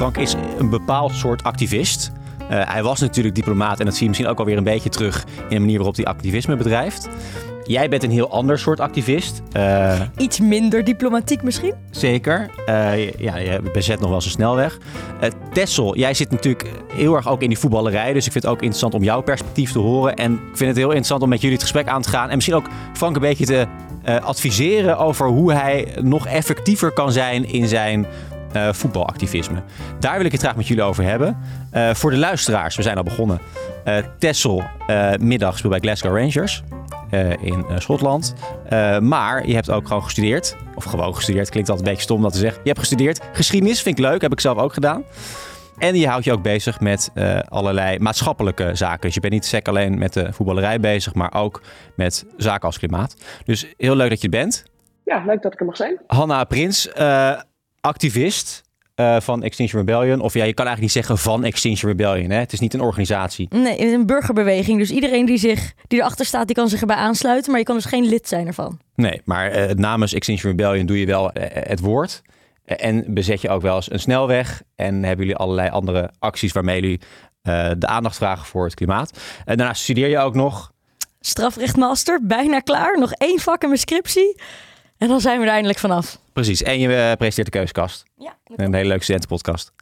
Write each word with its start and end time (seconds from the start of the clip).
Frank 0.00 0.16
is 0.16 0.34
een 0.58 0.70
bepaald 0.70 1.12
soort 1.14 1.42
activist. 1.42 2.12
Uh, 2.40 2.48
hij 2.48 2.82
was 2.82 3.00
natuurlijk 3.00 3.34
diplomaat 3.34 3.78
en 3.78 3.84
dat 3.84 3.94
zie 3.94 4.02
je 4.02 4.08
misschien 4.08 4.30
ook 4.30 4.38
alweer 4.38 4.56
een 4.56 4.64
beetje 4.64 4.88
terug 4.88 5.24
in 5.24 5.48
de 5.48 5.58
manier 5.58 5.76
waarop 5.76 5.96
hij 5.96 6.04
activisme 6.04 6.56
bedrijft. 6.56 7.08
Jij 7.70 7.88
bent 7.88 8.02
een 8.02 8.10
heel 8.10 8.30
ander 8.30 8.58
soort 8.58 8.80
activist. 8.80 9.42
Uh, 9.56 10.00
Iets 10.16 10.40
minder 10.40 10.84
diplomatiek 10.84 11.42
misschien? 11.42 11.74
Zeker. 11.90 12.50
Uh, 12.68 13.10
ja, 13.10 13.36
je 13.36 13.60
bezet 13.72 13.98
nog 13.98 14.06
wel 14.06 14.14
eens 14.14 14.24
een 14.24 14.30
snelweg. 14.30 14.78
Uh, 15.22 15.30
Tessel, 15.52 15.96
jij 15.96 16.14
zit 16.14 16.30
natuurlijk 16.30 16.70
heel 16.92 17.14
erg 17.14 17.28
ook 17.28 17.42
in 17.42 17.48
die 17.48 17.58
voetballerij. 17.58 18.12
Dus 18.12 18.26
ik 18.26 18.32
vind 18.32 18.44
het 18.44 18.52
ook 18.52 18.60
interessant 18.60 18.94
om 18.94 19.02
jouw 19.02 19.20
perspectief 19.20 19.72
te 19.72 19.78
horen. 19.78 20.14
En 20.14 20.32
ik 20.32 20.56
vind 20.56 20.68
het 20.68 20.76
heel 20.76 20.86
interessant 20.86 21.22
om 21.22 21.28
met 21.28 21.40
jullie 21.40 21.56
het 21.56 21.64
gesprek 21.64 21.88
aan 21.88 22.02
te 22.02 22.08
gaan. 22.08 22.28
En 22.28 22.34
misschien 22.34 22.56
ook 22.56 22.68
Frank 22.92 23.14
een 23.14 23.22
beetje 23.22 23.46
te 23.46 23.66
adviseren 24.04 24.98
over 24.98 25.26
hoe 25.26 25.52
hij 25.52 25.88
nog 26.02 26.26
effectiever 26.26 26.92
kan 26.92 27.12
zijn 27.12 27.48
in 27.48 27.68
zijn 27.68 28.06
uh, 28.56 28.72
voetbalactivisme. 28.72 29.62
Daar 29.98 30.16
wil 30.16 30.24
ik 30.26 30.32
het 30.32 30.40
graag 30.40 30.56
met 30.56 30.66
jullie 30.66 30.82
over 30.82 31.04
hebben. 31.04 31.38
Uh, 31.74 31.94
voor 31.94 32.10
de 32.10 32.16
luisteraars, 32.16 32.76
we 32.76 32.82
zijn 32.82 32.96
al 32.96 33.02
begonnen. 33.02 33.40
Uh, 33.84 33.96
Tessel, 34.18 34.62
middag 35.20 35.58
speelt 35.58 35.72
bij 35.72 35.80
Glasgow 35.80 36.16
Rangers 36.16 36.62
in 37.40 37.64
Schotland. 37.78 38.34
maar 39.00 39.46
je 39.46 39.54
hebt 39.54 39.70
ook 39.70 39.86
gewoon 39.86 40.02
gestudeerd. 40.02 40.56
Of 40.74 40.84
gewoon 40.84 41.14
gestudeerd, 41.14 41.48
klinkt 41.48 41.68
altijd 41.68 41.86
een 41.86 41.94
beetje 41.94 42.08
stom 42.08 42.22
dat 42.22 42.32
te 42.32 42.38
zeggen. 42.38 42.60
Je 42.62 42.68
hebt 42.68 42.80
gestudeerd. 42.80 43.20
Geschiedenis 43.32 43.82
vind 43.82 43.98
ik 43.98 44.04
leuk, 44.04 44.20
heb 44.20 44.32
ik 44.32 44.40
zelf 44.40 44.58
ook 44.58 44.72
gedaan. 44.72 45.04
En 45.78 45.96
je 45.96 46.08
houdt 46.08 46.24
je 46.24 46.32
ook 46.32 46.42
bezig 46.42 46.80
met 46.80 47.10
allerlei 47.48 47.98
maatschappelijke 47.98 48.70
zaken. 48.74 49.00
Dus 49.00 49.14
je 49.14 49.20
bent 49.20 49.32
niet 49.32 49.44
sec 49.44 49.68
alleen 49.68 49.98
met 49.98 50.12
de 50.12 50.32
voetballerij 50.32 50.80
bezig, 50.80 51.14
maar 51.14 51.34
ook 51.34 51.62
met 51.94 52.26
zaken 52.36 52.66
als 52.66 52.78
klimaat. 52.78 53.16
Dus 53.44 53.66
heel 53.76 53.96
leuk 53.96 54.10
dat 54.10 54.18
je 54.20 54.24
er 54.24 54.38
bent. 54.38 54.64
Ja, 55.04 55.22
leuk 55.26 55.42
dat 55.42 55.52
ik 55.52 55.60
er 55.60 55.66
mag 55.66 55.76
zijn. 55.76 55.98
Hanna 56.06 56.44
Prins, 56.44 56.88
activist 57.80 58.62
uh, 58.96 59.20
van 59.20 59.42
Extinction 59.42 59.80
Rebellion. 59.80 60.20
Of 60.20 60.34
ja, 60.34 60.44
je 60.44 60.54
kan 60.54 60.66
eigenlijk 60.66 60.94
niet 60.94 61.04
zeggen 61.04 61.24
van 61.24 61.44
Extinction 61.44 61.90
Rebellion. 61.90 62.30
Hè? 62.30 62.38
Het 62.38 62.52
is 62.52 62.60
niet 62.60 62.74
een 62.74 62.80
organisatie. 62.80 63.48
Nee, 63.50 63.72
het 63.72 63.80
is 63.80 63.92
een 63.92 64.06
burgerbeweging. 64.06 64.78
Dus 64.78 64.90
iedereen 64.90 65.26
die, 65.26 65.38
zich, 65.38 65.72
die 65.86 65.98
erachter 65.98 66.24
staat, 66.26 66.46
die 66.46 66.56
kan 66.56 66.68
zich 66.68 66.80
erbij 66.80 66.96
aansluiten. 66.96 67.50
Maar 67.50 67.60
je 67.60 67.66
kan 67.66 67.76
dus 67.76 67.84
geen 67.84 68.08
lid 68.08 68.28
zijn 68.28 68.46
ervan. 68.46 68.78
Nee, 68.94 69.20
maar 69.24 69.58
uh, 69.58 69.74
namens 69.74 70.12
Extinction 70.12 70.50
Rebellion 70.50 70.86
doe 70.86 70.98
je 70.98 71.06
wel 71.06 71.24
uh, 71.24 71.44
het 71.50 71.80
woord. 71.80 72.22
En 72.64 73.14
bezet 73.14 73.40
je 73.40 73.48
ook 73.48 73.62
wel 73.62 73.76
eens 73.76 73.90
een 73.90 74.00
snelweg. 74.00 74.62
En 74.76 74.94
hebben 74.94 75.26
jullie 75.26 75.40
allerlei 75.40 75.68
andere 75.70 76.10
acties 76.18 76.52
waarmee 76.52 76.80
jullie 76.80 77.00
de 77.78 77.86
aandacht 77.86 78.16
vragen 78.16 78.46
voor 78.46 78.64
het 78.64 78.74
klimaat. 78.74 79.18
En 79.44 79.56
daarnaast 79.56 79.82
studeer 79.82 80.08
je 80.08 80.18
ook 80.18 80.34
nog... 80.34 80.72
Strafrechtmaster, 81.20 82.20
bijna 82.22 82.60
klaar. 82.60 82.98
Nog 82.98 83.12
één 83.12 83.38
vak 83.38 83.62
in 83.62 83.68
mijn 83.68 83.80
scriptie. 83.80 84.40
En 85.00 85.08
dan 85.08 85.20
zijn 85.20 85.38
we 85.38 85.44
er 85.44 85.50
eindelijk 85.52 85.78
vanaf. 85.78 86.18
Precies. 86.32 86.62
En 86.62 86.78
je 86.78 86.88
uh, 86.88 86.94
presenteert 86.94 87.52
de 87.52 87.58
Keuskast. 87.58 88.04
Ja. 88.16 88.38
Een 88.44 88.74
hele 88.74 88.88
leuke 88.88 89.02
studentenpodcast. 89.02 89.72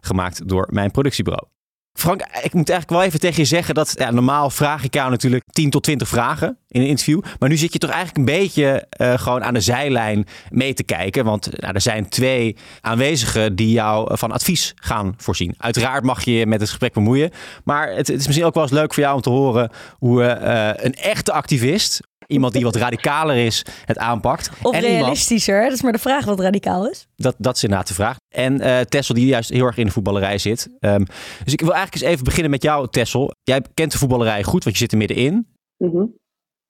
Gemaakt 0.00 0.48
door 0.48 0.68
mijn 0.70 0.90
productiebureau. 0.90 1.46
Frank, 1.92 2.20
ik 2.20 2.52
moet 2.52 2.70
eigenlijk 2.70 2.90
wel 2.90 3.02
even 3.02 3.20
tegen 3.20 3.42
je 3.42 3.48
zeggen 3.48 3.74
dat 3.74 3.94
ja, 3.98 4.10
normaal 4.10 4.50
vraag 4.50 4.84
ik 4.84 4.94
jou 4.94 5.10
natuurlijk 5.10 5.44
10 5.50 5.70
tot 5.70 5.82
20 5.82 6.08
vragen 6.08 6.58
in 6.68 6.80
een 6.80 6.86
interview. 6.86 7.20
Maar 7.38 7.48
nu 7.48 7.56
zit 7.56 7.72
je 7.72 7.78
toch 7.78 7.90
eigenlijk 7.90 8.18
een 8.18 8.38
beetje 8.38 8.86
uh, 9.00 9.18
gewoon 9.18 9.44
aan 9.44 9.54
de 9.54 9.60
zijlijn 9.60 10.26
mee 10.50 10.74
te 10.74 10.82
kijken. 10.82 11.24
Want 11.24 11.60
nou, 11.60 11.74
er 11.74 11.80
zijn 11.80 12.08
twee 12.08 12.56
aanwezigen 12.80 13.56
die 13.56 13.70
jou 13.70 14.16
van 14.16 14.32
advies 14.32 14.72
gaan 14.74 15.14
voorzien. 15.16 15.54
Uiteraard 15.58 16.04
mag 16.04 16.24
je 16.24 16.32
je 16.32 16.46
met 16.46 16.60
het 16.60 16.68
gesprek 16.68 16.92
bemoeien. 16.92 17.30
Maar 17.64 17.88
het, 17.88 18.06
het, 18.06 18.20
is 18.20 18.26
misschien 18.26 18.46
ook 18.46 18.54
wel 18.54 18.62
eens 18.62 18.72
leuk 18.72 18.94
voor 18.94 19.02
jou 19.02 19.14
om 19.14 19.22
te 19.22 19.30
horen 19.30 19.70
hoe 19.98 20.22
uh, 20.22 20.84
een 20.84 20.94
echte 20.94 21.32
activist 21.32 22.00
Iemand 22.26 22.52
die 22.52 22.64
wat 22.64 22.76
radicaler 22.76 23.36
is, 23.36 23.64
het 23.84 23.98
aanpakt. 23.98 24.50
Of 24.62 24.80
realistischer, 24.80 25.62
dat 25.62 25.72
is 25.72 25.82
maar 25.82 25.92
de 25.92 25.98
vraag 25.98 26.24
wat 26.24 26.40
radicaal 26.40 26.90
is. 26.90 27.06
Dat, 27.16 27.34
dat 27.38 27.56
is 27.56 27.62
inderdaad 27.62 27.88
de 27.88 27.94
vraag. 27.94 28.16
En 28.34 28.60
uh, 28.60 28.80
Tessel, 28.80 29.14
die 29.14 29.26
juist 29.26 29.50
heel 29.50 29.66
erg 29.66 29.76
in 29.76 29.86
de 29.86 29.92
voetballerij 29.92 30.38
zit. 30.38 30.68
Um, 30.80 31.06
dus 31.44 31.52
ik 31.52 31.60
wil 31.60 31.74
eigenlijk 31.74 32.02
eens 32.02 32.12
even 32.12 32.24
beginnen 32.24 32.50
met 32.50 32.62
jou, 32.62 32.88
Tessel. 32.90 33.32
Jij 33.42 33.62
kent 33.74 33.92
de 33.92 33.98
voetballerij 33.98 34.42
goed, 34.42 34.64
want 34.64 34.76
je 34.76 34.82
zit 34.82 34.92
er 34.92 34.98
middenin. 34.98 35.46
Mm 35.76 35.90
-hmm. 35.90 36.22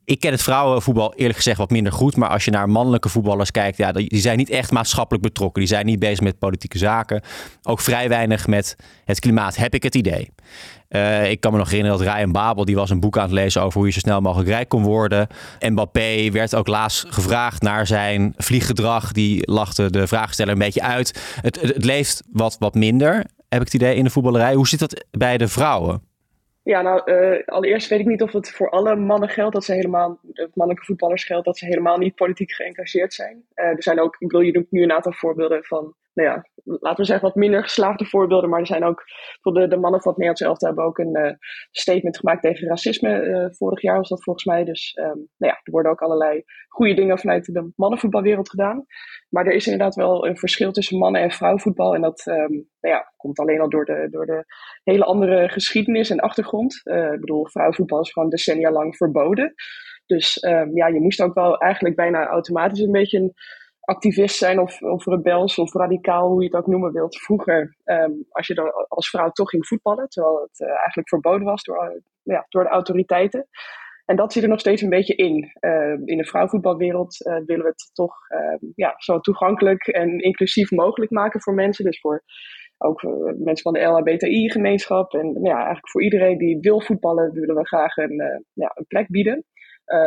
Ik 0.05 0.21
ken 0.21 0.31
het 0.31 0.43
vrouwenvoetbal 0.43 1.15
eerlijk 1.15 1.37
gezegd 1.37 1.59
wat 1.59 1.71
minder 1.71 1.93
goed. 1.93 2.17
Maar 2.17 2.29
als 2.29 2.45
je 2.45 2.51
naar 2.51 2.69
mannelijke 2.69 3.09
voetballers 3.09 3.51
kijkt, 3.51 3.77
ja, 3.77 3.93
die 3.93 4.09
zijn 4.11 4.39
niet 4.39 4.51
echt 4.51 4.71
maatschappelijk 4.71 5.25
betrokken. 5.25 5.61
Die 5.61 5.69
zijn 5.69 5.87
niet 5.87 5.99
bezig 5.99 6.21
met 6.21 6.39
politieke 6.39 6.79
zaken. 6.79 7.23
Ook 7.63 7.81
vrij 7.81 8.09
weinig 8.09 8.47
met 8.47 8.77
het 9.05 9.19
klimaat, 9.19 9.57
heb 9.57 9.75
ik 9.75 9.83
het 9.83 9.95
idee. 9.95 10.31
Uh, 10.89 11.31
ik 11.31 11.41
kan 11.41 11.53
me 11.53 11.59
nog 11.59 11.71
herinneren 11.71 11.99
dat 11.99 12.15
Ryan 12.15 12.33
Babel, 12.33 12.65
die 12.65 12.75
was 12.75 12.91
een 12.91 13.01
boek 13.01 13.17
aan 13.17 13.23
het 13.23 13.33
lezen 13.33 13.63
over 13.63 13.79
hoe 13.79 13.87
je 13.87 13.93
zo 13.93 13.99
snel 13.99 14.21
mogelijk 14.21 14.49
rijk 14.49 14.69
kon 14.69 14.83
worden. 14.83 15.27
Mbappé 15.61 16.31
werd 16.31 16.55
ook 16.55 16.67
laatst 16.67 17.07
gevraagd 17.09 17.63
naar 17.63 17.87
zijn 17.87 18.35
vlieggedrag. 18.37 19.13
Die 19.13 19.51
lachte 19.51 19.91
de 19.91 20.07
vraagsteller 20.07 20.53
een 20.53 20.59
beetje 20.59 20.83
uit. 20.83 21.37
Het, 21.41 21.61
het, 21.61 21.75
het 21.75 21.85
leeft 21.85 22.23
wat, 22.33 22.57
wat 22.59 22.75
minder, 22.75 23.15
heb 23.49 23.61
ik 23.61 23.67
het 23.67 23.75
idee, 23.75 23.97
in 23.97 24.05
de 24.05 24.11
voetballerij. 24.11 24.55
Hoe 24.55 24.69
zit 24.69 24.79
dat 24.79 25.05
bij 25.11 25.39
de 25.39 25.49
vrouwen? 25.49 26.03
Ja, 26.65 26.83
nou, 26.83 27.13
uh, 27.13 27.47
allereerst 27.47 27.89
weet 27.89 28.01
ik 28.01 28.07
niet 28.07 28.23
of 28.23 28.33
het 28.33 28.51
voor 28.51 28.71
alle 28.71 28.97
mannen 28.97 29.29
geldt 29.29 29.53
dat 29.53 29.65
ze 29.65 29.73
helemaal, 29.73 30.19
de 30.23 30.51
mannelijke 30.55 30.87
voetballers 30.87 31.25
geldt, 31.25 31.45
dat 31.45 31.59
ze 31.59 31.65
helemaal 31.65 31.99
niet 31.99 32.15
politiek 32.15 32.53
geëngageerd 32.53 33.15
zijn. 33.15 33.45
Uh, 33.55 33.65
er 33.65 33.83
zijn 33.83 34.01
ook, 34.01 34.17
ik 34.19 34.29
bedoel, 34.29 34.47
je 34.47 34.67
nu 34.71 34.83
een 34.83 34.93
aantal 34.93 35.13
voorbeelden 35.13 35.65
van 35.65 35.95
nou 36.15 36.29
ja, 36.29 36.45
laten 36.65 37.01
we 37.01 37.05
zeggen 37.05 37.27
wat 37.27 37.37
minder 37.37 37.63
geslaagde 37.63 38.05
voorbeelden. 38.05 38.51
Maar 38.51 38.61
er 38.61 38.67
zijn 38.67 38.85
ook, 38.85 39.03
de, 39.43 39.69
de 39.69 39.77
mannen 39.77 40.01
van 40.01 40.13
het 40.13 40.21
Nederlands 40.21 40.41
elftal 40.41 40.69
hebben 40.69 40.85
ook 40.85 40.99
een 40.99 41.27
uh, 41.27 41.33
statement 41.71 42.19
gemaakt 42.19 42.43
tegen 42.43 42.69
racisme. 42.69 43.25
Uh, 43.25 43.47
vorig 43.51 43.81
jaar 43.81 43.97
was 43.97 44.09
dat 44.09 44.23
volgens 44.23 44.45
mij. 44.45 44.65
Dus 44.65 44.97
um, 45.01 45.29
nou 45.37 45.53
ja, 45.53 45.61
er 45.63 45.73
worden 45.73 45.93
ook 45.93 46.03
allerlei 46.03 46.43
goede 46.69 46.95
dingen 46.95 47.19
vanuit 47.19 47.45
de 47.45 47.73
mannenvoetbalwereld 47.77 48.51
gedaan. 48.51 48.85
Maar 49.29 49.47
er 49.47 49.53
is 49.53 49.67
inderdaad 49.67 49.95
wel 49.95 50.27
een 50.27 50.37
verschil 50.37 50.73
tussen 50.73 50.99
mannen- 50.99 51.23
en 51.23 51.31
vrouwenvoetbal. 51.31 51.95
En 51.95 52.01
dat 52.01 52.27
um, 52.27 52.69
nou 52.81 52.95
ja, 52.95 53.13
komt 53.17 53.39
alleen 53.39 53.61
al 53.61 53.69
door 53.69 53.85
de, 53.85 54.09
door 54.11 54.27
de 54.27 54.45
hele 54.83 55.05
andere 55.05 55.49
geschiedenis 55.49 56.11
en 56.11 56.21
achtergrond. 56.21 56.81
Uh, 56.85 57.13
ik 57.13 57.21
bedoel, 57.21 57.49
vrouwenvoetbal 57.49 58.01
is 58.01 58.13
gewoon 58.13 58.29
decennia 58.29 58.71
lang 58.71 58.97
verboden. 58.97 59.55
Dus 60.07 60.43
um, 60.43 60.77
ja, 60.77 60.87
je 60.87 61.01
moest 61.01 61.23
ook 61.23 61.35
wel 61.35 61.59
eigenlijk 61.59 61.97
bijna 61.97 62.27
automatisch 62.27 62.81
een 62.81 62.93
beetje 62.93 63.19
een 63.19 63.35
activist 63.85 64.37
zijn 64.37 64.59
of, 64.59 64.83
of 64.83 65.05
rebels 65.05 65.59
of 65.59 65.73
radicaal, 65.73 66.29
hoe 66.29 66.43
je 66.43 66.47
het 66.47 66.57
ook 66.57 66.67
noemen 66.67 66.93
wilt. 66.93 67.17
Vroeger, 67.17 67.77
um, 67.85 68.25
als 68.31 68.47
je 68.47 68.55
dan 68.55 68.73
als 68.89 69.11
vrouw 69.11 69.31
toch 69.31 69.51
ging 69.51 69.67
voetballen, 69.67 70.09
terwijl 70.09 70.41
het 70.41 70.61
uh, 70.61 70.69
eigenlijk 70.69 71.09
verboden 71.09 71.47
was 71.47 71.63
door, 71.63 71.85
uh, 71.85 72.01
ja, 72.23 72.47
door 72.49 72.63
de 72.63 72.69
autoriteiten. 72.69 73.49
En 74.05 74.17
dat 74.17 74.33
zit 74.33 74.43
er 74.43 74.49
nog 74.49 74.61
steeds 74.61 74.83
een 74.83 74.89
beetje 74.89 75.15
in. 75.15 75.53
Uh, 75.61 75.93
in 76.05 76.17
de 76.17 76.25
vrouwenvoetbalwereld 76.25 77.17
willen 77.19 77.63
we 77.63 77.69
het 77.69 77.91
toch 77.93 78.15
ja, 78.75 78.95
zo 78.97 79.21
toegankelijk 79.21 79.87
en 79.87 80.19
inclusief 80.19 80.71
mogelijk 80.71 81.11
maken 81.11 81.41
voor 81.41 81.55
mensen. 81.55 81.85
Dus 81.85 82.01
voor 82.01 82.23
ook 82.79 83.03
mensen 83.39 83.63
van 83.63 83.73
de 83.73 83.81
LHBTI-gemeenschap. 83.81 85.13
En 85.13 85.39
ja, 85.43 85.57
eigenlijk 85.57 85.91
voor 85.91 86.03
iedereen 86.03 86.39
die 86.39 86.59
wil 86.61 86.81
voetballen, 86.81 87.33
willen 87.33 87.55
we 87.55 87.67
graag 87.67 87.97
een, 87.97 88.45
ja, 88.53 88.73
een 88.75 88.87
plek 88.87 89.09
bieden. 89.09 89.45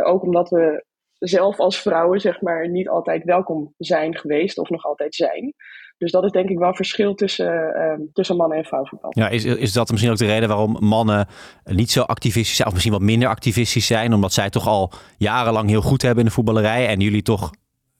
ook 0.03 0.23
omdat 0.23 0.49
we 0.49 0.85
zelf 1.19 1.59
als 1.59 1.81
vrouwen 1.81 2.19
zeg 2.19 2.41
maar 2.41 2.69
niet 2.69 2.89
altijd 2.89 3.23
welkom 3.23 3.73
zijn 3.77 4.17
geweest 4.17 4.57
of 4.57 4.69
nog 4.69 4.85
altijd 4.85 5.15
zijn. 5.15 5.53
Dus 5.97 6.11
dat 6.11 6.23
is 6.23 6.31
denk 6.31 6.49
ik 6.49 6.57
wel 6.57 6.67
een 6.67 6.75
verschil 6.75 7.15
tussen, 7.15 7.73
uh, 7.75 8.07
tussen 8.13 8.35
mannen 8.35 8.57
en 8.57 8.65
vrouwenvoetbal. 8.65 9.11
Ja, 9.13 9.29
is, 9.29 9.45
is 9.45 9.73
dat 9.73 9.89
misschien 9.89 10.11
ook 10.11 10.17
de 10.17 10.25
reden 10.25 10.49
waarom 10.49 10.77
mannen 10.79 11.27
niet 11.63 11.91
zo 11.91 12.01
activistisch 12.01 12.55
zijn, 12.55 12.67
of 12.67 12.73
misschien 12.73 12.93
wat 12.93 13.03
minder 13.03 13.29
activistisch 13.29 13.87
zijn, 13.87 14.13
omdat 14.13 14.33
zij 14.33 14.49
toch 14.49 14.67
al 14.67 14.91
jarenlang 15.17 15.69
heel 15.69 15.81
goed 15.81 16.01
hebben 16.01 16.19
in 16.19 16.29
de 16.29 16.35
voetballerij 16.35 16.87
en 16.87 16.99
jullie 16.99 17.21
toch 17.21 17.51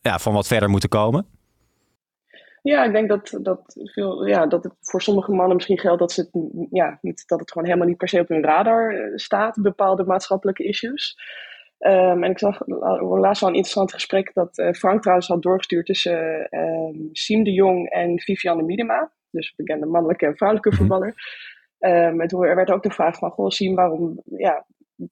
ja, 0.02 0.20
van 0.20 0.34
wat 0.34 0.48
verder 0.48 0.70
moeten 0.70 0.90
komen? 0.90 1.26
Ja, 2.62 2.84
ik 2.84 2.92
denk 2.92 3.10
dat, 3.10 3.38
dat, 3.42 3.62
veel, 3.94 4.26
ja, 4.26 4.48
dat 4.48 4.64
het 4.64 4.74
voor 4.82 5.02
sommige 5.02 5.32
mannen 5.32 5.56
misschien 5.56 5.80
geldt 5.80 6.00
dat, 6.00 6.12
ze 6.12 6.22
het, 6.22 6.68
ja, 6.72 6.98
niet, 7.02 7.24
dat 7.28 7.40
het 7.40 7.52
gewoon 7.52 7.68
helemaal 7.68 7.88
niet 7.88 7.98
per 7.98 8.08
se 8.08 8.20
op 8.20 8.28
hun 8.28 8.44
radar 8.44 8.94
eh, 8.94 9.12
staat, 9.16 9.62
bepaalde 9.62 10.04
maatschappelijke 10.04 10.64
issues. 10.64 11.18
Um, 11.80 12.24
en 12.24 12.32
ik 12.32 12.40
zag 12.40 12.62
laatst 13.00 13.42
wel 13.42 13.50
een 13.50 13.56
interessant 13.56 13.94
gesprek 13.94 14.34
dat 14.34 14.58
uh, 14.58 14.72
Frank 14.72 15.02
trouwens 15.02 15.28
had 15.28 15.42
doorgestuurd 15.42 15.86
tussen 15.86 16.48
uh, 16.50 17.10
Siem 17.12 17.44
de 17.44 17.52
Jong 17.52 17.90
en 17.90 18.20
Vivianne 18.20 18.64
Miedema. 18.64 19.12
Dus 19.32 19.54
bekende 19.56 19.86
mannelijke 19.86 20.26
en 20.26 20.36
vrouwelijke 20.36 20.70
mhm. 20.70 20.78
voetballer. 20.78 21.14
Um, 21.80 22.22
en 22.22 22.28
toen 22.28 22.46
er 22.46 22.56
werd 22.56 22.72
ook 22.72 22.84
de 22.84 22.92
vraag 22.92 23.18
van, 23.18 23.32
goh 23.32 23.50
Siem, 23.50 23.76
waarom 23.76 24.22
ja, 24.26 24.66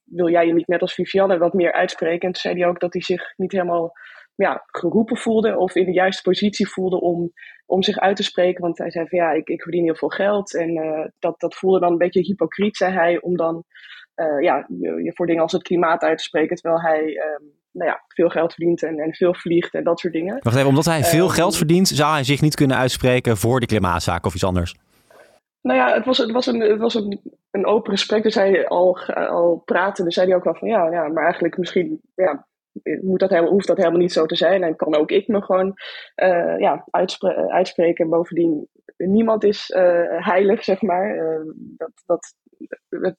wil 0.04 0.30
jij 0.30 0.48
je 0.48 0.54
niet 0.54 0.68
net 0.68 0.82
als 0.82 0.94
Vivianne 0.94 1.38
wat 1.38 1.54
meer 1.54 1.74
uitspreken? 1.74 2.28
En 2.28 2.32
toen 2.32 2.42
zei 2.42 2.60
hij 2.60 2.68
ook 2.68 2.80
dat 2.80 2.94
hij 2.94 3.02
zich 3.02 3.34
niet 3.38 3.52
helemaal 3.52 3.94
ja, 4.36 4.64
geroepen 4.66 5.18
voelde 5.18 5.58
of 5.58 5.76
in 5.76 5.86
de 5.86 5.94
juiste 5.94 6.22
positie 6.22 6.70
voelde 6.70 7.02
om, 7.02 7.32
om 7.66 7.84
zich 7.84 7.98
uit 7.98 8.16
te 8.16 8.24
spreken. 8.24 8.62
Want 8.62 8.78
hij 8.78 8.92
zei 8.92 9.08
van 9.08 9.20
ja, 9.20 9.32
ik, 9.32 9.48
ik 9.48 9.62
verdien 9.62 9.84
heel 9.84 9.96
veel 9.96 10.10
geld. 10.10 10.56
En 10.56 10.78
uh, 10.78 11.06
dat, 11.20 11.40
dat 11.40 11.56
voelde 11.56 11.80
dan 11.80 11.92
een 11.92 11.98
beetje 11.98 12.22
hypocriet, 12.22 12.78
zei 12.78 12.94
hij, 12.94 13.22
om 13.22 13.38
dan 13.38 13.64
uh, 14.16 14.42
ja, 14.42 14.66
je, 14.80 15.04
je, 15.04 15.12
voor 15.14 15.26
dingen 15.26 15.42
als 15.42 15.52
het 15.52 15.64
klimaat 15.64 16.02
uit 16.02 16.18
te 16.18 16.24
spreken. 16.24 16.56
Terwijl 16.56 16.82
hij 16.82 17.02
um, 17.02 17.52
nou 17.72 17.90
ja, 17.90 18.04
veel 18.08 18.30
geld 18.30 18.54
verdient 18.54 18.84
en, 18.84 19.00
en 19.00 19.14
veel 19.14 19.34
vliegt 19.34 19.74
en 19.74 19.84
dat 19.84 20.00
soort 20.00 20.14
dingen. 20.14 20.40
Wacht 20.40 20.56
even, 20.56 20.70
omdat 20.70 20.86
hij 20.86 21.04
veel 21.04 21.26
um, 21.26 21.30
geld 21.30 21.58
verdient, 21.58 21.88
zou 21.88 22.14
hij 22.14 22.24
zich 22.24 22.42
niet 22.42 22.56
kunnen 22.56 22.78
uitspreken 22.78 23.38
voor 23.38 23.60
de 23.60 23.66
klimaatzaak 23.66 24.26
of 24.26 24.34
iets 24.34 24.46
anders? 24.46 24.76
Nou 25.62 25.80
ja, 25.80 25.94
het 25.94 26.06
was, 26.06 26.18
het 26.18 26.32
was, 26.32 26.46
een, 26.46 26.60
het 26.60 26.80
was 26.80 26.94
een, 26.94 27.22
een 27.52 27.66
open 27.66 27.92
gesprek. 27.92 28.24
Dus 28.24 28.36
hij 28.36 28.68
al, 28.68 29.00
al 29.08 29.62
praten, 29.66 30.06
dus 30.06 30.14
zei 30.14 30.28
hij 30.28 30.36
ook 30.36 30.44
wel 30.44 30.56
van 30.56 30.68
ja, 30.68 30.92
ja 30.92 31.08
maar 31.08 31.24
eigenlijk 31.24 31.58
misschien 31.58 32.02
ja, 32.16 32.48
moet 32.84 33.20
dat 33.20 33.38
hoeft 33.38 33.68
dat 33.68 33.78
helemaal 33.78 34.00
niet 34.00 34.12
zo 34.12 34.26
te 34.26 34.36
zijn. 34.36 34.64
En 34.64 34.76
kan 34.76 34.96
ook 34.96 35.12
ik 35.12 35.28
me 35.28 35.42
gewoon 35.42 35.74
uh, 36.16 36.60
ja, 36.60 36.86
uitspre 36.90 37.52
uitspreken. 37.52 38.10
Bovendien, 38.10 38.68
niemand 38.98 39.44
is 39.44 39.70
uh, 39.70 40.26
heilig, 40.26 40.64
zeg 40.64 40.82
maar. 40.82 41.18
Dat, 42.06 42.36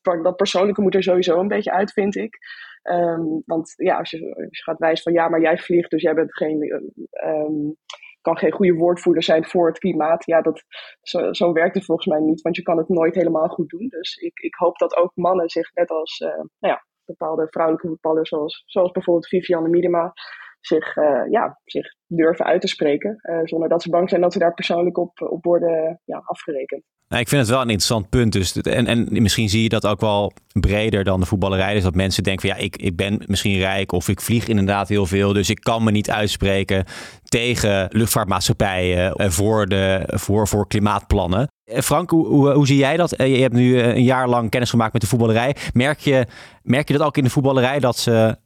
dat, 0.00 0.36
persoonlijke 0.36 0.80
moet 0.80 0.94
er 0.94 1.02
sowieso 1.02 1.40
een 1.40 1.48
beetje 1.48 1.72
uit, 1.72 1.92
vind 1.92 2.16
ik. 2.16 2.38
Um, 2.82 3.42
want 3.46 3.72
ja, 3.76 3.98
als 3.98 4.10
je, 4.10 4.48
gaat 4.50 4.78
wijzen 4.78 5.02
van 5.02 5.12
ja, 5.12 5.28
maar 5.28 5.40
jij 5.40 5.58
vliegt, 5.58 5.90
dus 5.90 6.02
jij 6.02 6.14
bent 6.14 6.36
geen, 6.36 6.90
um, 7.24 7.76
kan 8.20 8.38
geen 8.38 8.52
goede 8.52 8.72
woordvoerder 8.72 9.22
zijn 9.22 9.44
voor 9.44 9.66
het 9.66 9.78
klimaat. 9.78 10.26
Ja, 10.26 10.42
dat, 10.42 10.64
zo, 11.02 11.32
zo 11.32 11.52
werkt 11.52 11.74
het 11.74 11.84
volgens 11.84 12.06
mij 12.06 12.20
niet, 12.20 12.40
want 12.40 12.56
je 12.56 12.62
kan 12.62 12.78
het 12.78 12.88
nooit 12.88 13.14
helemaal 13.14 13.48
goed 13.48 13.68
doen. 13.68 13.88
Dus 13.88 14.16
ik, 14.16 14.38
ik 14.38 14.54
hoop 14.54 14.78
dat 14.78 14.96
ook 14.96 15.12
mannen 15.14 15.48
zich 15.48 15.74
net 15.74 15.90
als 15.90 16.18
nou 16.18 16.48
ja, 16.58 16.84
bepaalde 17.06 17.46
vrouwelijke 17.50 17.88
voetballers, 17.88 18.28
zoals, 18.28 18.62
zoals 18.66 18.90
bijvoorbeeld 18.90 19.28
Vivianne 19.28 19.68
Miedema, 19.68 20.12
zich, 20.60 20.96
uh, 20.96 21.30
ja, 21.30 21.60
zich 21.64 21.94
durven 22.06 22.44
uit 22.44 22.60
te 22.60 22.68
spreken. 22.68 23.18
Uh, 23.22 23.38
zonder 23.44 23.68
dat 23.68 23.82
ze 23.82 23.90
bang 23.90 24.08
zijn 24.08 24.20
dat 24.20 24.32
ze 24.32 24.38
daar 24.38 24.54
persoonlijk 24.54 24.98
op, 24.98 25.20
op 25.20 25.44
worden 25.44 26.00
ja, 26.04 26.22
afgerekend. 26.24 26.82
Nou, 27.08 27.22
ik 27.22 27.28
vind 27.28 27.40
het 27.40 27.50
wel 27.50 27.60
een 27.60 27.68
interessant 27.68 28.08
punt. 28.08 28.32
Dus, 28.32 28.60
en, 28.60 28.86
en 28.86 29.08
misschien 29.10 29.48
zie 29.48 29.62
je 29.62 29.68
dat 29.68 29.86
ook 29.86 30.00
wel 30.00 30.32
breder 30.60 31.04
dan 31.04 31.20
de 31.20 31.26
voetballerij. 31.26 31.74
Dus 31.74 31.82
dat 31.82 31.94
mensen 31.94 32.22
denken 32.22 32.48
van 32.48 32.58
ja, 32.58 32.64
ik, 32.64 32.76
ik 32.76 32.96
ben 32.96 33.22
misschien 33.26 33.58
rijk 33.58 33.92
of 33.92 34.08
ik 34.08 34.20
vlieg 34.20 34.46
inderdaad 34.48 34.88
heel 34.88 35.06
veel. 35.06 35.32
Dus 35.32 35.50
ik 35.50 35.60
kan 35.60 35.84
me 35.84 35.90
niet 35.90 36.10
uitspreken 36.10 36.84
tegen 37.24 37.88
luchtvaartmaatschappijen 37.90 39.32
voor, 39.32 39.66
de, 39.66 40.02
voor, 40.06 40.48
voor 40.48 40.66
klimaatplannen. 40.66 41.48
Frank, 41.64 42.10
hoe, 42.10 42.26
hoe, 42.26 42.50
hoe, 42.50 42.66
zie 42.66 42.76
jij 42.76 42.96
dat? 42.96 43.10
Je 43.16 43.24
hebt 43.24 43.54
nu 43.54 43.80
een 43.80 44.02
jaar 44.02 44.28
lang 44.28 44.50
kennis 44.50 44.70
gemaakt 44.70 44.92
met 44.92 45.02
de 45.02 45.08
voetballerij. 45.08 45.56
Merk 45.72 45.98
je, 45.98 46.26
merk 46.62 46.88
je 46.88 46.96
dat 46.96 47.06
ook 47.06 47.16
in 47.16 47.24
de 47.24 47.30
voetballerij 47.30 47.78
dat 47.78 47.96
ze 47.96 48.36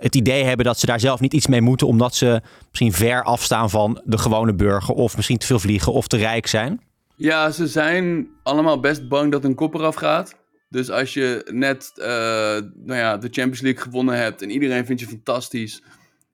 het 0.00 0.16
idee 0.16 0.44
hebben 0.44 0.66
dat 0.66 0.78
ze 0.78 0.86
daar 0.86 1.00
zelf 1.00 1.20
niet 1.20 1.34
iets 1.34 1.46
mee 1.46 1.60
moeten, 1.60 1.86
omdat 1.86 2.14
ze 2.14 2.40
misschien 2.80 3.06
ver 3.06 3.22
afstaan 3.22 3.70
van 3.70 4.00
de 4.04 4.18
gewone 4.18 4.54
burger, 4.54 4.94
of 4.94 5.16
misschien 5.16 5.38
te 5.38 5.46
veel 5.46 5.58
vliegen 5.58 5.92
of 5.92 6.08
te 6.08 6.16
rijk 6.16 6.46
zijn? 6.46 6.80
Ja, 7.16 7.50
ze 7.50 7.66
zijn 7.66 8.28
allemaal 8.42 8.80
best 8.80 9.08
bang 9.08 9.32
dat 9.32 9.44
een 9.44 9.54
kop 9.54 9.74
eraf 9.74 9.94
gaat. 9.94 10.34
Dus 10.68 10.90
als 10.90 11.14
je 11.14 11.50
net 11.52 11.92
uh, 11.96 12.06
nou 12.06 12.94
ja, 12.94 13.16
de 13.16 13.28
Champions 13.30 13.60
League 13.60 13.82
gewonnen 13.82 14.16
hebt 14.16 14.42
en 14.42 14.50
iedereen 14.50 14.86
vindt 14.86 15.00
je 15.00 15.08
fantastisch, 15.08 15.82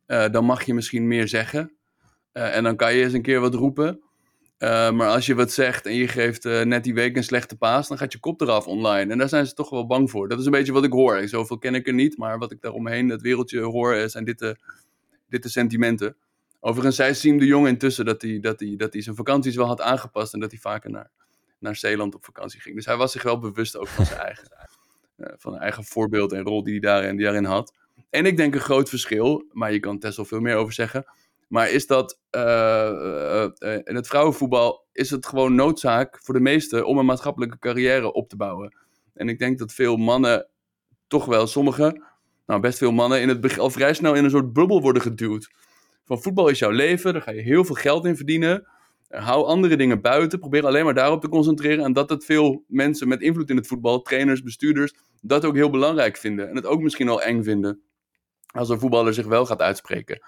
uh, 0.07 0.25
dan 0.31 0.45
mag 0.45 0.63
je 0.63 0.75
misschien 0.75 1.07
meer 1.07 1.29
zeggen. 1.29 1.73
en 2.33 2.63
dan 2.63 2.77
kan 2.77 2.95
je 2.95 3.03
eens 3.03 3.13
een 3.13 3.23
keer 3.23 3.41
wat 3.41 3.55
roepen. 3.55 4.01
Maar 4.59 5.09
als 5.09 5.27
je 5.27 5.35
wat 5.35 5.53
zegt 5.53 5.87
en 5.87 5.95
je 5.95 6.09
geeft 6.09 6.45
net 6.45 6.85
die 6.85 6.95
week 6.95 7.17
een 7.17 7.25
slechte 7.25 7.57
paas, 7.57 7.89
dan 7.89 7.99
gaat 7.99 8.13
je 8.13 8.19
kop 8.19 8.41
eraf 8.41 8.67
online. 8.67 9.13
En 9.13 9.19
daar 9.19 9.29
zijn 9.29 9.47
ze 9.47 9.55
toch 9.55 9.71
wel 9.71 9.87
bang 9.87 10.11
voor. 10.11 10.29
Dat 10.29 10.39
is 10.39 10.45
een 10.45 10.51
beetje 10.51 10.73
wat 10.73 10.85
ik 10.85 10.93
hoor. 10.93 11.29
Zoveel 11.29 11.59
ken 11.59 11.75
ik 11.75 11.87
er 11.87 11.95
niet, 11.95 12.19
maar 12.19 12.39
wat 12.39 12.53
ik 12.53 12.61
daaromheen 12.61 13.09
het 13.09 13.23
wereldje 13.23 13.61
hoor, 13.61 14.09
zijn 14.09 14.25
dit 14.25 14.39
de, 14.39 14.57
dit 15.29 15.43
de 15.43 15.49
sentimenten. 15.49 16.17
Overigens 16.65 16.97
zei 16.97 17.15
Siem 17.15 17.39
de 17.39 17.47
Jong 17.47 17.67
intussen 17.67 18.05
dat 18.05 18.23
hij, 18.23 18.41
dat, 18.41 18.61
hij, 18.61 18.75
dat 18.77 18.93
hij 18.93 19.03
zijn 19.03 19.17
vakanties 19.17 19.57
wel 19.57 19.67
had 19.67 19.81
aangepast 19.81 20.35
en 20.35 20.41
dat 20.41 20.51
hij 20.51 20.61
vaker 20.61 20.91
naar, 20.91 21.11
naar 21.59 21.77
Zeeland 21.77 22.15
op 22.15 22.25
vakantie 22.25 22.61
ging. 22.61 22.75
Dus 22.75 22.87
hij 22.87 22.97
was 22.97 23.13
zich 23.13 23.23
wel 23.23 23.39
bewust 23.39 23.77
ook 23.77 23.89
van 23.89 24.07
zijn 24.07 24.21
eigen, 24.21 24.49
uh, 25.17 25.27
van 25.43 25.51
zijn 25.51 25.63
eigen 25.63 25.85
voorbeeld 25.85 26.33
en 26.33 26.43
rol 26.43 26.63
die 26.63 26.73
hij 26.73 26.81
daarin, 26.81 27.17
die 27.17 27.25
daarin 27.25 27.45
had. 27.45 27.75
En 28.11 28.27
ik 28.27 28.37
denk 28.37 28.55
een 28.55 28.61
groot 28.61 28.89
verschil, 28.89 29.45
maar 29.53 29.73
je 29.73 29.81
kan 29.81 29.99
Tessel 29.99 30.25
veel 30.25 30.41
meer 30.41 30.57
over 30.57 30.73
zeggen 30.73 31.05
maar 31.55 31.71
is 31.71 31.87
dat 31.87 32.19
uh, 32.31 33.47
uh, 33.59 33.79
in 33.85 33.95
het 33.95 34.07
vrouwenvoetbal 34.07 34.87
is 34.93 35.11
het 35.11 35.27
gewoon 35.27 35.55
noodzaak 35.55 36.19
voor 36.23 36.35
de 36.35 36.41
meesten 36.41 36.87
om 36.87 36.99
een 36.99 37.05
maatschappelijke 37.05 37.59
carrière 37.59 38.13
op 38.13 38.29
te 38.29 38.37
bouwen. 38.37 38.77
En 39.15 39.29
ik 39.29 39.39
denk 39.39 39.59
dat 39.59 39.73
veel 39.73 39.97
mannen, 39.97 40.49
toch 41.07 41.25
wel 41.25 41.47
sommige, 41.47 42.03
nou 42.47 42.61
best 42.61 42.79
veel 42.79 42.93
mannen, 42.93 43.21
in 43.21 43.29
het 43.29 43.41
begin 43.41 43.61
al 43.61 43.71
vrij 43.71 43.95
snel 43.95 44.15
in 44.15 44.25
een 44.25 44.31
soort 44.31 44.53
bubbel 44.53 44.81
worden 44.81 45.03
geduwd. 45.03 45.51
Van 46.05 46.23
voetbal 46.23 46.49
is 46.49 46.59
jouw 46.59 46.71
leven, 46.71 47.13
daar 47.13 47.23
ga 47.23 47.31
je 47.31 47.41
heel 47.41 47.65
veel 47.65 47.75
geld 47.75 48.05
in 48.05 48.17
verdienen. 48.17 48.67
Hou 49.09 49.47
andere 49.47 49.77
dingen 49.77 50.01
buiten, 50.01 50.39
probeer 50.39 50.67
alleen 50.67 50.85
maar 50.85 50.95
daarop 50.95 51.21
te 51.21 51.29
concentreren. 51.29 51.85
En 51.85 51.93
dat 51.93 52.11
het 52.11 52.25
veel 52.25 52.65
mensen 52.67 53.09
met 53.09 53.21
invloed 53.21 53.51
in 53.51 53.57
het 53.57 53.67
voetbal, 53.67 54.03
trainers, 54.03 54.43
bestuurders, 54.43 54.95
dat 55.21 55.45
ook 55.45 55.55
heel 55.55 55.71
belangrijk 55.71 56.17
vinden. 56.17 56.49
En 56.49 56.57
het 56.57 56.67
ook 56.67 56.81
misschien 56.81 57.09
al 57.09 57.23
eng 57.23 57.43
vinden 57.43 57.83
als 58.55 58.69
een 58.69 58.79
voetballer 58.79 59.15
zich 59.15 59.27
wel 59.27 59.47
gaat 59.47 59.61
uitspreken. 59.61 60.23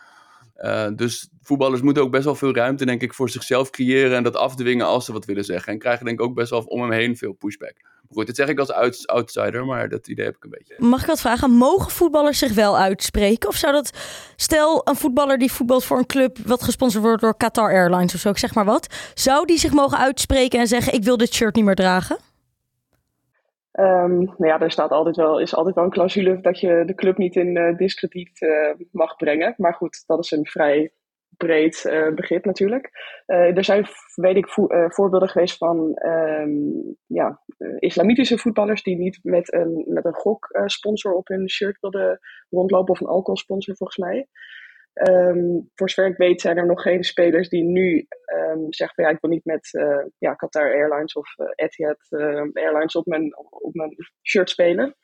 Uh, 0.57 0.89
dus 0.95 1.29
voetballers 1.41 1.81
moeten 1.81 2.03
ook 2.03 2.11
best 2.11 2.25
wel 2.25 2.35
veel 2.35 2.55
ruimte, 2.55 2.85
denk 2.85 3.03
ik, 3.03 3.15
voor 3.15 3.31
zichzelf 3.31 3.71
creëren 3.71 4.17
en 4.17 4.23
dat 4.23 4.37
afdwingen 4.37 4.87
als 4.87 5.05
ze 5.05 5.13
wat 5.13 5.25
willen 5.25 5.45
zeggen. 5.45 5.73
En 5.73 5.79
krijgen 5.79 6.05
denk 6.05 6.21
ik 6.21 6.25
ook 6.27 6.35
best 6.35 6.51
wel 6.51 6.61
om 6.61 6.81
hem 6.81 6.91
heen 6.91 7.17
veel 7.17 7.33
pushback. 7.33 7.75
Goed, 8.11 8.27
dit 8.27 8.37
zeg 8.37 8.49
ik 8.49 8.59
als 8.59 9.07
outsider, 9.07 9.67
maar 9.67 9.89
dat 9.89 10.09
idee 10.09 10.25
heb 10.25 10.37
ik 10.37 10.45
een 10.45 10.51
beetje. 10.51 10.75
Mag 10.79 11.01
ik 11.01 11.07
wat 11.07 11.21
vragen? 11.21 11.51
Mogen 11.51 11.91
voetballers 11.91 12.39
zich 12.39 12.55
wel 12.55 12.79
uitspreken? 12.79 13.49
Of 13.49 13.55
zou 13.55 13.73
dat, 13.73 13.91
stel 14.37 14.81
een 14.85 14.97
voetballer 14.97 15.39
die 15.39 15.53
voetbalt 15.53 15.85
voor 15.85 15.99
een 15.99 16.07
club 16.07 16.39
wat 16.39 16.63
gesponsord 16.63 17.05
wordt 17.05 17.23
door 17.23 17.37
Qatar 17.37 17.73
Airlines 17.73 18.15
of 18.15 18.21
zo, 18.21 18.31
ik 18.31 18.39
zeg 18.39 18.55
maar 18.55 18.65
wat. 18.65 19.13
Zou 19.15 19.47
die 19.47 19.59
zich 19.59 19.73
mogen 19.73 19.99
uitspreken 19.99 20.61
en 20.61 20.67
zeggen: 20.67 20.93
Ik 20.93 21.05
wil 21.05 21.17
dit 21.17 21.35
shirt 21.35 21.55
niet 21.55 21.65
meer 21.65 21.75
dragen? 21.75 22.17
Um, 23.73 24.19
nou 24.19 24.47
ja, 24.47 24.61
er 24.61 24.71
staat 24.71 24.91
altijd 24.91 25.17
wel, 25.17 25.41
is 25.41 25.55
altijd 25.55 25.75
wel 25.75 25.85
een 25.85 25.91
clausule 25.91 26.41
dat 26.41 26.61
je 26.61 26.83
de 26.87 26.95
club 26.95 27.17
niet 27.17 27.37
in 27.37 27.57
uh, 27.57 27.77
discrediet 27.77 28.41
uh, 28.41 28.87
mag 28.91 29.17
brengen. 29.17 29.55
Maar 29.57 29.75
goed, 29.75 30.05
dat 30.07 30.19
is 30.19 30.31
een 30.31 30.47
vrij 30.47 30.93
breed 31.37 31.85
uh, 31.85 32.15
begrip 32.15 32.45
natuurlijk. 32.45 32.91
er 33.27 33.65
zijn, 33.65 33.87
weet 34.15 34.37
ik, 34.37 34.49
vo 34.49 34.67
voorbeelden 34.89 35.29
geweest 35.29 35.57
van 35.57 36.03
um, 36.07 36.97
ja, 37.07 37.41
islamitische 37.79 38.39
voetballers 38.39 38.83
die 38.83 38.97
niet 38.97 39.19
met 39.23 39.53
een, 39.53 39.85
met 39.89 40.05
een 40.05 40.15
goksponsor 40.15 41.13
op 41.13 41.29
hun 41.29 41.51
shirt 41.51 41.81
wilden 41.81 42.19
rondlopen, 42.51 42.93
of 42.93 43.01
een 43.01 43.07
alcoholsponsor 43.07 43.77
volgens 43.77 43.99
mij. 43.99 44.29
Um, 45.09 45.71
voor 45.75 45.91
zover 45.91 46.11
ik 46.11 46.17
weet 46.17 46.41
zijn 46.41 46.57
er 46.57 46.67
nog 46.67 46.83
geen 46.83 47.05
spelers 47.05 47.49
die 47.49 47.65
nu 47.65 48.07
um, 48.35 48.73
zeggen 48.73 48.95
van 48.95 49.05
ja, 49.05 49.11
ik 49.11 49.21
wil 49.21 49.31
niet 49.31 49.45
met 49.45 49.71
ja, 50.19 50.35
Qatar 50.35 50.73
Airlines 50.73 51.15
of 51.15 51.29
Etihad 51.55 52.07
Airlines 52.53 52.97
op 52.97 53.07
mijn, 53.07 53.37
op 53.37 53.75
mijn 53.75 53.97
shirt 54.23 54.51
spelen. 54.51 54.97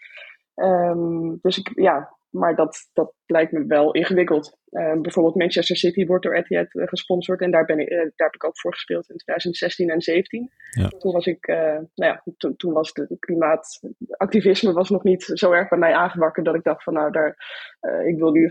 Dus 1.40 1.58
ik, 1.58 1.70
ja, 1.74 2.16
maar 2.32 2.56
dat, 2.56 2.90
dat 2.92 3.14
lijkt 3.26 3.52
me 3.52 3.66
wel 3.66 3.92
ingewikkeld. 3.92 4.58
Uh, 4.70 5.00
bijvoorbeeld 5.00 5.34
Manchester 5.34 5.76
City 5.76 6.06
wordt 6.06 6.24
door 6.24 6.34
Etihad 6.34 6.74
uh, 6.74 6.86
gesponsord 6.86 7.40
en 7.40 7.50
daar, 7.50 7.64
ben 7.64 7.78
ik, 7.78 7.90
uh, 7.90 7.98
daar 7.98 8.12
heb 8.16 8.34
ik 8.34 8.44
ook 8.44 8.58
voor 8.58 8.72
gespeeld 8.72 9.10
in 9.10 9.16
2016 9.16 9.90
en 9.90 9.98
2017. 9.98 10.50
Ja. 10.70 10.98
Toen 10.98 11.12
was 11.12 11.26
ik, 11.26 11.46
nou 11.46 11.86
ja, 11.94 12.22
toen, 12.36 12.56
toen 12.56 12.72
was 12.72 12.90
het 12.92 13.16
klimaatactivisme 13.18 14.72
was 14.72 14.90
nog 14.90 15.02
niet 15.02 15.22
zo 15.22 15.52
erg 15.52 15.68
bij 15.68 15.78
mij 15.78 15.94
aangewakkerd 15.94 16.46
dat 16.46 16.54
ik 16.54 16.64
dacht 16.64 16.82
van 16.82 16.92
nou, 16.92 17.10
daar, 17.10 17.36
ik 18.06 18.18
wil 18.18 18.30
nu 18.30 18.50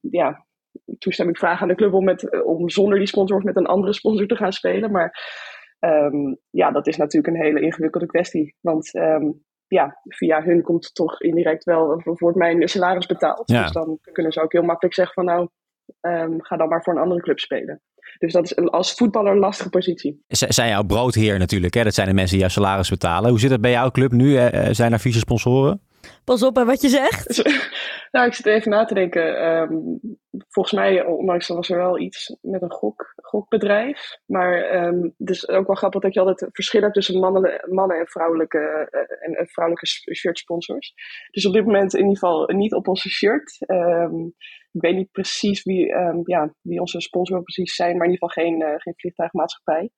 ja, 0.00 0.46
toestemming 0.98 1.38
vragen 1.38 1.62
aan 1.62 1.68
de 1.68 1.74
club 1.74 1.92
om, 1.92 2.04
met, 2.04 2.44
om 2.44 2.70
zonder 2.70 2.98
die 2.98 3.06
sponsor 3.06 3.36
of 3.36 3.42
met 3.42 3.56
een 3.56 3.66
andere 3.66 3.92
sponsor 3.92 4.26
te 4.26 4.36
gaan 4.36 4.52
spelen. 4.52 4.90
Maar 4.90 5.12
um, 5.80 6.38
ja, 6.50 6.70
dat 6.70 6.86
is 6.86 6.96
natuurlijk 6.96 7.34
een 7.34 7.42
hele 7.42 7.60
ingewikkelde 7.60 8.06
kwestie. 8.06 8.56
Want 8.60 8.94
um, 8.94 9.44
ja, 9.70 10.00
via 10.04 10.42
hun 10.42 10.62
komt 10.62 10.94
toch 10.94 11.20
indirect 11.20 11.64
wel, 11.64 12.02
wordt 12.04 12.36
mijn 12.36 12.68
salaris 12.68 13.06
betaald. 13.06 13.50
Ja. 13.50 13.62
Dus 13.62 13.72
dan 13.72 13.98
kunnen 14.12 14.32
ze 14.32 14.42
ook 14.42 14.52
heel 14.52 14.62
makkelijk 14.62 14.94
zeggen 14.94 15.14
van 15.14 15.24
nou, 15.24 15.48
um, 16.00 16.42
ga 16.42 16.56
dan 16.56 16.68
maar 16.68 16.82
voor 16.82 16.94
een 16.94 17.02
andere 17.02 17.20
club 17.20 17.38
spelen. 17.38 17.82
Dus 18.18 18.32
dat 18.32 18.44
is 18.44 18.56
als 18.56 18.92
voetballer 18.92 19.32
een 19.32 19.38
lastige 19.38 19.68
positie. 19.68 20.24
Z 20.26 20.42
zijn 20.42 20.68
jouw 20.68 20.82
broodheer 20.82 21.38
natuurlijk, 21.38 21.74
hè? 21.74 21.82
dat 21.84 21.94
zijn 21.94 22.08
de 22.08 22.14
mensen 22.14 22.32
die 22.32 22.40
jouw 22.40 22.54
salaris 22.54 22.90
betalen. 22.90 23.30
Hoe 23.30 23.40
zit 23.40 23.50
het 23.50 23.60
bij 23.60 23.70
jouw 23.70 23.90
club 23.90 24.12
nu? 24.12 24.32
Zijn 24.70 24.92
er 24.92 25.00
vieze 25.00 25.18
sponsoren? 25.18 25.80
Pas 26.24 26.42
op 26.42 26.58
aan 26.58 26.66
wat 26.66 26.80
je 26.80 26.88
zegt. 26.88 27.42
nou, 28.12 28.26
ik 28.26 28.34
zit 28.34 28.46
even 28.46 28.70
na 28.70 28.84
te 28.84 28.94
denken. 28.94 29.46
Um, 29.46 30.00
volgens 30.48 30.74
mij, 30.74 31.04
ondanks 31.04 31.46
dat 31.46 31.56
was 31.56 31.70
er 31.70 31.76
wel 31.76 31.98
iets 31.98 32.36
met 32.40 32.62
een 32.62 32.70
gok, 32.70 33.14
gokbedrijf. 33.16 34.18
Maar 34.26 34.84
um, 34.84 35.14
dus 35.16 35.48
ook 35.48 35.66
wel 35.66 35.76
grappig 35.76 36.00
dat 36.00 36.14
je 36.14 36.20
altijd 36.20 36.48
verschil 36.52 36.80
hebt 36.80 36.94
tussen 36.94 37.20
mannen, 37.20 37.64
mannen 37.68 37.98
en 37.98 38.06
vrouwelijke, 38.06 38.88
uh, 38.90 39.38
en, 39.38 39.46
vrouwelijke 39.46 40.14
shirt 40.14 40.38
sponsors. 40.38 40.94
Dus 41.30 41.46
op 41.46 41.52
dit 41.52 41.64
moment 41.64 41.94
in 41.94 42.00
ieder 42.00 42.18
geval 42.18 42.46
niet 42.46 42.74
op 42.74 42.88
onze 42.88 43.08
shirt. 43.08 43.56
Um, 43.66 44.34
ik 44.72 44.80
weet 44.80 44.96
niet 44.96 45.10
precies 45.10 45.62
wie, 45.62 45.86
ja, 46.24 46.54
wie 46.62 46.80
onze 46.80 47.00
sponsor 47.00 47.42
precies 47.42 47.74
zijn, 47.74 47.96
maar 47.96 48.06
in 48.06 48.12
ieder 48.12 48.28
geval 48.28 48.44
geen, 48.44 48.60
uh, 48.60 48.74
geen 48.76 48.94
vliegtuigmaatschappij. 48.96 49.90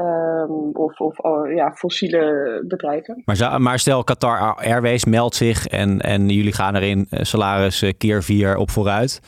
Um, 0.00 0.70
of, 0.72 1.00
of 1.00 1.18
oh, 1.18 1.52
ja, 1.52 1.72
fossiele 1.72 2.64
bedrijven. 2.66 3.22
Maar, 3.24 3.60
maar, 3.60 3.78
stel 3.78 4.04
Qatar 4.04 4.56
Airways 4.56 5.04
meldt 5.04 5.34
zich 5.34 5.66
en, 5.66 6.00
en 6.00 6.28
jullie 6.28 6.52
gaan 6.52 6.74
erin 6.74 7.06
salaris 7.10 7.92
keer 7.98 8.22
vier 8.22 8.56
op 8.56 8.70
vooruit. 8.70 9.20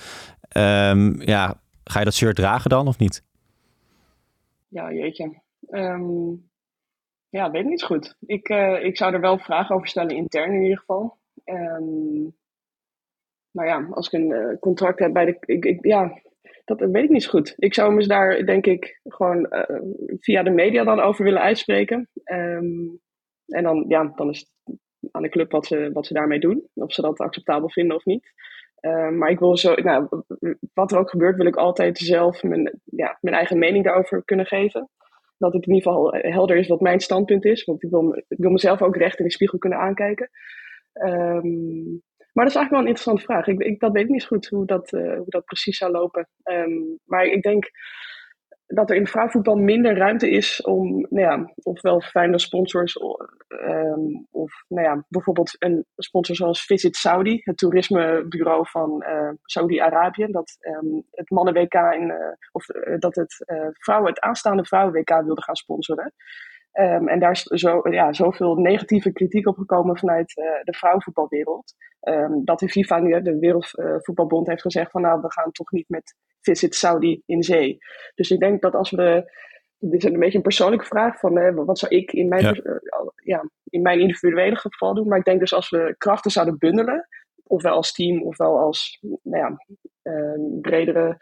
Um, 0.56 1.22
ja, 1.22 1.54
ga 1.84 1.98
je 1.98 2.04
dat 2.04 2.14
shirt 2.14 2.36
dragen 2.36 2.70
dan 2.70 2.88
of 2.88 2.98
niet? 2.98 3.24
Ja, 4.68 4.92
jeetje. 4.92 5.40
Um, 5.70 6.50
ja, 7.28 7.50
weet 7.50 7.66
niet 7.66 7.82
goed. 7.82 8.16
Ik, 8.26 8.48
uh, 8.48 8.84
ik 8.84 8.96
zou 8.96 9.14
er 9.14 9.20
wel 9.20 9.38
vragen 9.38 9.74
over 9.74 9.88
stellen, 9.88 10.16
intern 10.16 10.52
in 10.52 10.62
ieder 10.62 10.78
geval. 10.78 11.16
Maar 13.52 13.66
ja, 13.66 13.86
als 13.90 14.06
ik 14.06 14.12
een 14.12 14.30
uh, 14.30 14.58
contract 14.60 14.98
heb 14.98 15.12
bij 15.12 15.24
de. 15.24 15.36
Ik, 15.40 15.64
ik, 15.64 15.84
ja, 15.86 16.20
Dat 16.64 16.80
weet 16.80 17.04
ik 17.04 17.10
niet 17.10 17.22
zo 17.22 17.30
goed. 17.30 17.54
Ik 17.56 17.74
zou 17.74 17.94
me 17.94 18.06
daar, 18.06 18.46
denk 18.46 18.66
ik, 18.66 19.00
gewoon 19.02 19.46
uh, 19.50 19.80
via 20.18 20.42
de 20.42 20.50
media 20.50 20.84
dan 20.84 21.00
over 21.00 21.24
willen 21.24 21.40
uitspreken. 21.40 22.08
Um, 22.24 23.00
en 23.46 23.62
dan, 23.62 23.84
ja, 23.88 24.12
dan 24.14 24.28
is 24.28 24.38
het 24.38 24.78
aan 25.10 25.22
de 25.22 25.28
club 25.28 25.50
wat 25.50 25.66
ze, 25.66 25.90
wat 25.92 26.06
ze 26.06 26.14
daarmee 26.14 26.40
doen. 26.40 26.68
Of 26.74 26.92
ze 26.92 27.02
dat 27.02 27.18
acceptabel 27.18 27.70
vinden 27.70 27.96
of 27.96 28.04
niet. 28.04 28.32
Um, 28.80 29.18
maar 29.18 29.30
ik 29.30 29.38
wil 29.38 29.56
zo, 29.56 29.74
nou, 29.74 30.22
wat 30.74 30.92
er 30.92 30.98
ook 30.98 31.10
gebeurt, 31.10 31.36
wil 31.36 31.46
ik 31.46 31.56
altijd 31.56 31.98
zelf 31.98 32.42
mijn, 32.42 32.80
ja, 32.84 33.18
mijn 33.20 33.36
eigen 33.36 33.58
mening 33.58 33.84
daarover 33.84 34.24
kunnen 34.24 34.46
geven. 34.46 34.88
Dat 35.38 35.52
het 35.52 35.66
in 35.66 35.74
ieder 35.74 35.92
geval 35.92 36.12
helder 36.12 36.56
is 36.56 36.68
wat 36.68 36.80
mijn 36.80 37.00
standpunt 37.00 37.44
is. 37.44 37.64
Want 37.64 37.82
ik 37.82 37.90
wil, 37.90 38.14
ik 38.28 38.38
wil 38.38 38.50
mezelf 38.50 38.82
ook 38.82 38.96
recht 38.96 39.18
in 39.18 39.24
de 39.24 39.30
spiegel 39.30 39.58
kunnen 39.58 39.78
aankijken. 39.78 40.30
Um, 40.92 42.02
maar 42.32 42.44
dat 42.44 42.54
is 42.54 42.60
eigenlijk 42.60 42.70
wel 42.70 42.80
een 42.80 42.86
interessante 42.86 43.24
vraag. 43.24 43.46
Ik, 43.46 43.60
ik 43.60 43.80
dat 43.80 43.92
weet 43.92 44.08
niet 44.08 44.22
zo 44.22 44.28
goed 44.28 44.48
hoe 44.48 44.66
dat, 44.66 44.92
uh, 44.92 45.16
hoe 45.16 45.28
dat 45.28 45.44
precies 45.44 45.76
zou 45.76 45.92
lopen. 45.92 46.28
Um, 46.44 46.98
maar 47.04 47.24
ik 47.24 47.42
denk 47.42 47.70
dat 48.66 48.90
er 48.90 48.96
in 48.96 49.06
vrouwenvoetbal 49.06 49.56
minder 49.56 49.96
ruimte 49.96 50.30
is 50.30 50.62
om, 50.62 51.06
nou 51.10 51.20
ja, 51.20 51.52
ofwel 51.62 52.00
fijne 52.00 52.38
sponsors, 52.38 52.96
um, 53.48 54.26
of 54.30 54.64
nou 54.68 54.86
ja, 54.86 55.04
bijvoorbeeld 55.08 55.56
een 55.58 55.86
sponsor 55.96 56.36
zoals 56.36 56.64
Visit 56.64 56.96
Saudi, 56.96 57.40
het 57.44 57.56
toerismebureau 57.56 58.68
van 58.68 59.04
uh, 59.08 59.30
Saudi-Arabië, 59.42 60.26
dat 60.30 60.56
um, 60.60 61.02
het 61.10 61.30
mannen-WK 61.30 61.74
in, 61.74 62.08
uh, 62.08 62.16
of 62.52 62.66
dat 62.98 63.14
het, 63.14 63.44
vrouwen, 63.78 64.08
het 64.08 64.20
aanstaande 64.20 64.64
vrouwen-WK 64.64 65.22
wilde 65.24 65.42
gaan 65.42 65.54
sponsoren. 65.54 66.12
Um, 66.72 67.08
en 67.08 67.18
daar 67.18 67.30
is 67.30 67.42
zo, 67.42 67.80
ja, 67.90 68.12
zoveel 68.12 68.54
negatieve 68.54 69.12
kritiek 69.12 69.46
op 69.46 69.56
gekomen 69.56 69.98
vanuit 69.98 70.36
uh, 70.36 70.44
de 70.62 70.72
vrouwenvoetbalwereld. 70.72 71.74
Um, 72.08 72.44
dat 72.44 72.58
de 72.58 72.68
FIFA, 72.68 73.00
de 73.00 73.38
Wereldvoetbalbond, 73.38 74.46
heeft 74.46 74.62
gezegd 74.62 74.90
van 74.90 75.02
nou, 75.02 75.20
we 75.20 75.32
gaan 75.32 75.52
toch 75.52 75.70
niet 75.70 75.88
met 75.88 76.14
Visit 76.40 76.74
Saudi 76.74 77.22
in 77.26 77.42
zee. 77.42 77.78
Dus 78.14 78.30
ik 78.30 78.40
denk 78.40 78.62
dat 78.62 78.74
als 78.74 78.90
we. 78.90 79.40
Dit 79.78 80.04
is 80.04 80.12
een 80.12 80.18
beetje 80.18 80.36
een 80.36 80.42
persoonlijke 80.42 80.84
vraag 80.84 81.18
van 81.18 81.38
uh, 81.38 81.54
wat 81.54 81.78
zou 81.78 81.94
ik 81.96 82.12
in 82.12 82.28
mijn, 82.28 82.42
ja. 82.42 82.54
Uh, 82.62 82.76
ja. 83.16 83.50
in 83.64 83.82
mijn 83.82 84.00
individuele 84.00 84.56
geval 84.56 84.94
doen. 84.94 85.08
Maar 85.08 85.18
ik 85.18 85.24
denk 85.24 85.40
dus 85.40 85.54
als 85.54 85.70
we 85.70 85.94
krachten 85.98 86.30
zouden 86.30 86.58
bundelen, 86.58 87.08
ofwel 87.42 87.74
als 87.74 87.92
team 87.92 88.22
ofwel 88.22 88.58
als 88.58 88.98
nou 89.22 89.36
ja, 89.36 89.56
uh, 90.12 90.60
bredere 90.60 91.16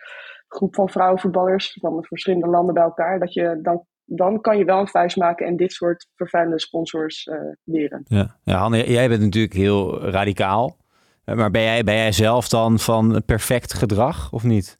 groep 0.48 0.74
van 0.74 0.88
vrouwenvoetballers 0.88 1.78
van 1.80 2.04
verschillende 2.04 2.46
landen 2.46 2.74
bij 2.74 2.82
elkaar, 2.82 3.18
dat 3.18 3.32
je 3.32 3.58
dan 3.62 3.86
dan 4.16 4.40
kan 4.40 4.58
je 4.58 4.64
wel 4.64 4.80
een 4.80 4.88
vuist 4.88 5.16
maken 5.16 5.46
en 5.46 5.56
dit 5.56 5.72
soort 5.72 6.06
vervuilende 6.14 6.60
sponsors 6.60 7.26
uh, 7.26 7.36
leren. 7.64 8.04
Ja. 8.08 8.36
ja, 8.44 8.56
Hanne, 8.56 8.90
jij 8.90 9.08
bent 9.08 9.20
natuurlijk 9.20 9.54
heel 9.54 10.00
radicaal. 10.00 10.76
Maar 11.24 11.50
ben 11.50 11.62
jij, 11.62 11.84
ben 11.84 11.94
jij 11.94 12.12
zelf 12.12 12.48
dan 12.48 12.78
van 12.78 13.22
perfect 13.26 13.72
gedrag 13.72 14.32
of 14.32 14.42
niet? 14.42 14.78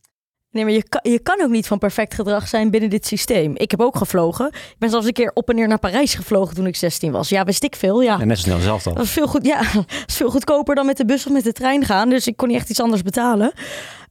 Nee, 0.50 0.64
maar 0.64 0.72
je 0.72 0.88
kan, 0.88 1.00
je 1.02 1.18
kan 1.18 1.42
ook 1.42 1.50
niet 1.50 1.66
van 1.66 1.78
perfect 1.78 2.14
gedrag 2.14 2.48
zijn 2.48 2.70
binnen 2.70 2.90
dit 2.90 3.06
systeem. 3.06 3.56
Ik 3.56 3.70
heb 3.70 3.80
ook 3.80 3.96
gevlogen. 3.96 4.46
Ik 4.46 4.76
ben 4.78 4.90
zelfs 4.90 5.06
een 5.06 5.12
keer 5.12 5.30
op 5.34 5.48
en 5.48 5.54
neer 5.54 5.68
naar 5.68 5.78
Parijs 5.78 6.14
gevlogen 6.14 6.54
toen 6.54 6.66
ik 6.66 6.76
16 6.76 7.12
was. 7.12 7.28
Ja, 7.28 7.44
wist 7.44 7.64
ik 7.64 7.76
veel. 7.76 8.02
Ja. 8.02 8.20
En 8.20 8.26
net 8.26 8.38
zo 8.38 8.42
snel 8.42 8.58
zelf 8.58 8.82
dan. 8.82 8.94
Dat 8.94 9.04
is 9.04 9.10
veel, 9.10 9.26
goed, 9.26 9.46
ja, 9.46 9.62
dat 9.72 9.84
is 10.06 10.16
veel 10.16 10.30
goedkoper 10.30 10.74
dan 10.74 10.86
met 10.86 10.96
de 10.96 11.04
bus 11.04 11.26
of 11.26 11.32
met 11.32 11.44
de 11.44 11.52
trein 11.52 11.84
gaan. 11.84 12.08
Dus 12.08 12.26
ik 12.26 12.36
kon 12.36 12.48
niet 12.48 12.56
echt 12.56 12.70
iets 12.70 12.80
anders 12.80 13.02
betalen. 13.02 13.52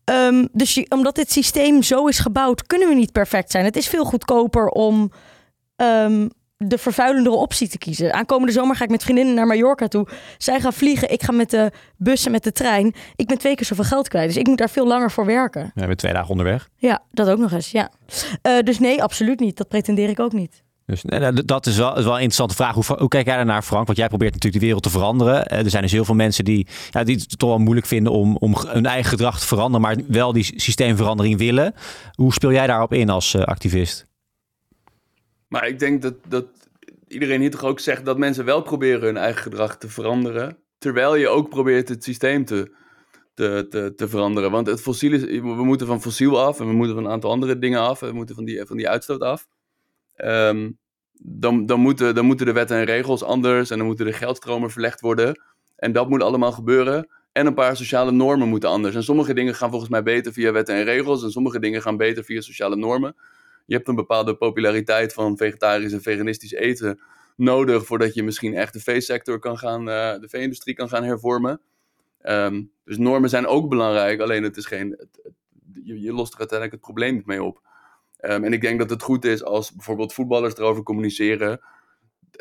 Um, 0.09 0.47
dus 0.51 0.83
omdat 0.87 1.15
dit 1.15 1.31
systeem 1.31 1.83
zo 1.83 2.05
is 2.05 2.19
gebouwd, 2.19 2.67
kunnen 2.67 2.87
we 2.87 2.93
niet 2.93 3.11
perfect 3.11 3.51
zijn. 3.51 3.65
Het 3.65 3.75
is 3.75 3.87
veel 3.87 4.05
goedkoper 4.05 4.67
om 4.67 5.11
um, 5.75 6.29
de 6.57 6.77
vervuilendere 6.77 7.35
optie 7.35 7.67
te 7.67 7.77
kiezen. 7.77 8.13
Aankomende 8.13 8.51
zomer 8.51 8.75
ga 8.75 8.83
ik 8.83 8.89
met 8.89 9.03
vriendinnen 9.03 9.33
naar 9.33 9.47
Mallorca 9.47 9.87
toe. 9.87 10.07
Zij 10.37 10.59
gaan 10.59 10.73
vliegen, 10.73 11.11
ik 11.11 11.23
ga 11.23 11.31
met 11.31 11.49
de 11.49 11.71
bus 11.97 12.25
en 12.25 12.31
met 12.31 12.43
de 12.43 12.51
trein. 12.51 12.93
Ik 13.15 13.27
ben 13.27 13.37
twee 13.37 13.55
keer 13.55 13.65
zoveel 13.65 13.83
geld 13.83 14.07
kwijt, 14.07 14.27
dus 14.27 14.37
ik 14.37 14.47
moet 14.47 14.57
daar 14.57 14.69
veel 14.69 14.87
langer 14.87 15.11
voor 15.11 15.25
werken. 15.25 15.71
Ja, 15.75 15.87
met 15.87 15.97
twee 15.97 16.13
dagen 16.13 16.29
onderweg. 16.29 16.69
Ja, 16.75 17.03
dat 17.11 17.29
ook 17.29 17.39
nog 17.39 17.51
eens, 17.51 17.71
ja. 17.71 17.91
Uh, 18.47 18.59
dus 18.59 18.79
nee, 18.79 19.03
absoluut 19.03 19.39
niet. 19.39 19.57
Dat 19.57 19.67
pretendeer 19.67 20.09
ik 20.09 20.19
ook 20.19 20.33
niet. 20.33 20.63
Dus 20.89 21.03
dat 21.45 21.65
is 21.65 21.77
wel, 21.77 21.97
is 21.97 22.03
wel 22.03 22.13
een 22.13 22.21
interessante 22.21 22.55
vraag. 22.55 22.73
Hoe, 22.73 23.07
kijk 23.07 23.25
jij 23.25 23.35
daarnaar, 23.35 23.61
Frank? 23.61 23.85
Want 23.85 23.97
jij 23.97 24.07
probeert 24.07 24.33
natuurlijk 24.33 24.61
de 24.61 24.65
wereld 24.65 24.83
te 24.83 24.89
veranderen. 24.89 25.47
Er 25.47 25.69
zijn 25.69 25.83
dus 25.83 25.91
heel 25.91 26.05
veel 26.05 26.15
mensen 26.15 26.45
die, 26.45 26.67
ja, 26.89 27.03
die 27.03 27.15
het 27.15 27.39
toch 27.39 27.49
wel 27.49 27.57
moeilijk 27.57 27.87
vinden 27.87 28.13
om, 28.13 28.37
om 28.37 28.55
hun 28.67 28.85
eigen 28.85 29.09
gedrag 29.09 29.39
te 29.39 29.47
veranderen, 29.47 29.81
maar 29.81 29.97
wel 30.07 30.33
die 30.33 30.43
systeemverandering 30.59 31.37
willen. 31.37 31.73
Hoe 32.13 32.33
speel 32.33 32.51
jij 32.51 32.67
daarop 32.67 32.93
in 32.93 33.09
als 33.09 33.33
uh, 33.33 33.41
activist? 33.41 34.05
Maar 35.47 35.67
ik 35.67 35.79
denk 35.79 36.01
dat, 36.01 36.13
dat 36.27 36.45
iedereen 37.07 37.41
hier 37.41 37.51
toch 37.51 37.63
ook 37.63 37.79
zegt 37.79 38.05
dat 38.05 38.17
mensen 38.17 38.45
wel 38.45 38.61
proberen 38.61 39.01
hun 39.01 39.17
eigen 39.17 39.41
gedrag 39.41 39.77
te 39.77 39.89
veranderen. 39.89 40.57
Terwijl 40.77 41.15
je 41.15 41.27
ook 41.27 41.49
probeert 41.49 41.89
het 41.89 42.03
systeem 42.03 42.45
te, 42.45 42.71
te, 43.33 43.93
te, 43.95 44.07
veranderen. 44.07 44.51
Want 44.51 44.67
het 44.67 44.81
fossiel 44.81 45.19
we 45.41 45.63
moeten 45.63 45.87
van 45.87 46.01
fossiel 46.01 46.41
af 46.41 46.59
en 46.59 46.67
we 46.67 46.73
moeten 46.73 46.95
van 46.95 47.05
een 47.05 47.11
aantal 47.11 47.31
andere 47.31 47.59
dingen 47.59 47.79
af. 47.79 47.99
We 47.99 48.11
moeten 48.11 48.35
van 48.35 48.45
die, 48.45 48.65
van 48.65 48.77
die 48.77 48.89
uitstoot 48.89 49.21
af. 49.21 49.47
Um, 50.25 50.78
dan, 51.21 51.65
dan, 51.65 51.79
moeten, 51.79 52.15
dan 52.15 52.25
moeten 52.25 52.45
de 52.45 52.51
wetten 52.51 52.77
en 52.77 52.85
regels 52.85 53.23
anders 53.23 53.69
en 53.69 53.77
dan 53.77 53.87
moeten 53.87 54.05
de 54.05 54.13
geldstromen 54.13 54.71
verlegd 54.71 55.01
worden. 55.01 55.41
En 55.75 55.91
dat 55.91 56.09
moet 56.09 56.23
allemaal 56.23 56.51
gebeuren. 56.51 57.07
En 57.31 57.45
een 57.45 57.53
paar 57.53 57.77
sociale 57.77 58.11
normen 58.11 58.47
moeten 58.47 58.69
anders. 58.69 58.95
En 58.95 59.03
sommige 59.03 59.33
dingen 59.33 59.55
gaan 59.55 59.69
volgens 59.69 59.91
mij 59.91 60.03
beter 60.03 60.33
via 60.33 60.51
wetten 60.51 60.75
en 60.75 60.83
regels. 60.83 61.23
En 61.23 61.31
sommige 61.31 61.59
dingen 61.59 61.81
gaan 61.81 61.97
beter 61.97 62.23
via 62.23 62.41
sociale 62.41 62.75
normen. 62.75 63.15
Je 63.65 63.75
hebt 63.75 63.87
een 63.87 63.95
bepaalde 63.95 64.35
populariteit 64.35 65.13
van 65.13 65.37
vegetarisch 65.37 65.93
en 65.93 66.01
veganistisch 66.01 66.51
eten 66.51 66.99
nodig. 67.35 67.85
voordat 67.85 68.13
je 68.13 68.23
misschien 68.23 68.55
echt 68.55 68.73
de 68.73 68.79
veesector 68.79 69.39
kan 69.39 69.57
gaan, 69.57 69.79
uh, 69.79 70.19
de 70.19 70.27
vee-industrie 70.29 70.75
kan 70.75 70.89
gaan 70.89 71.03
hervormen. 71.03 71.61
Um, 72.21 72.71
dus 72.85 72.97
normen 72.97 73.29
zijn 73.29 73.47
ook 73.47 73.69
belangrijk. 73.69 74.19
Alleen 74.19 74.43
het 74.43 74.57
is 74.57 74.65
geen. 74.65 74.95
Het, 74.97 75.33
je, 75.83 76.01
je 76.01 76.13
lost 76.13 76.33
er 76.33 76.39
uiteindelijk 76.39 76.71
het 76.71 76.93
probleem 76.93 77.13
niet 77.13 77.25
mee 77.25 77.43
op. 77.43 77.61
Um, 78.21 78.43
en 78.43 78.53
ik 78.53 78.61
denk 78.61 78.79
dat 78.79 78.89
het 78.89 79.01
goed 79.01 79.25
is 79.25 79.43
als 79.43 79.73
bijvoorbeeld 79.73 80.13
voetballers 80.13 80.57
erover 80.57 80.83
communiceren. 80.83 81.59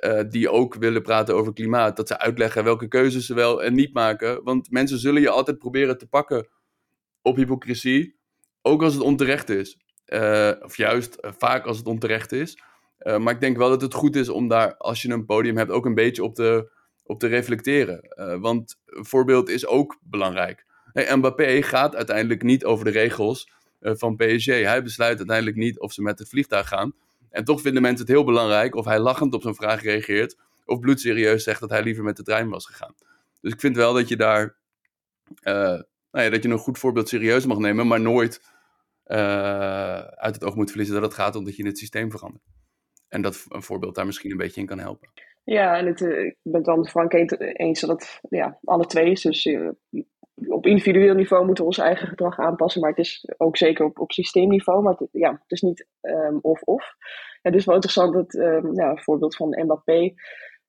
Uh, 0.05 0.21
die 0.29 0.51
ook 0.51 0.75
willen 0.75 1.03
praten 1.03 1.35
over 1.35 1.53
klimaat. 1.53 1.97
Dat 1.97 2.09
ze 2.09 2.19
uitleggen 2.19 2.65
welke 2.65 2.89
keuzes 2.89 3.27
ze 3.27 3.35
wel 3.35 3.63
en 3.63 3.75
niet 3.75 3.95
maken. 3.95 4.45
Want 4.45 4.71
mensen 4.71 4.99
zullen 4.99 5.23
je 5.23 5.31
altijd 5.31 5.59
proberen 5.59 5.99
te 5.99 6.07
pakken 6.07 6.49
op 7.23 7.37
hypocrisie. 7.37 8.17
Ook 8.63 8.83
als 8.83 8.95
het 8.95 9.03
onterecht 9.03 9.49
is. 9.49 9.79
Uh, 10.07 10.53
of 10.61 10.77
juist 10.77 11.19
uh, 11.21 11.31
vaak 11.39 11.67
als 11.67 11.79
het 11.79 11.87
onterecht 11.87 12.33
is. 12.33 12.59
maar 12.99 13.35
ik 13.35 13.41
denk 13.41 13.57
wel 13.57 13.69
dat 13.69 13.81
het 13.81 13.95
goed 13.95 14.17
is 14.17 14.29
om 14.29 14.49
daar, 14.49 14.77
als 14.77 15.03
je 15.03 15.09
een 15.09 15.25
podium 15.25 15.57
hebt, 15.57 15.71
ook 15.71 15.87
een 15.87 15.95
beetje 15.95 16.25
op 16.25 16.35
te, 16.35 16.71
op 17.05 17.19
te 17.19 17.27
reflecteren. 17.27 18.01
want 18.41 18.81
een 18.87 19.05
voorbeeld 19.05 19.49
is 19.49 19.67
ook 19.67 19.99
belangrijk. 20.03 20.67
Hey, 20.93 21.17
Mbappé 21.17 21.63
gaat 21.63 21.97
uiteindelijk 21.97 22.43
niet 22.43 22.65
over 22.65 22.85
de 22.85 22.91
regels 22.91 23.53
van 23.81 24.17
PSG. 24.17 24.47
Hij 24.47 24.83
besluit 24.83 25.19
uiteindelijk 25.19 25.57
niet 25.57 25.79
of 25.79 25.93
ze 25.93 26.03
met 26.03 26.19
het 26.19 26.29
vliegtuig 26.29 26.69
gaan. 26.69 26.95
En 27.31 27.45
toch 27.45 27.61
vinden 27.61 27.83
mensen 27.83 28.07
het 28.07 28.15
heel 28.15 28.25
belangrijk 28.25 28.75
of 28.75 28.85
hij 28.85 28.99
lachend 28.99 29.35
op 29.35 29.43
zo'n 29.43 29.55
vraag 29.55 29.83
reageert. 29.83 30.37
Of 30.65 30.79
bloedserieus 30.79 31.45
zegt 31.45 31.61
dat 31.61 31.71
hij 31.71 31.83
liever 31.83 32.05
met 32.05 32.17
de 32.17 32.23
trein 32.23 32.49
was 32.49 32.67
gegaan. 32.67 32.95
Dus 33.41 33.53
ik 33.53 33.61
vind 33.61 33.77
wel 33.77 33.93
dat 33.93 34.09
je 34.09 34.17
daar. 34.17 34.57
Uh, 35.43 35.55
nou 36.11 36.25
ja, 36.25 36.31
dat 36.31 36.43
je 36.43 36.49
een 36.49 36.59
goed 36.59 36.79
voorbeeld 36.79 37.09
serieus 37.09 37.47
mag 37.47 37.59
nemen, 37.59 37.87
maar 37.87 38.01
nooit 38.01 38.41
uh, 39.07 39.99
uit 39.99 40.35
het 40.35 40.45
oog 40.45 40.55
moet 40.55 40.69
verliezen 40.69 40.95
dat 40.95 41.05
het 41.05 41.15
gaat 41.15 41.37
om 41.37 41.45
dat 41.45 41.57
je 41.57 41.67
het 41.67 41.79
systeem 41.79 42.11
verandert. 42.11 42.45
En 43.09 43.23
dat 43.23 43.45
een 43.49 43.63
voorbeeld 43.63 43.95
daar 43.95 44.07
misschien 44.07 44.31
een 44.31 44.37
beetje 44.37 44.61
in 44.61 44.67
kan 44.67 44.79
helpen. 44.79 45.09
Ja, 45.45 45.77
en 45.77 45.87
het, 45.87 46.01
ik 46.01 46.37
ben 46.43 46.55
het 46.55 46.65
dan 46.65 46.87
Frank 46.87 47.13
eens 47.13 47.81
dat 47.81 47.91
het 47.91 48.21
ja, 48.29 48.59
alle 48.65 48.87
twee 48.87 49.11
is. 49.11 49.23
Dus 49.23 49.49
op 50.59 50.67
individueel 50.67 51.15
niveau 51.15 51.45
moeten 51.45 51.65
we 51.65 51.71
ons 51.71 51.79
eigen 51.79 52.09
gedrag 52.09 52.39
aanpassen, 52.39 52.81
maar 52.81 52.91
het 52.91 52.99
is 52.99 53.35
ook 53.37 53.57
zeker 53.57 53.85
op, 53.85 53.99
op 53.99 54.13
systeemniveau. 54.13 54.83
Maar 54.83 54.95
het, 54.99 55.09
ja, 55.13 55.31
het 55.31 55.51
is 55.53 55.61
niet 55.61 55.87
of-of. 56.41 56.85
Um, 56.85 57.43
het 57.43 57.55
is 57.55 57.65
wel 57.65 57.75
interessant, 57.75 58.15
dat, 58.15 58.35
um, 58.35 58.75
ja, 58.75 58.91
een 58.91 59.03
voorbeeld 59.03 59.37
van 59.37 59.63
Mbappé. 59.65 60.15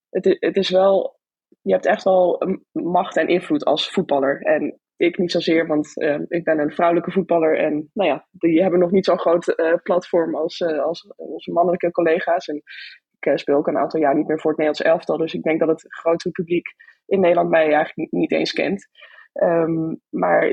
Het, 0.10 0.38
het 0.40 0.58
is 0.58 0.70
wel, 0.70 1.20
je 1.62 1.72
hebt 1.72 1.86
echt 1.86 2.04
wel 2.04 2.42
macht 2.72 3.18
en 3.18 3.28
invloed 3.28 3.66
als 3.66 3.92
voetballer. 3.92 4.42
En 4.42 4.80
ik 4.98 5.18
niet 5.18 5.32
zozeer, 5.32 5.68
want 5.68 5.92
uh, 5.96 6.20
ik 6.28 6.44
ben 6.44 6.60
een 6.60 6.72
vrouwelijke 6.72 7.12
voetballer. 7.12 7.58
En 7.58 7.90
nou 7.94 8.10
ja, 8.10 8.28
die 8.32 8.62
hebben 8.62 8.80
nog 8.80 8.92
niet 8.92 9.06
zo'n 9.06 9.20
groot 9.20 9.48
uh, 9.48 9.74
platform 9.84 10.36
als, 10.36 10.60
uh, 10.60 10.84
als 10.84 11.14
onze 11.16 11.52
mannelijke 11.52 11.92
collega's. 11.92 12.48
En 12.48 12.62
ik 13.20 13.38
speel 13.40 13.56
ook 13.56 13.68
een 13.68 13.78
aantal 13.78 14.00
jaar 14.00 14.16
niet 14.16 14.28
meer 14.28 14.40
voor 14.40 14.52
het 14.52 14.60
Nederlands 14.60 14.92
elftal. 14.92 15.18
Dus 15.18 15.34
ik 15.34 15.44
denk 15.44 15.60
dat 15.60 15.70
het 15.70 15.86
grote 15.88 16.32
publiek 16.32 16.68
in 17.06 17.20
Nederland 17.20 17.50
mij 17.50 17.74
eigenlijk 17.74 18.12
niet 18.12 18.32
eens 18.32 18.54
kent. 18.54 18.88
Um, 19.34 20.02
maar 20.10 20.48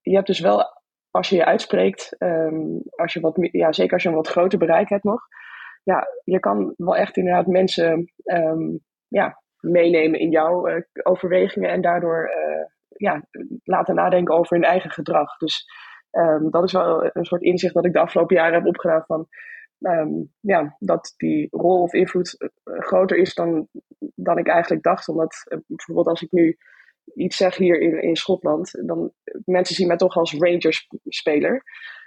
je 0.00 0.14
hebt 0.14 0.26
dus 0.26 0.40
wel, 0.40 0.64
als 1.10 1.28
je 1.28 1.36
je 1.36 1.44
uitspreekt, 1.44 2.16
um, 2.18 2.82
als 2.90 3.12
je 3.12 3.20
wat, 3.20 3.36
ja, 3.36 3.72
zeker 3.72 3.92
als 3.92 4.02
je 4.02 4.08
een 4.08 4.14
wat 4.14 4.28
groter 4.28 4.58
bereik 4.58 4.88
hebt 4.88 5.04
nog, 5.04 5.20
ja, 5.82 6.06
je 6.24 6.40
kan 6.40 6.74
wel 6.76 6.96
echt 6.96 7.16
inderdaad 7.16 7.46
mensen 7.46 8.12
um, 8.24 8.80
ja, 9.08 9.42
meenemen 9.60 10.20
in 10.20 10.30
jouw 10.30 10.68
uh, 10.68 10.82
overwegingen 11.02 11.70
en 11.70 11.80
daardoor 11.80 12.30
uh, 12.36 12.64
ja, 12.88 13.22
laten 13.62 13.94
nadenken 13.94 14.34
over 14.34 14.56
hun 14.56 14.64
eigen 14.64 14.90
gedrag. 14.90 15.36
Dus 15.36 15.66
dat 16.50 16.64
is 16.64 16.72
wel 16.72 17.10
een 17.12 17.24
soort 17.24 17.42
inzicht 17.42 17.74
dat 17.74 17.84
ik 17.84 17.92
de 17.92 17.98
afgelopen 17.98 18.36
jaren 18.36 18.54
heb 18.54 18.66
opgedaan 18.66 19.04
van 19.06 19.28
ja, 20.40 20.76
dat 20.78 21.14
die 21.16 21.48
rol 21.50 21.82
of 21.82 21.92
invloed 21.92 22.36
uh, 22.38 22.80
groter 22.80 23.16
is 23.16 23.34
dan, 23.34 23.68
dan 24.14 24.38
ik 24.38 24.48
eigenlijk 24.48 24.82
dacht. 24.82 25.08
Omdat 25.08 25.62
bijvoorbeeld 25.66 26.06
als 26.06 26.22
ik 26.22 26.32
nu 26.32 26.56
iets 27.14 27.36
zeg 27.36 27.56
hier 27.56 27.80
in, 27.80 28.02
in 28.02 28.16
Schotland, 28.16 28.86
dan 28.86 29.12
mensen 29.44 29.74
zien 29.74 29.86
mij 29.86 29.96
toch 29.96 30.16
als 30.16 30.34
Rangers-speler. 30.34 31.62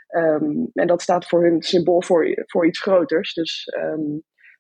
Ehm, 0.08 0.66
en 0.74 0.88
dat 0.88 1.02
staat 1.02 1.28
voor 1.28 1.44
hun 1.44 1.62
symbool 1.62 2.02
voor, 2.02 2.44
voor 2.46 2.68
iets 2.68 2.82
groters. 2.82 3.34
Dus, 3.34 3.66
ehm, 3.66 4.20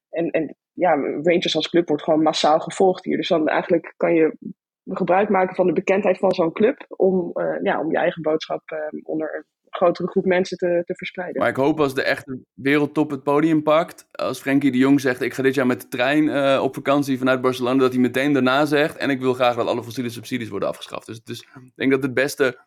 en, 0.10 0.29
en 0.29 0.55
ja, 0.74 0.93
Rangers 1.21 1.55
als 1.55 1.69
club 1.69 1.88
wordt 1.88 2.03
gewoon 2.03 2.21
massaal 2.21 2.60
gevolgd 2.60 3.05
hier. 3.05 3.17
Dus 3.17 3.27
dan 3.27 3.48
eigenlijk 3.48 3.93
kan 3.98 4.13
je 4.13 4.38
gebruik 4.83 5.29
maken 5.29 5.55
van 5.55 5.67
de 5.67 5.74
bekendheid 5.74 6.17
van 6.17 6.31
zo'n 6.31 6.53
club 6.53 6.86
om, 6.88 7.31
uh, 7.33 7.57
ja, 7.62 7.79
om 7.79 7.91
je 7.91 7.98
eigen 7.98 8.21
boodschap 8.21 8.62
uh, 8.71 9.00
onder 9.03 9.45
grotere 9.72 10.08
groep 10.08 10.25
mensen 10.25 10.58
te, 10.58 10.82
te 10.86 10.96
verspreiden. 10.96 11.42
Maar 11.42 11.50
ik 11.50 11.56
hoop 11.56 11.80
als 11.80 11.94
de 11.94 12.04
echte 12.04 12.40
wereldtop 12.54 13.10
het 13.10 13.24
podium 13.24 13.63
pakt, 13.63 14.08
als 14.12 14.40
Frenkie 14.40 14.72
de 14.72 14.78
Jong 14.78 15.01
zegt 15.01 15.22
ik 15.22 15.34
ga 15.34 15.44
dit 15.44 15.56
jaar 15.56 15.66
met 15.66 15.82
de 15.82 15.88
trein 15.88 16.24
uh, 16.24 16.60
op 16.63 16.74
vakantie 16.74 17.18
vanuit 17.18 17.42
Barcelona, 17.42 17.80
dat 17.80 17.92
hij 17.92 18.01
meteen 18.01 18.34
daarna 18.34 18.66
zegt 18.66 18.98
en 18.98 19.10
ik 19.10 19.20
wil 19.20 19.34
graag 19.34 19.56
dat 19.56 19.68
alle 19.68 19.84
fossiele 19.84 20.10
subsidies 20.10 20.50
worden 20.50 20.70
afgeschaft. 20.70 21.06
Dus, 21.06 21.24
dus 21.24 21.40
ik 21.42 21.72
denk 21.75 21.92
dat 21.92 22.04
het 22.04 22.13
beste 22.13 22.58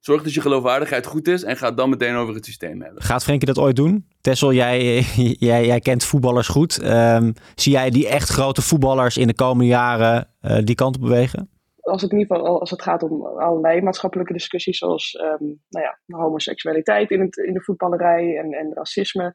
Zorg 0.00 0.22
dat 0.22 0.34
je 0.34 0.40
geloofwaardigheid 0.40 1.06
goed 1.06 1.28
is 1.28 1.42
en 1.42 1.56
ga 1.56 1.70
dan 1.70 1.90
meteen 1.90 2.14
over 2.14 2.34
het 2.34 2.44
systeem 2.44 2.82
hebben. 2.82 3.02
Gaat 3.02 3.22
Frenkie 3.22 3.46
dat 3.46 3.58
ooit 3.58 3.76
doen? 3.76 4.06
Tessel, 4.20 4.52
jij, 4.52 5.04
jij, 5.48 5.66
jij 5.66 5.80
kent 5.80 6.04
voetballers 6.04 6.48
goed. 6.48 6.82
Um, 6.84 7.32
zie 7.54 7.72
jij 7.72 7.90
die 7.90 8.08
echt 8.08 8.28
grote 8.28 8.62
voetballers 8.62 9.16
in 9.16 9.26
de 9.26 9.34
komende 9.34 9.70
jaren 9.70 10.28
uh, 10.42 10.58
die 10.64 10.74
kant 10.74 10.96
op 10.96 11.02
bewegen? 11.02 11.50
Als 11.80 12.02
het, 12.02 12.12
in 12.12 12.18
ieder 12.18 12.36
geval, 12.36 12.60
als 12.60 12.70
het 12.70 12.82
gaat 12.82 13.02
om 13.02 13.26
allerlei 13.26 13.82
maatschappelijke 13.82 14.32
discussies, 14.32 14.78
zoals 14.78 15.14
um, 15.14 15.62
nou 15.68 15.84
ja, 15.84 15.98
homoseksualiteit 16.06 17.10
in, 17.10 17.20
het, 17.20 17.36
in 17.36 17.54
de 17.54 17.62
voetballerij 17.62 18.38
en, 18.38 18.52
en 18.52 18.74
racisme, 18.74 19.32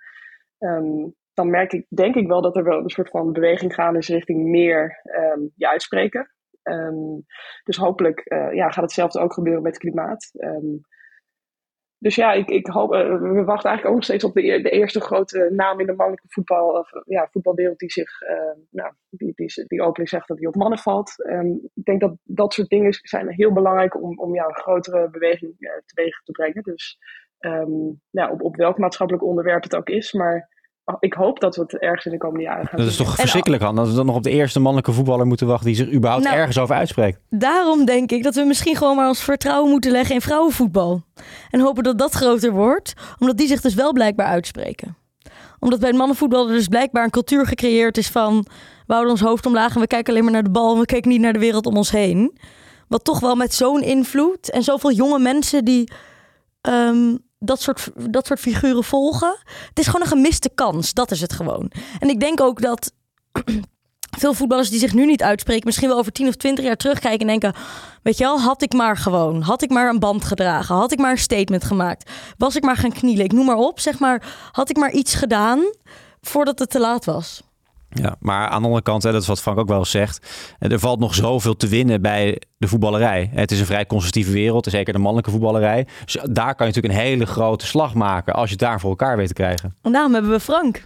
um, 0.59 1.15
dan 1.33 1.49
merk 1.49 1.73
ik, 1.73 1.85
denk 1.89 2.15
ik 2.15 2.27
wel 2.27 2.41
dat 2.41 2.55
er 2.55 2.63
wel 2.63 2.79
een 2.79 2.89
soort 2.89 3.09
van 3.09 3.31
beweging 3.31 3.73
gaan 3.73 3.95
is 3.95 4.07
richting 4.07 4.43
meer 4.43 5.01
je 5.55 5.69
uitspreken. 5.69 6.29
Dus 7.63 7.77
hopelijk 7.77 8.21
uh, 8.25 8.53
ja, 8.53 8.69
gaat 8.69 8.83
hetzelfde 8.83 9.19
ook 9.19 9.33
gebeuren 9.33 9.61
met 9.61 9.77
klimaat. 9.77 10.31
Dus 12.05 12.15
ja, 12.15 12.33
ik, 12.33 12.49
ik 12.49 12.67
hoop, 12.67 12.93
uh, 12.93 12.99
we 13.07 13.43
wachten 13.43 13.69
eigenlijk 13.69 13.85
ook 13.85 13.93
nog 13.93 14.03
steeds 14.03 14.23
op 14.23 14.33
de, 14.33 14.41
de, 14.41 14.69
eerste 14.69 15.01
grote 15.01 15.49
naam 15.51 15.79
in 15.79 15.85
de 15.85 15.93
mannelijke 15.93 16.27
voetbal, 16.29 16.69
of, 16.69 16.89
ja, 17.05 17.27
voetbalwereld 17.31 17.79
die 17.79 17.91
zich, 17.91 18.21
uh, 18.21 18.29
nou, 18.69 18.93
die, 19.09 19.31
die, 19.35 19.65
die 19.67 19.81
openlijk 19.81 20.09
zegt 20.09 20.27
dat 20.27 20.37
hij 20.37 20.47
op 20.47 20.55
mannen 20.55 20.79
valt. 20.79 21.25
Um, 21.29 21.69
ik 21.73 21.83
denk 21.83 22.01
dat 22.01 22.17
dat 22.23 22.53
soort 22.53 22.69
dingen 22.69 22.93
zijn 23.01 23.29
heel 23.29 23.53
belangrijk 23.53 24.01
om, 24.01 24.19
om 24.19 24.35
ja, 24.35 24.45
een 24.45 24.55
grotere 24.55 25.09
beweging 25.09 25.55
teweeg 25.85 26.21
te 26.23 26.31
brengen. 26.31 26.63
Dus 26.63 26.97
ja, 28.09 28.31
op, 28.31 28.41
op 28.41 28.55
welk 28.55 28.77
maatschappelijk 28.77 29.25
onderwerp 29.25 29.63
het 29.63 29.75
ook 29.75 29.89
is, 29.89 30.13
maar 30.13 30.49
ik 30.99 31.13
hoop 31.13 31.39
dat 31.39 31.55
we 31.55 31.61
het 31.61 31.77
ergens 31.77 32.05
in 32.05 32.11
de 32.11 32.17
komende 32.17 32.43
jaren 32.43 32.67
gaan 32.67 32.79
Dat 32.79 32.87
is 32.87 32.95
toch 32.95 33.15
verschrikkelijk, 33.15 33.63
Han? 33.63 33.75
Dat 33.75 33.87
we 33.87 33.95
dan 33.95 34.05
nog 34.05 34.15
op 34.15 34.23
de 34.23 34.29
eerste 34.29 34.59
mannelijke 34.59 34.91
voetballer 34.91 35.25
moeten 35.25 35.47
wachten 35.47 35.65
die 35.65 35.75
zich 35.75 35.91
überhaupt 35.91 36.23
nou, 36.23 36.35
ergens 36.35 36.57
over 36.57 36.75
uitspreekt. 36.75 37.19
Daarom 37.29 37.85
denk 37.85 38.11
ik 38.11 38.23
dat 38.23 38.35
we 38.35 38.43
misschien 38.43 38.75
gewoon 38.75 38.95
maar 38.95 39.07
ons 39.07 39.23
vertrouwen 39.23 39.71
moeten 39.71 39.91
leggen 39.91 40.15
in 40.15 40.21
vrouwenvoetbal. 40.21 41.01
En 41.49 41.59
hopen 41.59 41.83
dat 41.83 41.97
dat 41.97 42.13
groter 42.13 42.51
wordt, 42.51 42.93
omdat 43.19 43.37
die 43.37 43.47
zich 43.47 43.61
dus 43.61 43.73
wel 43.73 43.93
blijkbaar 43.93 44.27
uitspreken. 44.27 44.97
Omdat 45.59 45.79
bij 45.79 45.89
het 45.89 45.97
mannenvoetbal 45.97 46.47
er 46.47 46.53
dus 46.53 46.67
blijkbaar 46.67 47.03
een 47.03 47.09
cultuur 47.09 47.45
gecreëerd 47.45 47.97
is 47.97 48.09
van... 48.09 48.45
we 48.85 48.93
houden 48.93 49.11
ons 49.11 49.21
hoofd 49.21 49.45
omlaag 49.45 49.75
en 49.75 49.81
we 49.81 49.87
kijken 49.87 50.11
alleen 50.13 50.23
maar 50.23 50.33
naar 50.33 50.43
de 50.43 50.49
bal... 50.49 50.73
en 50.73 50.79
we 50.79 50.85
kijken 50.85 51.11
niet 51.11 51.21
naar 51.21 51.33
de 51.33 51.39
wereld 51.39 51.65
om 51.65 51.77
ons 51.77 51.91
heen. 51.91 52.37
Wat 52.87 53.03
toch 53.03 53.19
wel 53.19 53.35
met 53.35 53.53
zo'n 53.53 53.81
invloed 53.81 54.51
en 54.51 54.63
zoveel 54.63 54.91
jonge 54.91 55.19
mensen 55.19 55.65
die... 55.65 55.91
Um, 56.69 57.24
dat 57.45 57.61
soort, 57.61 57.89
dat 58.09 58.25
soort 58.25 58.39
figuren 58.39 58.83
volgen. 58.83 59.37
Het 59.69 59.79
is 59.79 59.85
gewoon 59.85 60.01
een 60.01 60.07
gemiste 60.07 60.49
kans. 60.55 60.93
Dat 60.93 61.11
is 61.11 61.21
het 61.21 61.33
gewoon. 61.33 61.71
En 61.99 62.09
ik 62.09 62.19
denk 62.19 62.41
ook 62.41 62.61
dat 62.61 62.91
veel 64.19 64.33
voetballers 64.33 64.69
die 64.69 64.79
zich 64.79 64.93
nu 64.93 65.05
niet 65.05 65.23
uitspreken, 65.23 65.65
misschien 65.65 65.87
wel 65.87 65.97
over 65.97 66.11
10 66.11 66.27
of 66.27 66.35
20 66.35 66.65
jaar 66.65 66.75
terugkijken 66.75 67.19
en 67.19 67.27
denken: 67.27 67.53
Weet 68.03 68.17
je 68.17 68.23
wel, 68.23 68.39
had 68.39 68.61
ik 68.61 68.73
maar 68.73 68.97
gewoon, 68.97 69.41
had 69.41 69.61
ik 69.61 69.69
maar 69.69 69.89
een 69.89 69.99
band 69.99 70.25
gedragen, 70.25 70.75
had 70.75 70.91
ik 70.91 70.99
maar 70.99 71.11
een 71.11 71.17
statement 71.17 71.63
gemaakt, 71.63 72.11
was 72.37 72.55
ik 72.55 72.63
maar 72.63 72.77
gaan 72.77 72.91
knielen, 72.91 73.25
ik 73.25 73.33
noem 73.33 73.45
maar 73.45 73.55
op, 73.55 73.79
zeg 73.79 73.99
maar, 73.99 74.49
had 74.51 74.69
ik 74.69 74.77
maar 74.77 74.91
iets 74.91 75.13
gedaan 75.13 75.59
voordat 76.21 76.59
het 76.59 76.69
te 76.69 76.79
laat 76.79 77.05
was. 77.05 77.41
Ja, 78.01 78.15
maar 78.19 78.47
aan 78.47 78.59
de 78.59 78.65
andere 78.65 78.83
kant, 78.83 79.03
hè, 79.03 79.11
dat 79.11 79.21
is 79.21 79.27
wat 79.27 79.41
Frank 79.41 79.57
ook 79.57 79.67
wel 79.67 79.85
zegt, 79.85 80.27
er 80.59 80.79
valt 80.79 80.99
nog 80.99 81.15
zoveel 81.15 81.55
te 81.55 81.67
winnen 81.67 82.01
bij 82.01 82.41
de 82.57 82.67
voetballerij. 82.67 83.29
Het 83.33 83.51
is 83.51 83.59
een 83.59 83.65
vrij 83.65 83.85
conservatieve 83.85 84.31
wereld, 84.31 84.65
zeker 84.65 84.93
de 84.93 84.99
mannelijke 84.99 85.31
voetballerij. 85.31 85.87
Dus 86.05 86.13
daar 86.13 86.55
kan 86.55 86.67
je 86.67 86.73
natuurlijk 86.73 86.93
een 86.93 87.09
hele 87.09 87.25
grote 87.25 87.65
slag 87.65 87.93
maken 87.93 88.33
als 88.33 88.45
je 88.45 88.55
het 88.55 88.63
daar 88.63 88.79
voor 88.79 88.89
elkaar 88.89 89.17
weet 89.17 89.27
te 89.27 89.33
krijgen. 89.33 89.75
En 89.81 89.91
daarom 89.91 90.13
hebben 90.13 90.31
we 90.31 90.39
Frank. 90.39 90.85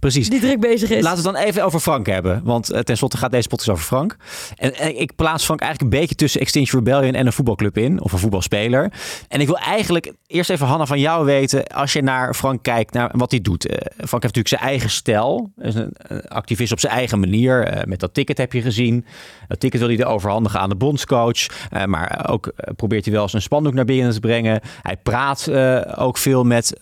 Precies. 0.00 0.30
Die 0.30 0.40
druk 0.40 0.60
bezig 0.60 0.90
is. 0.90 1.02
Laten 1.02 1.22
we 1.22 1.28
het 1.28 1.36
dan 1.36 1.46
even 1.46 1.64
over 1.64 1.80
Frank 1.80 2.06
hebben. 2.06 2.40
Want 2.44 2.72
uh, 2.72 2.78
tenslotte 2.78 3.16
gaat 3.16 3.30
deze 3.30 3.48
podcast 3.48 3.68
over 3.68 3.84
Frank. 3.84 4.16
En, 4.56 4.74
en, 4.74 5.00
ik 5.00 5.16
plaats 5.16 5.44
Frank 5.44 5.60
eigenlijk 5.60 5.92
een 5.92 6.00
beetje 6.00 6.14
tussen 6.14 6.40
Extinction 6.40 6.84
Rebellion 6.84 7.14
en 7.14 7.26
een 7.26 7.32
voetbalclub 7.32 7.78
in. 7.78 8.00
Of 8.00 8.12
een 8.12 8.18
voetbalspeler. 8.18 8.92
En 9.28 9.40
ik 9.40 9.46
wil 9.46 9.58
eigenlijk 9.58 10.12
eerst 10.26 10.50
even 10.50 10.66
Hanna 10.66 10.86
van 10.86 11.00
jou 11.00 11.24
weten. 11.24 11.66
Als 11.66 11.92
je 11.92 12.02
naar 12.02 12.34
Frank 12.34 12.62
kijkt, 12.62 12.92
naar 12.92 13.10
wat 13.16 13.30
hij 13.30 13.40
doet. 13.40 13.70
Uh, 13.70 13.76
Frank 13.80 14.22
heeft 14.22 14.34
natuurlijk 14.34 14.48
zijn 14.48 14.60
eigen 14.60 14.90
stijl. 14.90 15.52
Is 15.58 15.74
een, 15.74 15.90
een 15.96 16.28
activist 16.28 16.72
op 16.72 16.80
zijn 16.80 16.92
eigen 16.92 17.20
manier. 17.20 17.76
Uh, 17.76 17.82
met 17.84 18.00
dat 18.00 18.14
ticket 18.14 18.38
heb 18.38 18.52
je 18.52 18.62
gezien. 18.62 19.04
Dat 19.48 19.60
ticket 19.60 19.80
wil 19.80 19.88
hij 19.88 20.04
overhandigen 20.04 20.60
aan 20.60 20.68
de 20.68 20.76
bondscoach. 20.76 21.46
maar 21.86 22.26
ook 22.28 22.52
probeert 22.76 23.04
hij 23.04 23.14
wel 23.14 23.22
eens 23.22 23.32
een 23.32 23.42
spandoek 23.42 23.74
naar 23.74 23.84
binnen 23.84 24.12
te 24.12 24.20
brengen. 24.20 24.60
Hij 24.82 24.96
praat 24.96 25.50
ook 25.96 26.18
veel 26.18 26.44
met 26.44 26.76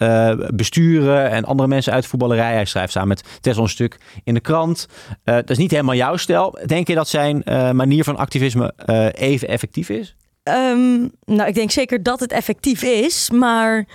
besturen 0.54 1.30
en 1.30 1.44
andere 1.44 1.68
mensen 1.68 1.92
uit 1.92 2.02
de 2.02 2.08
voetballerij. 2.08 2.52
Hij 2.52 2.64
schrijft 2.64 2.92
samen 2.92 3.07
met 3.08 3.22
Tesla 3.40 3.62
een 3.62 3.68
stuk 3.68 3.98
in 4.24 4.34
de 4.34 4.40
krant. 4.40 4.86
Uh, 5.24 5.34
dat 5.34 5.50
is 5.50 5.58
niet 5.58 5.70
helemaal 5.70 5.94
jouw 5.94 6.16
stijl. 6.16 6.58
Denk 6.66 6.86
je 6.88 6.94
dat 6.94 7.08
zijn 7.08 7.42
uh, 7.44 7.70
manier 7.70 8.04
van 8.04 8.16
activisme 8.16 8.72
uh, 8.86 9.08
even 9.12 9.48
effectief 9.48 9.88
is? 9.88 10.16
Um, 10.42 11.10
nou, 11.24 11.48
ik 11.48 11.54
denk 11.54 11.70
zeker 11.70 12.02
dat 12.02 12.20
het 12.20 12.32
effectief 12.32 12.82
is. 12.82 13.30
Maar 13.30 13.86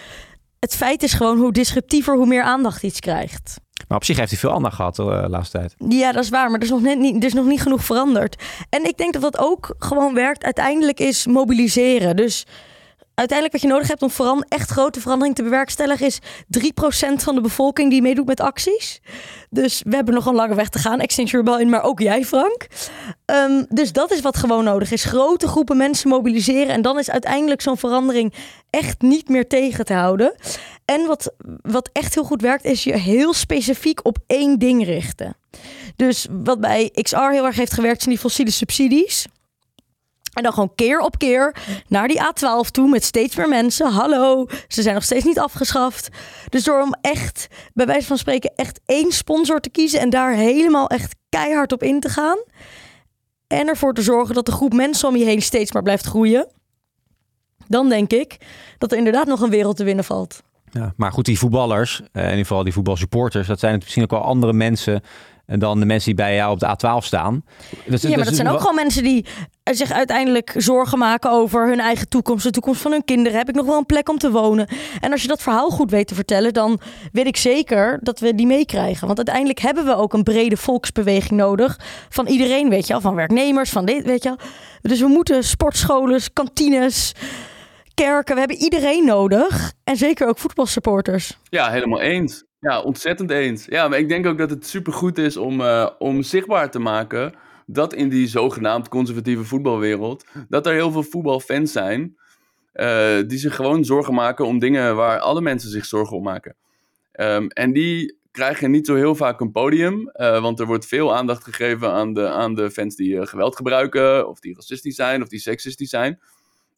het 0.60 0.76
feit 0.76 1.04
is 1.04 1.14
gewoon 1.14 1.38
hoe 1.38 1.52
disruptiever, 1.52 2.16
hoe 2.16 2.28
meer 2.28 2.44
aandacht 2.44 2.84
iets 2.84 3.00
krijgt. 3.00 3.62
Maar 3.88 3.98
op 3.98 4.04
zich 4.04 4.18
heeft 4.18 4.30
hij 4.30 4.40
veel 4.40 4.54
aandacht 4.54 4.76
gehad 4.76 4.96
de 4.96 5.26
laatste 5.30 5.58
tijd. 5.58 5.76
Ja, 5.90 6.12
dat 6.12 6.24
is 6.24 6.30
waar. 6.30 6.50
Maar 6.50 6.60
er 6.60 6.66
is, 6.66 6.70
nog 6.70 6.82
net 6.82 7.00
niet, 7.00 7.16
er 7.16 7.24
is 7.24 7.34
nog 7.34 7.46
niet 7.46 7.62
genoeg 7.62 7.84
veranderd. 7.84 8.44
En 8.70 8.86
ik 8.86 8.98
denk 8.98 9.14
dat 9.14 9.22
dat 9.22 9.38
ook 9.38 9.76
gewoon 9.80 10.14
werkt. 10.14 10.44
Uiteindelijk 10.44 11.00
is 11.00 11.28
mobiliseren. 11.28 12.16
Dus 12.16 12.46
uiteindelijk 13.16 13.52
wat 13.52 13.62
je 13.62 13.68
nodig 13.68 13.88
hebt 13.88 14.02
om 14.02 14.10
vooral 14.10 14.44
echt 14.48 14.70
grote 14.70 15.02
verandering 15.02 15.36
te 15.36 15.44
bewerkstelligen 15.44 16.06
is 16.06 16.20
3% 16.60 17.14
van 17.16 17.36
de 17.36 17.42
bevolking 17.42 17.90
die 17.90 18.02
meedoet 18.02 18.26
met 18.26 18.40
acties. 18.40 19.02
Dus 19.50 19.82
we 19.86 19.96
hebben 19.96 20.14
nog 20.14 20.26
een 20.26 20.36
lange 20.36 20.56
weg 20.56 20.70
te 20.70 20.80
gaan. 20.80 21.00
Extinction 21.00 21.46
Rebellion, 21.46 21.70
maar 21.70 21.84
ook 21.84 22.00
jij 22.00 22.26
Frank. 22.26 22.68
Um, 23.26 23.66
dus 23.70 23.92
dat 23.92 24.12
is 24.12 24.22
wat 24.22 24.38
gewoon 24.38 24.64
nodig 24.64 24.92
is. 24.92 25.04
Grote 25.04 25.48
groepen 25.48 25.78
mensen 25.78 26.10
mobiliseren 26.10 26.74
en 26.74 26.82
dan 26.82 27.00
is 27.00 27.10
uiteindelijk 27.10 27.62
zo'n 27.62 27.78
verandering 27.78 28.34
echt 28.70 29.02
niet 29.02 29.30
meer 29.30 29.48
tegen 29.48 29.86
te 29.86 29.94
houden. 29.94 30.36
En 30.86 31.06
wat, 31.06 31.34
wat 31.62 31.90
echt 31.94 32.14
heel 32.14 32.24
goed 32.24 32.42
werkt 32.42 32.66
is 32.66 32.84
je 32.84 32.98
heel 32.98 33.34
specifiek 33.34 34.06
op 34.06 34.18
één 34.28 34.60
ding 34.60 34.86
richten. 34.86 35.36
Dus 35.96 36.28
wat 36.44 36.60
bij 36.60 36.90
XR 37.02 37.18
heel 37.18 37.46
erg 37.46 37.56
heeft 37.56 37.74
gewerkt 37.74 38.02
zijn 38.02 38.16
die 38.16 38.24
fossiele 38.24 38.52
subsidies. 38.52 39.26
En 40.34 40.44
dan 40.44 40.54
gewoon 40.54 40.76
keer 40.76 41.00
op 41.00 41.18
keer 41.18 41.56
naar 41.88 42.08
die 42.08 42.20
A12 42.20 42.72
toe 42.72 42.90
met 42.90 43.04
steeds 43.04 43.36
meer 43.36 43.50
mensen. 43.50 43.92
Hallo, 43.92 44.48
ze 44.68 44.82
zijn 44.82 44.94
nog 44.94 45.04
steeds 45.04 45.26
niet 45.26 45.40
afgeschaft. 45.40 46.10
Dus 46.50 46.64
door 46.64 46.82
om 46.82 46.96
echt, 47.02 47.48
bij 47.74 47.86
wijze 47.86 48.08
van 48.08 48.18
spreken, 48.18 48.52
echt 48.56 48.80
één 48.86 49.12
sponsor 49.12 49.60
te 49.60 49.70
kiezen 49.70 50.00
en 50.00 50.10
daar 50.10 50.34
helemaal 50.34 50.88
echt 50.88 51.16
keihard 51.30 51.72
op 51.72 51.84
in 51.84 52.00
te 52.00 52.10
gaan. 52.10 52.38
En 53.48 53.68
ervoor 53.68 53.94
te 53.94 54.02
zorgen 54.02 54.36
dat 54.36 54.46
de 54.46 54.52
groep 54.52 54.74
mensen 54.74 55.08
om 55.08 55.16
je 55.16 55.26
heen 55.26 55.42
steeds 55.42 55.72
maar 55.72 55.84
blijft 55.84 56.06
groeien. 56.06 56.48
Dan 57.68 57.90
denk 57.90 58.12
ik 58.12 58.38
dat 58.78 58.92
er 58.92 58.98
inderdaad 58.98 59.28
nog 59.28 59.42
een 59.42 59.50
wereld 59.50 59.78
te 59.78 59.84
winnen 59.84 60.06
valt. 60.06 60.42
Ja, 60.72 60.94
maar 60.98 61.12
goed, 61.12 61.26
die 61.26 61.40
voetballers, 61.40 62.02
eh, 62.12 62.24
in 62.24 62.30
ieder 62.30 62.46
geval 62.46 62.64
die 62.64 62.74
voetbalsupporters, 62.74 63.48
dat 63.48 63.60
zijn 63.60 63.78
misschien 63.78 64.04
ook 64.04 64.12
wel 64.12 64.22
andere 64.22 64.54
mensen 64.54 65.02
en 65.46 65.60
dan 65.60 65.80
de 65.80 65.86
mensen 65.86 66.16
die 66.16 66.26
bij 66.26 66.36
jou 66.36 66.52
op 66.52 66.60
de 66.60 66.68
A12 66.68 67.06
staan. 67.06 67.44
Dus, 67.86 68.02
ja, 68.02 68.16
maar 68.16 68.26
dat 68.26 68.36
zijn 68.36 68.48
ook 68.48 68.60
gewoon 68.60 68.76
mensen 68.76 69.04
die 69.04 69.26
zich 69.64 69.92
uiteindelijk 69.92 70.54
zorgen 70.58 70.98
maken 70.98 71.32
over 71.32 71.68
hun 71.68 71.80
eigen 71.80 72.10
toekomst, 72.10 72.44
de 72.44 72.52
toekomst 72.52 72.82
van 72.82 72.92
hun 72.92 73.06
kinderen. 73.06 73.38
Heb 73.38 73.50
ik 73.50 73.56
nog 73.56 73.66
wel 73.66 73.78
een 73.78 73.86
plek 73.86 74.10
om 74.10 74.18
te 74.18 74.32
wonen? 74.32 74.68
En 75.00 75.12
als 75.12 75.22
je 75.22 75.28
dat 75.28 75.42
verhaal 75.42 75.70
goed 75.70 75.92
weet 75.92 76.08
te 76.08 76.16
vertellen, 76.16 76.54
dan 76.54 76.80
weet 77.12 77.26
ik 77.26 77.38
zeker 77.38 78.00
dat 78.02 78.20
we 78.20 78.36
die 78.36 78.48
meekrijgen. 78.48 79.06
Want 79.06 79.18
uiteindelijk 79.18 79.60
hebben 79.60 79.86
we 79.86 79.96
ook 79.96 80.14
een 80.14 80.24
brede 80.24 80.58
volksbeweging 80.58 81.40
nodig. 81.40 81.80
Van 82.10 82.28
iedereen, 82.28 82.70
weet 82.70 82.88
je 82.88 82.94
wel, 82.94 83.02
van 83.02 83.16
werknemers, 83.16 83.70
van 83.70 83.86
dit, 83.86 84.06
weet 84.06 84.24
je 84.24 84.30
wel. 84.30 84.48
Dus 84.82 85.00
we 85.00 85.08
moeten 85.08 85.44
sportscholen, 85.44 86.22
kantines 86.34 87.14
kerken. 87.94 88.34
We 88.34 88.40
hebben 88.40 88.58
iedereen 88.58 89.06
nodig. 89.06 89.74
En 89.84 89.98
zeker 89.98 90.28
ook 90.28 90.38
voetbalsupporters. 90.38 91.40
Ja, 91.50 91.70
helemaal 91.72 92.02
eens. 92.02 92.44
Ja, 92.60 92.82
ontzettend 92.82 93.32
eens. 93.32 93.66
Ja, 93.66 93.88
maar 93.88 94.00
ik 94.00 94.10
denk 94.10 94.26
ook 94.26 94.38
dat 94.38 94.50
het 94.50 94.68
supergoed 94.68 95.18
is 95.18 95.38
om, 95.38 95.62
uh, 95.62 95.90
om 96.00 96.22
zichtbaar 96.22 96.72
te 96.72 96.80
maken 96.80 97.34
dat 97.66 97.94
in 97.94 98.10
die 98.10 98.28
zogenaamd 98.28 98.90
conservatieve 98.90 99.44
voetbalwereld, 99.44 100.26
dat 100.50 100.66
er 100.68 100.74
heel 100.74 100.92
veel 100.92 101.04
voetbalfans 101.04 101.72
zijn 101.72 102.16
uh, 102.74 103.20
die 103.28 103.38
zich 103.38 103.56
gewoon 103.56 103.86
zorgen 103.86 104.14
maken 104.14 104.46
om 104.46 104.60
dingen 104.60 104.96
waar 104.96 105.20
alle 105.20 105.42
mensen 105.42 105.70
zich 105.70 105.86
zorgen 105.86 106.18
om 106.18 106.24
maken. 106.24 106.56
Um, 107.14 107.48
en 107.48 107.74
die 107.74 108.18
krijgen 108.32 108.72
niet 108.72 108.86
zo 108.86 108.96
heel 108.96 109.16
vaak 109.16 109.40
een 109.40 109.52
podium, 109.52 110.12
uh, 110.14 110.42
want 110.42 110.60
er 110.60 110.66
wordt 110.66 110.86
veel 110.86 111.16
aandacht 111.16 111.44
gegeven 111.44 111.92
aan 111.92 112.14
de, 112.14 112.30
aan 112.30 112.56
de 112.56 112.72
fans 112.72 112.96
die 112.96 113.28
geweld 113.28 113.56
gebruiken, 113.56 114.28
of 114.28 114.40
die 114.40 114.56
racistisch 114.56 114.96
zijn, 114.96 115.22
of 115.22 115.28
die 115.28 115.40
seksistisch 115.40 115.90
zijn. 115.90 116.20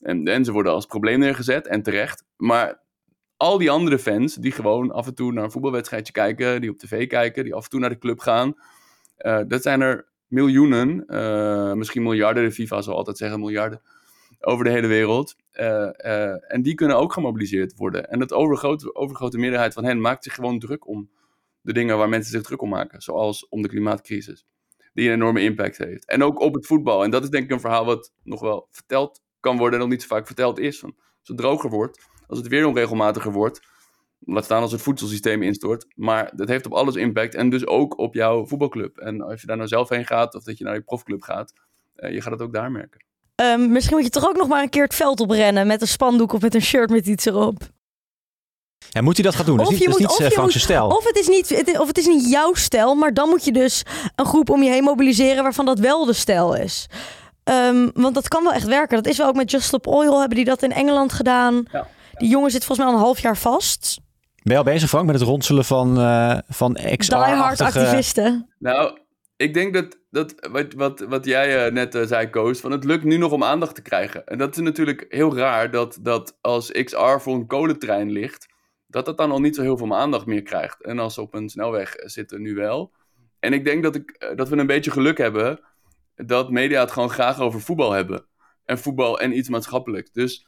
En, 0.06 0.46
ze 0.46 0.52
worden 0.52 0.72
als 0.72 0.86
probleem 0.86 1.20
neergezet, 1.20 1.68
en 1.68 1.84
terecht. 1.84 2.24
Maar 2.38 2.82
al 3.38 3.58
die 3.58 3.72
andere 3.72 4.00
fans 4.00 4.36
die 4.36 4.52
gewoon 4.52 4.92
af 4.92 5.08
en 5.08 5.16
toe 5.16 5.34
naar 5.34 5.44
een 5.44 5.52
voetbalwedstrijdje 5.52 6.14
kijken, 6.14 6.62
die 6.62 6.70
op 6.70 6.78
tv 6.78 7.08
kijken, 7.08 7.44
die 7.44 7.54
af 7.54 7.64
en 7.64 7.70
toe 7.70 7.80
naar 7.80 7.90
de 7.90 7.98
club 7.98 8.20
gaan. 8.20 8.54
Uh, 9.18 9.42
dat 9.48 9.62
zijn 9.62 9.82
er 9.82 10.08
miljoenen, 10.28 11.04
uh, 11.08 11.74
misschien 11.74 12.04
miljarden, 12.04 12.44
de 12.44 12.52
FIFA 12.52 12.82
zal 12.82 12.96
altijd 12.96 13.18
zeggen 13.18 13.40
miljarden, 13.40 13.82
over 14.40 14.66
de 14.66 14.72
hele 14.72 14.88
wereld. 14.88 15.36
Uh, 15.54 16.52
en 16.54 16.62
die 16.62 16.76
kunnen 16.76 16.98
ook 16.98 17.14
gemobiliseerd 17.14 17.76
worden. 17.76 18.10
En 18.10 18.20
het 18.20 18.34
overgrote, 18.34 18.96
overgrote 18.96 19.38
meerderheid 19.38 19.74
van 19.74 19.86
hen 19.86 20.02
maakt 20.02 20.24
zich 20.24 20.34
gewoon 20.34 20.60
druk 20.60 20.88
om 20.88 21.10
de 21.62 21.74
dingen 21.74 21.98
waar 21.98 22.10
mensen 22.10 22.32
zich 22.32 22.42
druk 22.42 22.62
om 22.62 22.70
maken. 22.70 23.02
Zoals 23.02 23.48
om 23.50 23.62
de 23.62 23.68
klimaatcrisis, 23.68 24.46
die 24.94 25.08
een 25.08 25.14
enorme 25.14 25.42
impact 25.42 25.78
heeft. 25.78 26.06
En 26.06 26.24
ook 26.24 26.40
op 26.40 26.54
het 26.54 26.66
voetbal. 26.66 27.04
En 27.04 27.12
dat 27.12 27.24
is 27.24 27.30
denk 27.30 27.44
ik 27.44 27.52
een 27.52 27.60
verhaal 27.60 27.86
wat 27.86 28.14
nog 28.24 28.42
wel 28.42 28.68
verteld 28.72 29.24
kan 29.46 29.58
worden 29.58 29.74
en 29.74 29.86
nog 29.86 29.94
niet 29.94 30.02
zo 30.02 30.16
vaak 30.16 30.26
verteld 30.26 30.60
is. 30.60 30.80
Van, 30.80 30.94
als 30.98 31.28
het 31.28 31.38
droger 31.38 31.70
wordt, 31.70 32.00
als 32.28 32.38
het 32.38 32.48
weer 32.48 32.66
onregelmatiger 32.66 33.32
wordt, 33.32 33.60
laat 34.20 34.44
staan 34.44 34.62
als 34.62 34.72
het 34.72 34.82
voedselsysteem 34.82 35.44
instort. 35.44 35.86
Maar 35.96 36.32
dat 36.36 36.48
heeft 36.48 36.66
op 36.66 36.74
alles 36.74 36.96
impact 36.96 37.36
en 37.36 37.50
dus 37.50 37.68
ook 37.68 37.98
op 37.98 38.14
jouw 38.14 38.46
voetbalclub. 38.46 38.98
En 38.98 39.22
als 39.22 39.42
je 39.42 39.48
daar 39.48 39.58
nou 39.58 39.68
zelf 39.68 39.90
heen 39.90 40.06
gaat 40.06 40.36
of 40.36 40.44
dat 40.44 40.58
je 40.58 40.64
naar 40.64 40.74
je 40.74 40.82
profclub 40.82 41.22
gaat, 41.22 41.54
uh, 41.96 42.12
je 42.12 42.22
gaat 42.22 42.32
het 42.32 42.42
ook 42.42 42.54
daar 42.54 42.72
merken. 42.72 43.04
Um, 43.36 43.72
misschien 43.72 43.96
moet 43.96 44.06
je 44.06 44.12
toch 44.12 44.28
ook 44.28 44.38
nog 44.38 44.48
maar 44.48 44.64
een 44.64 44.70
keer 44.70 44.84
het 44.84 44.96
veld 44.96 45.20
oprennen 45.20 45.68
met 45.68 45.82
een 45.82 45.88
spandoek 45.88 46.34
of 46.34 46.42
met 46.42 46.56
een 46.56 46.62
shirt 46.62 46.90
met 46.90 47.08
iets 47.08 47.26
erop. 47.26 47.58
Ja, 48.90 49.02
moet 49.02 49.16
hij 49.16 49.26
dat 49.26 49.36
gaan 49.36 49.46
doen? 49.46 49.58
Dat 49.58 49.72
is 49.72 49.80
niet, 49.80 49.88
dat 49.88 50.00
is 50.00 50.38
niet 50.38 50.56
uh, 50.56 50.62
stijl. 50.62 50.88
Of 50.88 51.06
het, 51.06 51.18
is 51.18 51.28
niet, 51.28 51.78
of 51.80 51.88
het 51.88 51.98
is 51.98 52.06
niet 52.06 52.30
jouw 52.30 52.54
stijl, 52.54 52.96
maar 52.96 53.14
dan 53.14 53.30
moet 53.30 53.46
je 53.46 53.52
dus 53.52 53.84
een 54.16 54.26
groep 54.26 54.50
om 54.50 54.64
je 54.64 54.70
heen 54.70 54.84
mobiliseren 54.84 55.44
waarvan 55.44 55.66
dat 55.66 55.80
wel 55.80 56.06
de 56.06 56.14
stijl 56.14 56.56
is. 56.56 56.88
Um, 57.50 57.92
want 57.94 58.16
dat 58.16 58.28
kan 58.28 58.44
wel 58.44 58.54
echt 58.54 58.68
werken. 58.68 58.96
Dat 58.96 59.08
is 59.08 59.18
wel 59.18 59.28
ook 59.28 59.36
met 59.36 59.52
Just 59.52 59.66
Stop 59.66 59.88
Oil, 59.88 60.20
hebben 60.20 60.38
die 60.38 60.46
dat 60.46 60.64
in 60.64 60.72
Engeland 60.72 61.14
gedaan. 61.14 61.66
Ja. 61.72 61.88
Die 62.18 62.30
jongen 62.30 62.52
zit 62.52 62.66
volgens 62.66 62.88
mij 62.88 62.96
al 62.96 63.00
een 63.00 63.06
half 63.06 63.20
jaar 63.20 63.38
vast. 63.38 64.00
Ben 64.44 64.54
je 64.54 64.60
al 64.60 64.64
bezig, 64.64 64.90
Frank, 64.90 65.06
met 65.06 65.20
het 65.20 65.28
ronselen 65.28 65.66
van, 65.66 66.00
uh, 66.00 66.38
van 66.48 66.76
ex 66.76 67.08
Die 67.08 67.18
hard 67.18 67.62
activisten. 67.62 68.50
Nou, 68.60 69.00
ik 69.36 69.54
denk 69.54 69.74
dat, 69.74 69.98
dat 70.10 70.34
wat, 70.52 70.74
wat, 70.74 71.00
wat 71.00 71.26
jij 71.26 71.66
uh, 71.68 71.74
net 71.74 71.96
uh, 71.96 72.06
zei, 72.06 72.30
Koos, 72.30 72.60
van 72.60 72.72
het 72.72 72.84
lukt 72.84 73.04
nu 73.04 73.18
nog 73.18 73.32
om 73.32 73.44
aandacht 73.44 73.76
te 73.76 73.82
krijgen. 73.82 74.26
En 74.26 74.38
dat 74.38 74.56
is 74.56 74.62
natuurlijk 74.62 75.06
heel 75.10 75.38
raar 75.38 75.72
dat, 75.72 75.98
dat 76.02 76.38
als 76.42 76.72
XR 76.72 77.18
voor 77.18 77.36
een 77.36 77.48
kolentrein 77.48 78.12
ligt, 78.12 78.48
dat 78.88 79.06
dat 79.06 79.18
dan 79.18 79.32
al 79.32 79.40
niet 79.40 79.56
zo 79.56 79.62
heel 79.62 79.78
veel 79.78 79.96
aandacht 79.96 80.26
meer 80.26 80.44
krijgt. 80.44 80.84
En 80.84 81.00
als 81.00 81.14
ze 81.14 81.22
op 81.22 81.34
een 81.34 81.50
snelweg 81.50 81.94
zitten, 81.96 82.42
nu 82.42 82.56
wel. 82.56 82.92
En 83.40 83.54
ik 83.54 83.66
denk 83.66 83.84
dat, 83.84 83.96
ik, 83.96 84.34
dat 84.36 84.50
we 84.50 84.58
een 84.58 84.68
beetje 84.68 84.92
geluk 84.92 85.18
hebben 85.18 85.60
dat 86.16 86.50
media 86.50 86.80
het 86.80 86.92
gewoon 86.92 87.10
graag 87.10 87.40
over 87.40 87.62
voetbal 87.62 87.92
hebben. 87.92 88.26
En 88.66 88.80
voetbal 88.80 89.20
en 89.20 89.38
iets 89.38 89.50
maatschappelijk. 89.50 90.14
Dus 90.14 90.48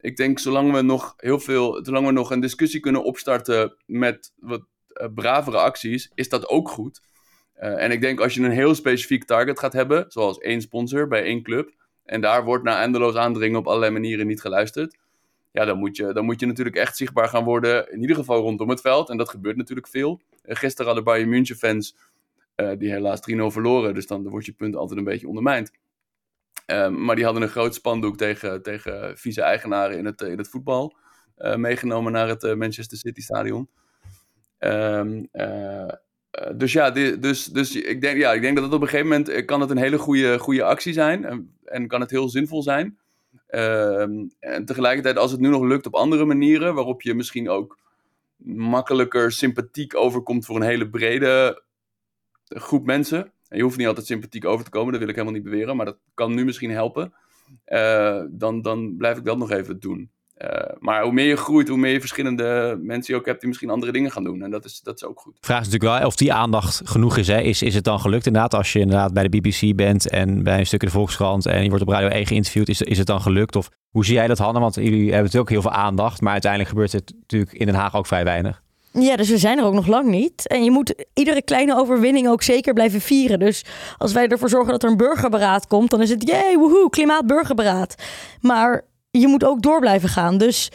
ik 0.00 0.16
denk, 0.16 0.38
zolang 0.38 0.72
we 0.72 0.82
nog 0.82 1.14
heel 1.16 1.40
veel, 1.40 1.84
zolang 1.84 2.06
we 2.06 2.12
nog 2.12 2.30
een 2.30 2.40
discussie 2.40 2.80
kunnen 2.80 3.04
opstarten 3.04 3.76
met 3.86 4.32
wat 4.36 4.62
uh, 4.88 5.06
bravere 5.14 5.58
acties, 5.58 6.10
is 6.14 6.28
dat 6.28 6.48
ook 6.48 6.68
goed. 6.68 7.00
Uh, 7.60 7.82
en 7.82 7.90
ik 7.90 8.00
denk 8.00 8.20
als 8.20 8.34
je 8.34 8.42
een 8.42 8.50
heel 8.50 8.74
specifiek 8.74 9.24
target 9.24 9.58
gaat 9.58 9.72
hebben, 9.72 10.04
zoals 10.08 10.38
één 10.38 10.60
sponsor 10.60 11.08
bij 11.08 11.22
één 11.22 11.42
club, 11.42 11.74
en 12.04 12.20
daar 12.20 12.44
wordt 12.44 12.64
na 12.64 12.78
eindeloos 12.78 13.14
aandringen 13.14 13.58
op 13.58 13.66
allerlei 13.66 13.92
manieren 13.92 14.26
niet 14.26 14.40
geluisterd, 14.40 14.96
ja, 15.52 15.64
dan 15.64 15.78
moet, 15.78 15.96
je, 15.96 16.12
dan 16.12 16.24
moet 16.24 16.40
je 16.40 16.46
natuurlijk 16.46 16.76
echt 16.76 16.96
zichtbaar 16.96 17.28
gaan 17.28 17.44
worden, 17.44 17.92
in 17.92 18.00
ieder 18.00 18.16
geval 18.16 18.40
rondom 18.40 18.68
het 18.68 18.80
veld. 18.80 19.08
En 19.08 19.16
dat 19.16 19.28
gebeurt 19.28 19.56
natuurlijk 19.56 19.88
veel. 19.88 20.20
Uh, 20.44 20.56
gisteren 20.56 20.86
hadden 20.86 21.04
Bayern 21.04 21.28
München 21.28 21.56
fans 21.56 21.96
die 22.78 22.90
helaas 22.90 23.20
3-0 23.32 23.34
verloren, 23.34 23.94
dus 23.94 24.06
dan 24.06 24.28
wordt 24.28 24.46
je 24.46 24.52
punt 24.52 24.76
altijd 24.76 24.98
een 24.98 25.04
beetje 25.04 25.28
ondermijnd. 25.28 25.70
Um, 26.66 27.04
maar 27.04 27.16
die 27.16 27.24
hadden 27.24 27.42
een 27.42 27.48
groot 27.48 27.74
spandoek 27.74 28.16
tegen, 28.16 28.62
tegen 28.62 29.18
vice-eigenaren 29.18 29.98
in 29.98 30.04
het, 30.04 30.20
in 30.20 30.38
het 30.38 30.48
voetbal 30.48 30.96
uh, 31.38 31.56
meegenomen 31.56 32.12
naar 32.12 32.28
het 32.28 32.56
Manchester 32.56 32.98
City 32.98 33.20
Stadion. 33.20 33.68
Uh, 34.60 35.88
dus 36.56 36.72
ja, 36.72 36.90
dus, 36.90 37.44
dus 37.44 37.76
ik, 37.76 38.00
denk, 38.00 38.18
ja, 38.18 38.32
ik 38.32 38.40
denk 38.40 38.54
dat 38.54 38.64
het 38.64 38.74
op 38.74 38.80
een 38.80 38.88
gegeven 38.88 39.08
moment 39.08 39.44
kan 39.44 39.60
het 39.60 39.70
een 39.70 39.76
hele 39.76 39.98
goede, 39.98 40.38
goede 40.38 40.62
actie 40.62 40.92
zijn 40.92 41.48
en, 41.64 41.86
kan 41.86 42.00
het 42.00 42.10
heel 42.10 42.28
zinvol 42.28 42.62
zijn. 42.62 42.98
Um, 43.50 44.30
en 44.38 44.64
tegelijkertijd, 44.64 45.16
als 45.16 45.30
het 45.30 45.40
nu 45.40 45.48
nog 45.48 45.62
lukt 45.62 45.86
op 45.86 45.94
andere 45.94 46.24
manieren, 46.24 46.74
waarop 46.74 47.02
je 47.02 47.14
misschien 47.14 47.48
ook 47.48 47.78
makkelijker 48.44 49.32
sympathiek 49.32 49.96
overkomt 49.96 50.46
voor 50.46 50.56
een 50.56 50.62
hele 50.62 50.88
brede 50.88 51.62
groep 52.48 52.84
mensen, 52.84 53.32
en 53.48 53.56
je 53.56 53.62
hoeft 53.62 53.76
niet 53.76 53.86
altijd 53.86 54.06
sympathiek 54.06 54.44
over 54.44 54.64
te 54.64 54.70
komen, 54.70 54.90
dat 54.90 55.00
wil 55.00 55.08
ik 55.08 55.14
helemaal 55.14 55.36
niet 55.36 55.50
beweren, 55.50 55.76
maar 55.76 55.86
dat 55.86 55.98
kan 56.14 56.34
nu 56.34 56.44
misschien 56.44 56.70
helpen. 56.70 57.12
Uh, 57.66 58.22
dan, 58.30 58.62
dan 58.62 58.96
blijf 58.96 59.16
ik 59.16 59.24
dat 59.24 59.38
nog 59.38 59.50
even 59.50 59.80
doen. 59.80 60.10
Uh, 60.38 60.50
maar 60.78 61.02
hoe 61.02 61.12
meer 61.12 61.26
je 61.26 61.36
groeit, 61.36 61.68
hoe 61.68 61.78
meer 61.78 61.92
je 61.92 62.00
verschillende 62.00 62.78
mensen 62.82 63.14
je 63.14 63.20
ook 63.20 63.26
hebt 63.26 63.38
die 63.38 63.48
misschien 63.48 63.70
andere 63.70 63.92
dingen 63.92 64.10
gaan 64.10 64.24
doen. 64.24 64.42
En 64.42 64.50
dat 64.50 64.64
is, 64.64 64.80
dat 64.80 64.94
is 64.94 65.04
ook 65.04 65.20
goed. 65.20 65.36
Vraag 65.40 65.60
is 65.60 65.68
natuurlijk 65.68 65.98
wel 65.98 66.08
of 66.08 66.16
die 66.16 66.32
aandacht 66.32 66.80
genoeg 66.84 67.16
is. 67.16 67.28
Is, 67.28 67.62
is 67.62 67.74
het 67.74 67.84
dan 67.84 68.00
gelukt 68.00 68.26
inderdaad 68.26 68.54
als 68.54 68.72
je 68.72 68.78
inderdaad 68.78 69.12
bij 69.12 69.28
de 69.28 69.38
BBC 69.38 69.76
bent 69.76 70.08
en 70.08 70.42
bij 70.42 70.58
een 70.58 70.66
stuk 70.66 70.80
in 70.80 70.86
de 70.86 70.94
Volkskrant 70.94 71.46
en 71.46 71.62
je 71.62 71.68
wordt 71.68 71.84
op 71.84 71.88
Radio 71.88 72.08
1 72.08 72.26
geïnterviewd. 72.26 72.68
Is, 72.68 72.82
is 72.82 72.98
het 72.98 73.06
dan 73.06 73.20
gelukt? 73.20 73.56
Of 73.56 73.68
hoe 73.90 74.04
zie 74.04 74.14
jij 74.14 74.26
dat, 74.26 74.38
Hanne? 74.38 74.60
Want 74.60 74.74
jullie 74.74 75.02
hebben 75.02 75.22
natuurlijk 75.22 75.50
heel 75.50 75.62
veel 75.62 75.70
aandacht, 75.70 76.20
maar 76.20 76.32
uiteindelijk 76.32 76.70
gebeurt 76.70 76.92
het 76.92 77.12
natuurlijk 77.20 77.52
in 77.52 77.66
Den 77.66 77.74
Haag 77.74 77.94
ook 77.94 78.06
vrij 78.06 78.24
weinig. 78.24 78.62
Ja, 78.92 79.16
dus 79.16 79.28
we 79.28 79.38
zijn 79.38 79.58
er 79.58 79.64
ook 79.64 79.74
nog 79.74 79.86
lang 79.86 80.08
niet. 80.08 80.46
En 80.46 80.64
je 80.64 80.70
moet 80.70 80.94
iedere 81.14 81.42
kleine 81.42 81.76
overwinning 81.76 82.28
ook 82.28 82.42
zeker 82.42 82.72
blijven 82.72 83.00
vieren. 83.00 83.38
Dus 83.38 83.64
als 83.98 84.12
wij 84.12 84.28
ervoor 84.28 84.48
zorgen 84.48 84.72
dat 84.72 84.82
er 84.82 84.90
een 84.90 84.96
burgerberaad 84.96 85.66
komt, 85.66 85.90
dan 85.90 86.00
is 86.00 86.10
het 86.10 86.28
jee, 86.28 86.58
woehoe, 86.58 86.90
klimaatburgerberaad. 86.90 87.94
Maar 88.40 88.84
je 89.10 89.26
moet 89.26 89.44
ook 89.44 89.62
door 89.62 89.80
blijven 89.80 90.08
gaan. 90.08 90.38
Dus 90.38 90.70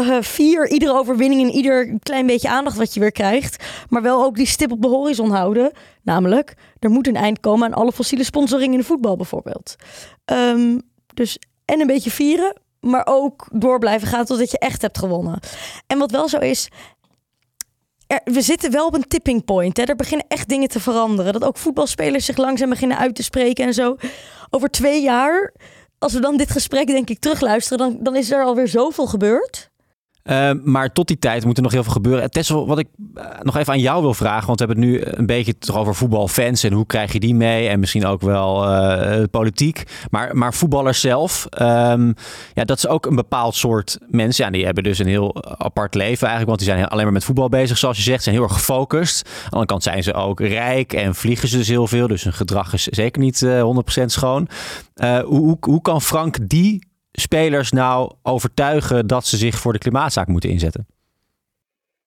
uh, 0.00 0.16
vier 0.20 0.68
iedere 0.68 0.92
overwinning 0.92 1.42
en 1.42 1.54
ieder 1.54 1.98
klein 1.98 2.26
beetje 2.26 2.48
aandacht 2.48 2.76
wat 2.76 2.94
je 2.94 3.00
weer 3.00 3.12
krijgt. 3.12 3.64
Maar 3.88 4.02
wel 4.02 4.24
ook 4.24 4.36
die 4.36 4.46
stip 4.46 4.72
op 4.72 4.82
de 4.82 4.88
horizon 4.88 5.30
houden. 5.30 5.72
Namelijk, 6.02 6.54
er 6.78 6.90
moet 6.90 7.06
een 7.06 7.16
eind 7.16 7.40
komen 7.40 7.66
aan 7.66 7.80
alle 7.80 7.92
fossiele 7.92 8.24
sponsoring 8.24 8.72
in 8.72 8.78
de 8.78 8.84
voetbal 8.84 9.16
bijvoorbeeld. 9.16 9.76
Um, 10.24 10.80
dus 11.14 11.38
en 11.64 11.80
een 11.80 11.86
beetje 11.86 12.10
vieren, 12.10 12.56
maar 12.80 13.06
ook 13.06 13.48
door 13.52 13.78
blijven 13.78 14.08
gaan 14.08 14.24
totdat 14.24 14.50
je 14.50 14.58
echt 14.58 14.82
hebt 14.82 14.98
gewonnen. 14.98 15.40
En 15.86 15.98
wat 15.98 16.10
wel 16.10 16.28
zo 16.28 16.38
is, 16.38 16.68
we 18.24 18.40
zitten 18.40 18.70
wel 18.70 18.86
op 18.86 18.94
een 18.94 19.08
tipping 19.08 19.44
point. 19.44 19.76
Hè. 19.76 19.82
Er 19.82 19.96
beginnen 19.96 20.26
echt 20.28 20.48
dingen 20.48 20.68
te 20.68 20.80
veranderen. 20.80 21.32
Dat 21.32 21.44
ook 21.44 21.56
voetbalspelers 21.56 22.24
zich 22.24 22.36
langzaam 22.36 22.68
beginnen 22.68 22.98
uit 22.98 23.14
te 23.14 23.22
spreken 23.22 23.64
en 23.64 23.74
zo. 23.74 23.96
Over 24.50 24.68
twee 24.68 25.02
jaar, 25.02 25.52
als 25.98 26.12
we 26.12 26.20
dan 26.20 26.36
dit 26.36 26.50
gesprek 26.50 26.86
denk 26.86 27.10
ik 27.10 27.18
terugluisteren, 27.18 27.78
dan, 27.78 28.02
dan 28.02 28.16
is 28.16 28.30
er 28.30 28.44
alweer 28.44 28.68
zoveel 28.68 29.06
gebeurd. 29.06 29.70
Uh, 30.26 30.50
maar 30.64 30.92
tot 30.92 31.08
die 31.08 31.18
tijd 31.18 31.44
moet 31.44 31.56
er 31.56 31.62
nog 31.62 31.72
heel 31.72 31.82
veel 31.82 31.92
gebeuren. 31.92 32.30
Tessel, 32.30 32.66
wat 32.66 32.78
ik 32.78 32.86
uh, 33.14 33.24
nog 33.42 33.56
even 33.56 33.72
aan 33.72 33.80
jou 33.80 34.02
wil 34.02 34.14
vragen, 34.14 34.46
want 34.46 34.60
we 34.60 34.66
hebben 34.66 34.84
het 34.84 34.92
nu 34.92 35.18
een 35.18 35.26
beetje 35.26 35.54
over 35.72 35.94
voetbalfans 35.94 36.62
en 36.62 36.72
hoe 36.72 36.86
krijg 36.86 37.12
je 37.12 37.20
die 37.20 37.34
mee 37.34 37.68
en 37.68 37.80
misschien 37.80 38.06
ook 38.06 38.20
wel 38.20 38.72
uh, 38.72 39.22
politiek. 39.30 39.82
Maar, 40.10 40.36
maar 40.36 40.54
voetballers 40.54 41.00
zelf, 41.00 41.46
um, 41.60 42.14
ja, 42.54 42.64
dat 42.64 42.76
is 42.76 42.86
ook 42.86 43.06
een 43.06 43.14
bepaald 43.14 43.54
soort 43.54 43.98
mensen. 44.08 44.44
Ja, 44.44 44.50
die 44.50 44.64
hebben 44.64 44.82
dus 44.82 44.98
een 44.98 45.06
heel 45.06 45.44
apart 45.58 45.94
leven 45.94 46.28
eigenlijk, 46.28 46.46
want 46.46 46.58
die 46.58 46.68
zijn 46.68 46.88
alleen 46.88 47.04
maar 47.04 47.12
met 47.12 47.24
voetbal 47.24 47.48
bezig, 47.48 47.78
zoals 47.78 47.96
je 47.96 48.02
zegt, 48.02 48.22
zijn 48.22 48.34
heel 48.34 48.44
erg 48.44 48.52
gefocust. 48.52 49.26
Aan 49.26 49.32
de 49.32 49.44
andere 49.44 49.66
kant 49.66 49.82
zijn 49.82 50.02
ze 50.02 50.14
ook 50.14 50.40
rijk 50.40 50.92
en 50.92 51.14
vliegen 51.14 51.48
ze 51.48 51.56
dus 51.56 51.68
heel 51.68 51.86
veel, 51.86 52.06
dus 52.06 52.24
hun 52.24 52.32
gedrag 52.32 52.72
is 52.72 52.84
zeker 52.84 53.22
niet 53.22 53.46
100% 53.46 54.04
schoon. 54.04 54.48
hoe, 55.00 55.22
hoe, 55.24 55.56
hoe 55.60 55.82
kan 55.82 56.02
Frank 56.02 56.48
die 56.48 56.94
spelers 57.20 57.72
nou 57.72 58.12
overtuigen 58.22 59.06
dat 59.06 59.26
ze 59.26 59.36
zich 59.36 59.54
voor 59.54 59.72
de 59.72 59.78
klimaatzaak 59.78 60.26
moeten 60.26 60.50
inzetten? 60.50 60.86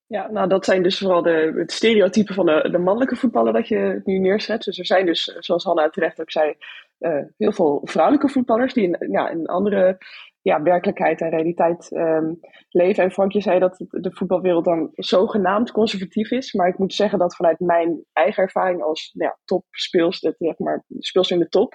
Ja, 0.08 0.32
nou 0.32 0.48
dat 0.48 0.65
zijn 0.65 0.84
dus 0.84 0.98
vooral 0.98 1.22
de, 1.22 1.54
het 1.56 1.72
stereotype 1.72 2.34
van 2.34 2.45
de, 2.45 2.67
de 2.72 2.78
mannelijke 2.78 3.15
voetballer 3.15 3.54
dat 3.54 3.67
je 3.67 4.02
nu 4.04 4.19
neerzet. 4.19 4.63
Dus 4.63 4.80
er 4.80 4.86
zijn 4.86 5.06
dus, 5.06 5.24
zoals 5.24 5.63
Hanna 5.63 5.89
terecht 5.89 6.22
ook 6.22 6.32
zei, 6.32 6.56
uh, 7.00 7.22
heel 7.38 7.52
veel 7.52 7.82
vrouwelijke 7.84 8.30
voetballers 8.30 8.74
die 8.74 8.84
in, 8.84 9.12
ja, 9.12 9.30
in 9.30 9.45
andere 9.45 9.98
ja, 10.41 10.62
werkelijkheid 10.62 11.22
en 11.22 11.30
realiteit 11.30 11.91
um, 11.91 12.39
leven. 12.69 13.04
En 13.04 13.12
Frankje 13.12 13.41
zei 13.41 13.60
dat 13.60 13.86
de 13.89 14.12
voetbalwereld 14.13 14.65
dan 14.65 14.89
zogenaamd 14.93 15.72
conservatief 15.72 16.32
is. 16.32 16.54
Maar 16.54 16.67
ik 16.67 16.78
moet 16.78 16.93
zeggen 16.93 17.19
dat 17.19 17.36
vanuit 17.36 17.60
mijn 17.60 18.04
eigen 18.13 18.43
ervaring 18.43 18.84
als 18.84 19.12
nou 19.13 19.30
ja, 19.30 19.39
topspeelster, 19.45 20.36
zeg 20.38 20.58
maar, 20.58 20.84
speelster 21.00 21.36
in 21.36 21.43
de 21.43 21.50
top, 21.50 21.74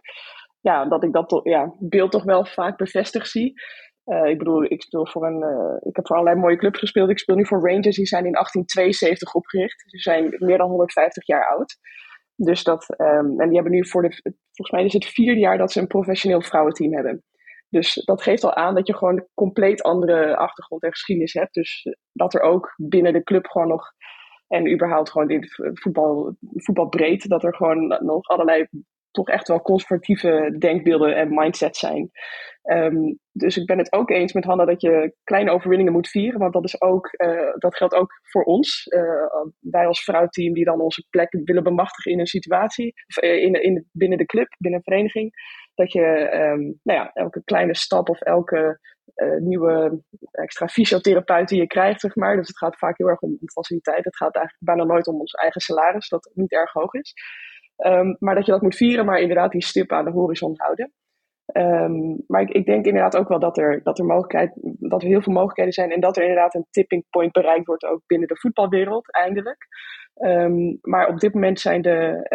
ja, 0.65 0.85
dat 0.85 1.05
ik 1.05 1.13
dat 1.13 1.41
ja, 1.43 1.75
beeld 1.79 2.11
toch 2.11 2.25
wel 2.25 2.47
vaak 2.47 2.77
bevestigd 2.77 3.29
zie. 3.29 3.53
Uh, 4.05 4.29
ik 4.29 4.39
bedoel, 4.39 4.65
ik 4.65 4.83
speel 4.83 5.07
voor 5.07 5.27
een. 5.27 5.43
Uh, 5.43 5.89
ik 5.89 5.97
heb 5.97 6.07
voor 6.07 6.17
allerlei 6.17 6.41
mooie 6.41 6.57
clubs 6.57 6.79
gespeeld. 6.79 7.11
Ik 7.11 7.19
speel 7.19 7.37
nu 7.37 7.47
voor 7.47 7.71
Rangers. 7.71 7.97
Die 7.97 8.07
zijn 8.07 8.25
in 8.25 8.33
1872 8.33 9.35
opgericht. 9.35 9.85
Ze 9.87 9.99
zijn 9.99 10.35
meer 10.39 10.59
dan 10.59 10.69
150 10.69 11.27
jaar 11.27 11.49
oud. 11.49 11.77
Dus 12.37 12.63
dat. 12.63 12.95
Um, 13.01 13.41
en 13.41 13.47
die 13.47 13.55
hebben 13.55 13.73
nu 13.73 13.87
voor 13.87 14.03
de. 14.03 14.21
Volgens 14.53 14.71
mij 14.71 14.85
is 14.85 14.93
het 14.93 15.07
vierde 15.07 15.41
jaar 15.41 15.59
dat 15.59 15.73
ze 15.73 15.81
een 15.81 15.87
professioneel 15.87 16.43
vrouwenteam 16.43 16.95
hebben. 16.95 17.25
Dus 17.69 17.95
dat 18.05 18.23
geeft 18.23 18.45
al 18.45 18.55
aan 18.55 18.75
dat 18.75 18.87
je 18.87 18.97
gewoon 18.97 19.17
een 19.17 19.29
compleet 19.35 19.83
andere 19.83 20.37
achtergrond 20.37 20.83
en 20.83 20.91
geschiedenis 20.91 21.33
hebt. 21.33 21.55
Dus 21.55 21.87
dat 22.13 22.35
er 22.35 22.41
ook 22.41 22.75
binnen 22.77 23.13
de 23.13 23.23
club 23.23 23.47
gewoon 23.47 23.69
nog. 23.69 23.93
En 24.49 24.73
überhaupt 24.73 25.11
gewoon 25.11 25.31
in 25.31 25.45
voetbal, 25.75 26.37
voetbalbreed. 26.41 27.29
Dat 27.29 27.45
er 27.45 27.55
gewoon 27.55 27.99
nog 28.01 28.29
allerlei 28.29 28.67
toch 29.15 29.29
echt 29.29 29.49
wel 29.49 29.63
conservatieve 29.63 30.57
denkbeelden 30.59 31.17
en 31.17 31.35
mindsets 31.35 31.79
zijn. 31.79 32.11
Ehm, 32.63 33.15
dus 33.33 33.57
ik 33.57 33.67
ben 33.67 33.79
het 33.79 33.93
ook 33.93 34.11
eens 34.11 34.33
met 34.33 34.45
Hanna 34.45 34.65
dat 34.65 34.81
je 34.81 35.15
kleine 35.25 35.51
overwinningen 35.51 35.93
moet 35.93 36.09
vieren. 36.09 36.41
Want 36.41 36.53
dat, 36.53 36.65
is 36.65 36.81
ook, 36.81 37.15
uh, 37.17 37.53
dat 37.59 37.77
geldt 37.77 37.95
ook 37.95 38.13
voor 38.23 38.43
ons. 38.43 38.87
Uh, 38.87 39.03
wij 39.61 39.87
als 39.87 40.05
vrouwteam 40.05 40.53
die 40.53 40.65
dan 40.65 40.81
onze 40.81 41.07
plek 41.11 41.41
willen 41.45 41.63
bemachtigen 41.63 42.13
in 42.13 42.21
een 42.21 42.27
situatie. 42.27 42.93
Of 43.07 43.23
in, 43.23 43.63
in, 43.63 43.89
binnen 43.93 44.19
de 44.19 44.27
club, 44.27 44.49
binnen 44.59 44.81
een 44.81 44.93
vereniging. 44.93 45.33
Dat 45.75 45.93
je 45.93 46.31
um, 46.35 46.81
nou 46.83 46.99
ja, 46.99 47.11
elke 47.13 47.43
kleine 47.45 47.77
stap 47.77 48.09
of 48.09 48.21
elke 48.21 48.81
nieuwe 49.39 50.03
extra 50.31 50.69
fysiotherapeut 50.69 51.49
die 51.49 51.61
je 51.61 51.67
krijgt, 51.67 52.01
zeg 52.01 52.15
maar. 52.15 52.37
Dus 52.37 52.49
het 52.49 52.59
gaat 52.59 52.79
vaak 52.79 52.99
heel 52.99 53.09
erg 53.09 53.21
om 53.21 53.39
faciliteit. 53.53 54.05
Het 54.05 54.17
gaat 54.17 54.35
eigenlijk 54.35 54.65
bijna 54.65 54.85
nooit 54.85 55.07
om 55.07 55.21
ons 55.21 55.33
eigen 55.33 55.61
salaris, 55.61 56.09
dat 56.09 56.31
niet 56.35 56.53
erg 56.53 56.73
hoog 56.73 56.93
is. 56.93 57.13
Um, 57.77 58.17
maar 58.19 58.35
dat 58.35 58.47
je 58.47 58.53
dat 58.53 58.63
moet 58.63 58.77
vieren, 58.77 59.05
maar 59.05 59.21
inderdaad 59.21 59.53
die 59.53 59.65
stip 59.65 59.93
aan 59.93 60.05
de 60.05 60.11
horizon 60.11 60.55
houden. 60.57 60.93
Um, 61.53 62.25
maar 62.27 62.41
ik, 62.41 62.51
ik, 62.51 62.67
denk 62.67 62.87
inderdaad 62.87 63.17
ook 63.17 63.29
wel 63.29 63.39
dat 63.39 63.59
er, 63.59 63.81
dat, 63.83 63.99
er 63.99 64.05
mogelijkheid, 64.05 64.53
dat 64.79 65.03
er 65.03 65.09
heel 65.09 65.23
veel 65.23 65.33
mogelijkheden 65.33 65.73
zijn 65.73 65.91
en 65.91 66.01
dat 66.01 66.17
er 66.17 66.23
inderdaad 66.23 66.55
een 66.55 66.67
tipping 66.71 67.05
point 67.11 67.33
bereikt 67.33 67.67
wordt 67.67 67.85
ook 67.85 68.03
binnen 68.07 68.29
de 68.29 68.37
voetbalwereld 68.37 69.13
eindelijk. 69.13 69.67
Um, 70.15 70.79
maar 70.81 71.09
op 71.09 71.19
dit 71.19 71.35
moment 71.35 71.61
zijn 71.61 71.83
de, 71.83 72.29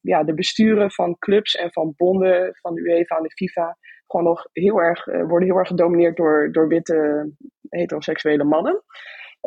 ja, 0.00 0.24
de 0.24 0.34
besturen 0.34 0.90
van 0.90 1.18
clubs 1.18 1.54
en 1.54 1.72
van 1.72 1.94
bonden, 1.96 2.54
van 2.60 2.74
de 2.74 2.80
UEFA 2.80 3.16
en 3.16 3.22
de 3.22 3.30
FIFA, 3.30 3.76
gewoon 4.06 4.26
nog 4.26 4.48
heel 4.52 4.80
erg, 4.80 5.06
uh, 5.06 5.26
worden 5.28 5.48
heel 5.48 5.58
erg 5.58 5.68
gedomineerd 5.68 6.16
door, 6.16 6.52
door 6.52 6.68
witte 6.68 7.30
heteroseksuele 7.68 8.44
mannen. 8.44 8.82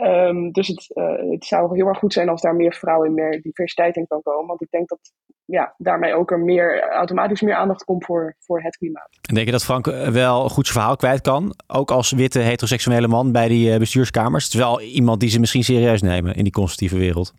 Um, 0.03 0.51
dus 0.51 0.67
het, 0.67 0.91
uh, 0.93 1.31
het 1.31 1.45
zou 1.45 1.75
heel 1.75 1.87
erg 1.87 1.97
goed 1.97 2.13
zijn 2.13 2.29
als 2.29 2.41
daar 2.41 2.55
meer 2.55 2.73
vrouwen 2.73 3.07
en 3.07 3.13
meer 3.13 3.41
diversiteit 3.41 3.95
in 3.95 4.07
kan 4.07 4.21
komen. 4.21 4.47
Want 4.47 4.61
ik 4.61 4.69
denk 4.69 4.89
dat 4.89 4.99
ja, 5.45 5.73
daarmee 5.77 6.15
ook 6.15 6.31
er 6.31 6.39
meer, 6.39 6.89
automatisch 6.89 7.41
meer 7.41 7.55
aandacht 7.55 7.83
komt 7.83 8.05
voor, 8.05 8.35
voor 8.39 8.61
het 8.61 8.77
klimaat. 8.77 9.09
En 9.21 9.33
denk 9.33 9.45
je 9.45 9.51
dat 9.51 9.63
Frank 9.63 9.85
wel 10.11 10.49
goed 10.49 10.67
zijn 10.67 10.77
verhaal 10.77 10.95
kwijt 10.95 11.21
kan? 11.21 11.55
Ook 11.67 11.91
als 11.91 12.11
witte 12.11 12.39
heteroseksuele 12.39 13.07
man 13.07 13.31
bij 13.31 13.47
die 13.47 13.71
uh, 13.71 13.77
bestuurskamers? 13.77 14.43
Het 14.43 14.53
is 14.53 14.59
wel 14.59 14.81
iemand 14.81 15.19
die 15.19 15.29
ze 15.29 15.39
misschien 15.39 15.63
serieus 15.63 16.01
nemen 16.01 16.35
in 16.35 16.43
die 16.43 16.53
conservatieve 16.53 16.97
wereld. 16.97 17.33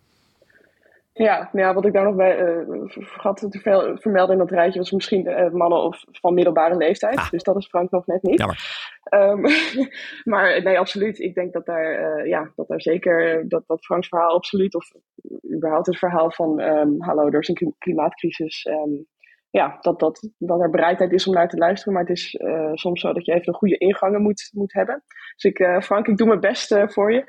Ja, 1.19 1.49
nou 1.53 1.67
ja, 1.67 1.75
wat 1.75 1.85
ik 1.85 1.93
daar 1.93 2.05
nog 2.05 2.15
bij 2.15 2.41
uh, 2.41 2.83
vergat 2.85 3.47
te 3.51 3.61
vermelden 4.01 4.33
in 4.33 4.39
dat 4.39 4.51
rijtje 4.51 4.79
was 4.79 4.91
misschien 4.91 5.27
uh, 5.27 5.51
mannen 5.51 5.83
of 5.83 6.05
van 6.11 6.35
middelbare 6.35 6.77
leeftijd. 6.77 7.17
Ah. 7.17 7.31
Dus 7.31 7.43
dat 7.43 7.57
is 7.57 7.67
Frank 7.67 7.91
nog 7.91 8.07
net 8.07 8.23
niet. 8.23 8.45
Um, 9.15 9.45
maar 10.33 10.63
nee, 10.63 10.79
absoluut. 10.79 11.19
Ik 11.19 11.35
denk 11.35 11.53
dat 11.53 11.67
daar, 11.67 12.19
uh, 12.19 12.27
ja, 12.27 12.53
dat 12.57 12.69
daar 12.69 12.81
zeker, 12.81 13.49
dat, 13.49 13.63
dat 13.67 13.85
Franks 13.85 14.09
verhaal 14.09 14.35
absoluut, 14.35 14.75
of 14.75 14.91
überhaupt 15.55 15.87
het 15.87 15.99
verhaal 15.99 16.31
van 16.31 16.61
um, 16.61 17.03
hallo, 17.03 17.27
er 17.27 17.41
is 17.41 17.49
een 17.49 17.75
klimaatcrisis. 17.79 18.67
Um, 18.67 19.07
ja, 19.51 19.77
dat, 19.81 19.99
dat, 19.99 20.31
dat 20.39 20.61
er 20.61 20.71
bereidheid 20.71 21.13
is 21.13 21.27
om 21.27 21.35
naar 21.35 21.49
te 21.49 21.57
luisteren. 21.57 21.93
Maar 21.93 22.03
het 22.03 22.17
is 22.17 22.35
uh, 22.35 22.71
soms 22.75 23.01
zo 23.01 23.13
dat 23.13 23.25
je 23.25 23.33
even 23.33 23.49
een 23.49 23.55
goede 23.55 23.79
ingangen 23.79 24.23
moet, 24.23 24.51
moet 24.53 24.73
hebben. 24.73 25.03
Dus 25.35 25.45
ik, 25.45 25.59
uh, 25.59 25.81
Frank, 25.81 26.07
ik 26.07 26.17
doe 26.17 26.27
mijn 26.27 26.41
best 26.41 26.73
uh, 26.73 26.89
voor 26.89 27.13
je. 27.13 27.25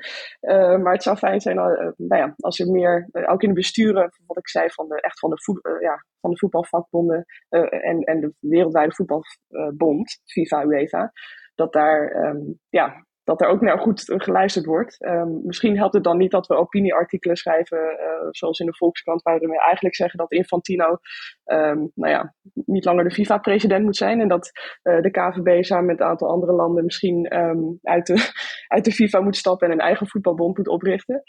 maar 0.82 0.92
het 0.92 1.02
zou 1.02 1.16
fijn 1.16 1.40
zijn 1.40 1.56
nou 1.56 1.96
ja, 1.96 2.34
als 2.36 2.58
er 2.58 2.70
meer, 2.70 3.08
ook 3.26 3.42
in 3.42 3.48
de 3.48 3.54
besturen, 3.54 4.12
wat 4.26 4.38
ik 4.38 4.48
zei, 4.48 4.70
van 4.70 4.88
de, 4.88 5.00
echt 5.00 5.18
van 5.18 5.30
de, 5.30 5.42
voet, 5.42 5.60
ja, 5.80 6.04
van 6.20 6.30
de 6.30 6.38
voetbalvakbonden 6.38 7.24
en, 7.48 8.00
en 8.00 8.20
de 8.20 8.34
wereldwijde 8.40 8.94
voetbalbond, 8.94 10.20
FIFA, 10.24 10.64
UEFA, 10.64 11.12
dat 11.54 11.72
daar 11.72 12.26
um, 12.26 12.58
ja, 12.68 13.06
dat 13.30 13.40
er 13.40 13.48
ook 13.48 13.60
naar 13.60 13.78
goed 13.78 14.02
geluisterd 14.06 14.66
wordt. 14.66 15.04
Um, 15.04 15.40
misschien 15.44 15.76
helpt 15.76 15.94
het 15.94 16.04
dan 16.04 16.16
niet 16.16 16.30
dat 16.30 16.46
we 16.46 16.54
opinieartikelen 16.54 17.36
schrijven, 17.36 17.78
uh, 17.78 18.28
zoals 18.30 18.58
in 18.58 18.66
de 18.66 18.76
Volkskrant, 18.76 19.22
waarin 19.22 19.48
we 19.48 19.62
eigenlijk 19.62 19.94
zeggen 19.94 20.18
dat 20.18 20.32
Infantino 20.32 20.98
um, 21.44 21.90
nou 21.94 22.12
ja, 22.12 22.34
niet 22.52 22.84
langer 22.84 23.04
de 23.04 23.10
FIFA-president 23.10 23.84
moet 23.84 23.96
zijn 23.96 24.20
en 24.20 24.28
dat 24.28 24.50
uh, 24.82 25.00
de 25.00 25.10
KVB 25.10 25.64
samen 25.64 25.86
met 25.86 26.00
een 26.00 26.06
aantal 26.06 26.28
andere 26.28 26.52
landen 26.52 26.84
misschien 26.84 27.38
um, 27.38 27.78
uit, 27.82 28.06
de, 28.06 28.30
uit 28.74 28.84
de 28.84 28.92
FIFA 28.92 29.20
moet 29.20 29.36
stappen 29.36 29.66
en 29.66 29.72
een 29.72 29.80
eigen 29.80 30.06
voetbalbond 30.06 30.56
moet 30.56 30.68
oprichten. 30.68 31.22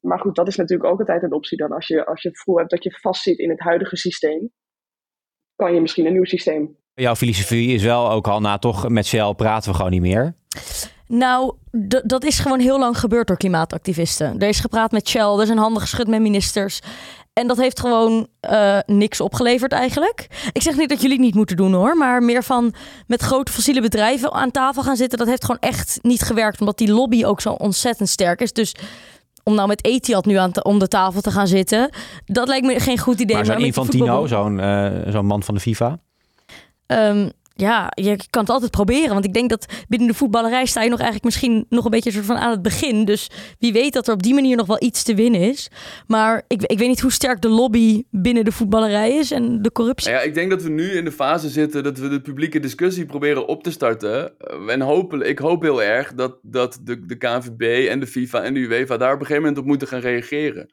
maar 0.00 0.20
goed, 0.20 0.34
dat 0.34 0.48
is 0.48 0.56
natuurlijk 0.56 0.90
ook 0.90 0.98
altijd 0.98 1.22
een 1.22 1.32
optie 1.32 1.58
dan. 1.58 1.72
Als 1.72 1.86
je, 1.86 2.06
als 2.06 2.22
je 2.22 2.28
het 2.28 2.38
gevoel 2.38 2.58
hebt 2.58 2.70
dat 2.70 2.84
je 2.84 2.98
vastzit 3.00 3.38
in 3.38 3.50
het 3.50 3.60
huidige 3.60 3.96
systeem, 3.96 4.50
kan 5.56 5.74
je 5.74 5.80
misschien 5.80 6.06
een 6.06 6.12
nieuw 6.12 6.24
systeem 6.24 6.76
Jouw 7.00 7.14
filosofie 7.14 7.74
is 7.74 7.82
wel 7.82 8.10
ook 8.10 8.28
al 8.28 8.40
na 8.40 8.58
toch 8.58 8.88
met 8.88 9.06
Shell 9.06 9.34
praten 9.34 9.70
we 9.70 9.76
gewoon 9.76 9.90
niet 9.90 10.00
meer. 10.00 10.34
Nou, 11.08 11.54
dat 12.04 12.24
is 12.24 12.38
gewoon 12.38 12.60
heel 12.60 12.78
lang 12.78 12.98
gebeurd 12.98 13.26
door 13.26 13.36
klimaatactivisten. 13.36 14.38
Er 14.38 14.48
is 14.48 14.60
gepraat 14.60 14.92
met 14.92 15.08
Shell, 15.08 15.38
er 15.38 15.46
zijn 15.46 15.58
handen 15.58 15.82
geschud 15.82 16.08
met 16.08 16.20
ministers. 16.20 16.80
En 17.32 17.46
dat 17.46 17.56
heeft 17.56 17.80
gewoon 17.80 18.26
uh, 18.50 18.78
niks 18.86 19.20
opgeleverd 19.20 19.72
eigenlijk. 19.72 20.48
Ik 20.52 20.62
zeg 20.62 20.76
niet 20.76 20.88
dat 20.88 21.00
jullie 21.00 21.16
het 21.16 21.24
niet 21.24 21.34
moeten 21.34 21.56
doen 21.56 21.72
hoor. 21.72 21.96
Maar 21.96 22.22
meer 22.22 22.44
van 22.44 22.74
met 23.06 23.22
grote 23.22 23.52
fossiele 23.52 23.80
bedrijven 23.80 24.32
aan 24.32 24.50
tafel 24.50 24.82
gaan 24.82 24.96
zitten. 24.96 25.18
Dat 25.18 25.26
heeft 25.26 25.44
gewoon 25.44 25.60
echt 25.60 25.98
niet 26.02 26.22
gewerkt. 26.22 26.60
Omdat 26.60 26.78
die 26.78 26.92
lobby 26.92 27.24
ook 27.24 27.40
zo 27.40 27.52
ontzettend 27.52 28.08
sterk 28.08 28.40
is. 28.40 28.52
Dus 28.52 28.74
om 29.42 29.54
nou 29.54 29.68
met 29.68 29.84
Etihad 29.84 30.26
nu 30.26 30.34
aan 30.34 30.64
om 30.64 30.78
de 30.78 30.88
tafel 30.88 31.20
te 31.20 31.30
gaan 31.30 31.46
zitten. 31.46 31.90
Dat 32.24 32.48
lijkt 32.48 32.66
me 32.66 32.80
geen 32.80 32.98
goed 32.98 33.20
idee. 33.20 33.36
Maar 33.36 33.44
zo'n 33.44 33.58
Infantino, 33.58 34.26
zo'n 34.26 34.58
uh, 34.58 34.90
zo'n 35.06 35.26
man 35.26 35.42
van 35.42 35.54
de 35.54 35.60
FIFA? 35.60 35.98
Um, 36.86 37.30
ja, 37.60 37.90
je 37.94 38.16
kan 38.30 38.42
het 38.42 38.50
altijd 38.50 38.70
proberen. 38.70 39.12
Want 39.12 39.24
ik 39.24 39.32
denk 39.32 39.50
dat 39.50 39.66
binnen 39.88 40.08
de 40.08 40.14
voetballerij 40.14 40.66
sta 40.66 40.82
je 40.82 40.88
nog 40.88 40.98
eigenlijk 40.98 41.24
misschien 41.24 41.66
nog 41.68 41.84
een 41.84 41.90
beetje 41.90 42.10
soort 42.10 42.24
van 42.24 42.36
aan 42.36 42.50
het 42.50 42.62
begin. 42.62 43.04
Dus 43.04 43.30
wie 43.58 43.72
weet 43.72 43.92
dat 43.92 44.06
er 44.06 44.14
op 44.14 44.22
die 44.22 44.34
manier 44.34 44.56
nog 44.56 44.66
wel 44.66 44.82
iets 44.82 45.02
te 45.02 45.14
winnen 45.14 45.40
is. 45.40 45.70
Maar 46.06 46.44
ik, 46.46 46.62
ik 46.62 46.78
weet 46.78 46.88
niet 46.88 47.00
hoe 47.00 47.12
sterk 47.12 47.40
de 47.40 47.48
lobby 47.48 48.02
binnen 48.10 48.44
de 48.44 48.52
voetballerij 48.52 49.10
is 49.10 49.30
en 49.30 49.62
de 49.62 49.72
corruptie. 49.72 50.10
Ja, 50.10 50.20
ik 50.20 50.34
denk 50.34 50.50
dat 50.50 50.62
we 50.62 50.68
nu 50.68 50.90
in 50.90 51.04
de 51.04 51.12
fase 51.12 51.48
zitten 51.48 51.82
dat 51.82 51.98
we 51.98 52.08
de 52.08 52.20
publieke 52.20 52.60
discussie 52.60 53.06
proberen 53.06 53.46
op 53.46 53.62
te 53.62 53.70
starten. 53.70 54.32
En 54.68 54.80
hopelijk, 54.80 55.30
ik 55.30 55.38
hoop 55.38 55.62
heel 55.62 55.82
erg 55.82 56.14
dat, 56.14 56.38
dat 56.42 56.80
de, 56.82 57.06
de 57.06 57.16
KNVB 57.16 57.88
en 57.88 58.00
de 58.00 58.06
FIFA 58.06 58.42
en 58.42 58.54
de 58.54 58.60
UEFA 58.60 58.96
daar 58.96 59.14
op 59.14 59.20
een 59.20 59.26
gegeven 59.26 59.42
moment 59.42 59.60
op 59.60 59.66
moeten 59.66 59.88
gaan 59.88 60.00
reageren. 60.00 60.68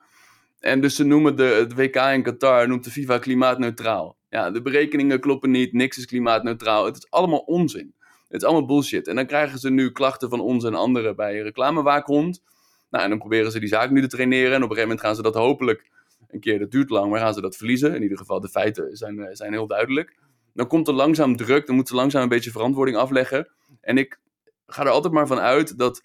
En 0.59 0.81
dus 0.81 0.95
ze 0.95 1.03
noemen 1.03 1.35
de, 1.35 1.43
het 1.43 1.73
WK 1.73 1.95
in 1.95 2.23
Qatar, 2.23 2.67
noemt 2.67 2.83
de 2.83 2.91
FIFA 2.91 3.17
klimaatneutraal. 3.17 4.17
Ja, 4.35 4.51
de 4.51 4.61
berekeningen 4.61 5.19
kloppen 5.19 5.51
niet, 5.51 5.73
niks 5.73 5.97
is 5.97 6.05
klimaatneutraal. 6.05 6.85
Het 6.85 6.97
is 6.97 7.09
allemaal 7.09 7.39
onzin. 7.39 7.93
Het 8.27 8.41
is 8.41 8.43
allemaal 8.43 8.65
bullshit. 8.65 9.07
En 9.07 9.15
dan 9.15 9.25
krijgen 9.25 9.59
ze 9.59 9.69
nu 9.69 9.91
klachten 9.91 10.29
van 10.29 10.39
ons 10.39 10.63
en 10.63 10.73
anderen 10.73 11.15
bij 11.15 11.41
reclamewaakhond. 11.41 12.43
Nou, 12.89 13.03
en 13.03 13.09
dan 13.09 13.19
proberen 13.19 13.51
ze 13.51 13.59
die 13.59 13.69
zaak 13.69 13.89
nu 13.89 14.01
te 14.01 14.07
traineren. 14.07 14.53
En 14.53 14.63
op 14.63 14.69
een 14.69 14.75
gegeven 14.75 14.87
moment 14.87 15.01
gaan 15.01 15.15
ze 15.15 15.21
dat 15.21 15.33
hopelijk 15.33 15.91
een 16.27 16.39
keer, 16.39 16.59
dat 16.59 16.71
duurt 16.71 16.89
lang, 16.89 17.11
maar 17.11 17.19
gaan 17.19 17.33
ze 17.33 17.41
dat 17.41 17.55
verliezen. 17.55 17.95
In 17.95 18.01
ieder 18.01 18.17
geval, 18.17 18.39
de 18.39 18.49
feiten 18.49 18.95
zijn, 18.97 19.19
eh, 19.19 19.35
zijn 19.35 19.51
heel 19.51 19.67
duidelijk. 19.67 20.15
Dan 20.53 20.67
komt 20.67 20.87
er 20.87 20.93
langzaam 20.93 21.35
druk, 21.35 21.65
dan 21.65 21.75
moeten 21.75 21.95
ze 21.95 22.01
langzaam 22.01 22.21
een 22.21 22.29
beetje 22.29 22.51
verantwoording 22.51 22.97
afleggen. 22.97 23.47
En 23.81 23.97
ik 23.97 24.19
ga 24.67 24.81
er 24.81 24.89
altijd 24.89 25.13
maar 25.13 25.27
van 25.27 25.39
uit 25.39 25.77
dat. 25.77 26.01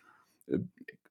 Eh, 0.46 0.58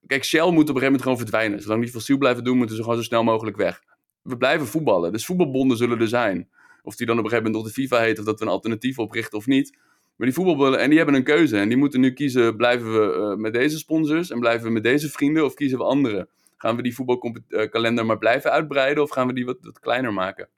kijk, 0.06 0.24
Shell 0.24 0.40
moet 0.40 0.50
op 0.50 0.58
een 0.58 0.66
gegeven 0.66 0.84
moment 0.84 1.02
gewoon 1.02 1.18
verdwijnen. 1.18 1.62
Zolang 1.62 1.82
die 1.82 1.90
fossiel 1.90 2.18
blijven 2.18 2.44
doen, 2.44 2.56
moeten 2.56 2.76
ze 2.76 2.82
gewoon 2.82 2.96
zo 2.96 3.04
snel 3.04 3.24
mogelijk 3.24 3.56
weg. 3.56 3.82
We 4.22 4.36
blijven 4.36 4.66
voetballen, 4.66 5.12
dus 5.12 5.24
voetbalbonden 5.24 5.76
zullen 5.76 6.00
er 6.00 6.08
zijn. 6.08 6.48
Of 6.82 6.96
die 6.96 7.06
dan 7.06 7.18
op 7.18 7.24
een 7.24 7.30
gegeven 7.30 7.52
moment 7.52 7.64
nog 7.64 7.74
de 7.74 7.82
FIFA 7.82 8.00
heet, 8.00 8.18
of 8.18 8.24
dat 8.24 8.38
we 8.38 8.44
een 8.44 8.50
alternatief 8.50 8.98
oprichten 8.98 9.38
of 9.38 9.46
niet. 9.46 9.78
Maar 10.16 10.26
die 10.26 10.36
voetbalbollen, 10.36 10.78
en 10.78 10.88
die 10.88 10.96
hebben 10.96 11.16
een 11.16 11.24
keuze. 11.24 11.56
En 11.56 11.68
die 11.68 11.76
moeten 11.76 12.00
nu 12.00 12.12
kiezen, 12.12 12.56
blijven 12.56 12.92
we 12.92 13.16
uh, 13.16 13.34
met 13.36 13.52
deze 13.52 13.78
sponsors 13.78 14.30
en 14.30 14.40
blijven 14.40 14.66
we 14.66 14.72
met 14.72 14.82
deze 14.82 15.10
vrienden 15.10 15.44
of 15.44 15.54
kiezen 15.54 15.78
we 15.78 15.84
andere? 15.84 16.28
Gaan 16.56 16.76
we 16.76 16.82
die 16.82 16.94
voetbalkalender 16.94 18.06
maar 18.06 18.18
blijven 18.18 18.50
uitbreiden 18.50 19.02
of 19.02 19.10
gaan 19.10 19.26
we 19.26 19.32
die 19.32 19.44
wat, 19.44 19.58
wat 19.60 19.80
kleiner 19.80 20.12
maken? 20.12 20.48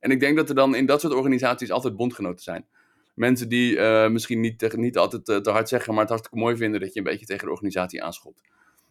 En 0.00 0.10
ik 0.10 0.20
denk 0.20 0.36
dat 0.36 0.48
er 0.48 0.54
dan 0.54 0.74
in 0.74 0.86
dat 0.86 1.00
soort 1.00 1.12
organisaties 1.12 1.70
altijd 1.70 1.96
bondgenoten 1.96 2.42
zijn. 2.42 2.66
Mensen 3.14 3.48
die 3.48 3.76
uh, 3.76 4.08
misschien 4.08 4.40
niet, 4.40 4.76
niet 4.76 4.96
altijd 4.96 5.28
uh, 5.28 5.36
te 5.36 5.50
hard 5.50 5.68
zeggen, 5.68 5.92
maar 5.92 6.00
het 6.00 6.10
hartstikke 6.10 6.38
mooi 6.38 6.56
vinden 6.56 6.80
dat 6.80 6.92
je 6.92 6.98
een 6.98 7.04
beetje 7.04 7.26
tegen 7.26 7.44
de 7.44 7.52
organisatie 7.52 8.02
aanschopt. 8.02 8.42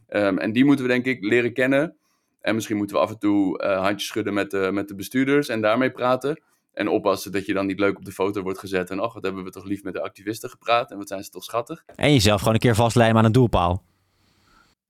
Um, 0.10 0.38
en 0.38 0.52
die 0.52 0.66
moeten 0.66 0.86
we 0.86 0.92
denk 0.92 1.06
ik 1.06 1.24
leren 1.24 1.54
kennen. 1.54 1.96
En 2.46 2.56
misschien 2.56 2.78
moeten 2.78 2.96
we 2.96 3.02
af 3.02 3.10
en 3.10 3.20
toe 3.20 3.64
uh, 3.64 3.82
handjes 3.82 4.08
schudden 4.08 4.34
met 4.34 4.52
de, 4.52 4.70
met 4.74 4.88
de 4.88 4.96
bestuurders 4.96 5.48
en 5.48 5.62
daarmee 5.62 5.92
praten. 5.92 6.42
En 6.74 6.88
oppassen 6.88 7.32
dat 7.32 7.46
je 7.46 7.54
dan 7.54 7.66
niet 7.66 7.80
leuk 7.80 7.98
op 7.98 8.06
de 8.06 8.12
foto 8.12 8.42
wordt 8.42 8.60
gezet. 8.60 8.90
En 8.90 9.00
ach, 9.00 9.14
wat 9.14 9.24
hebben 9.24 9.44
we 9.44 9.50
toch 9.50 9.66
lief 9.66 9.84
met 9.84 9.94
de 9.94 10.02
activisten 10.02 10.50
gepraat. 10.50 10.92
En 10.92 10.98
wat 10.98 11.08
zijn 11.08 11.24
ze 11.24 11.30
toch 11.30 11.44
schattig. 11.44 11.84
En 11.96 12.12
jezelf 12.12 12.40
gewoon 12.40 12.54
een 12.54 12.60
keer 12.60 12.76
vastlijmen 12.76 13.18
aan 13.18 13.26
een 13.26 13.32
doelpaal. 13.32 13.84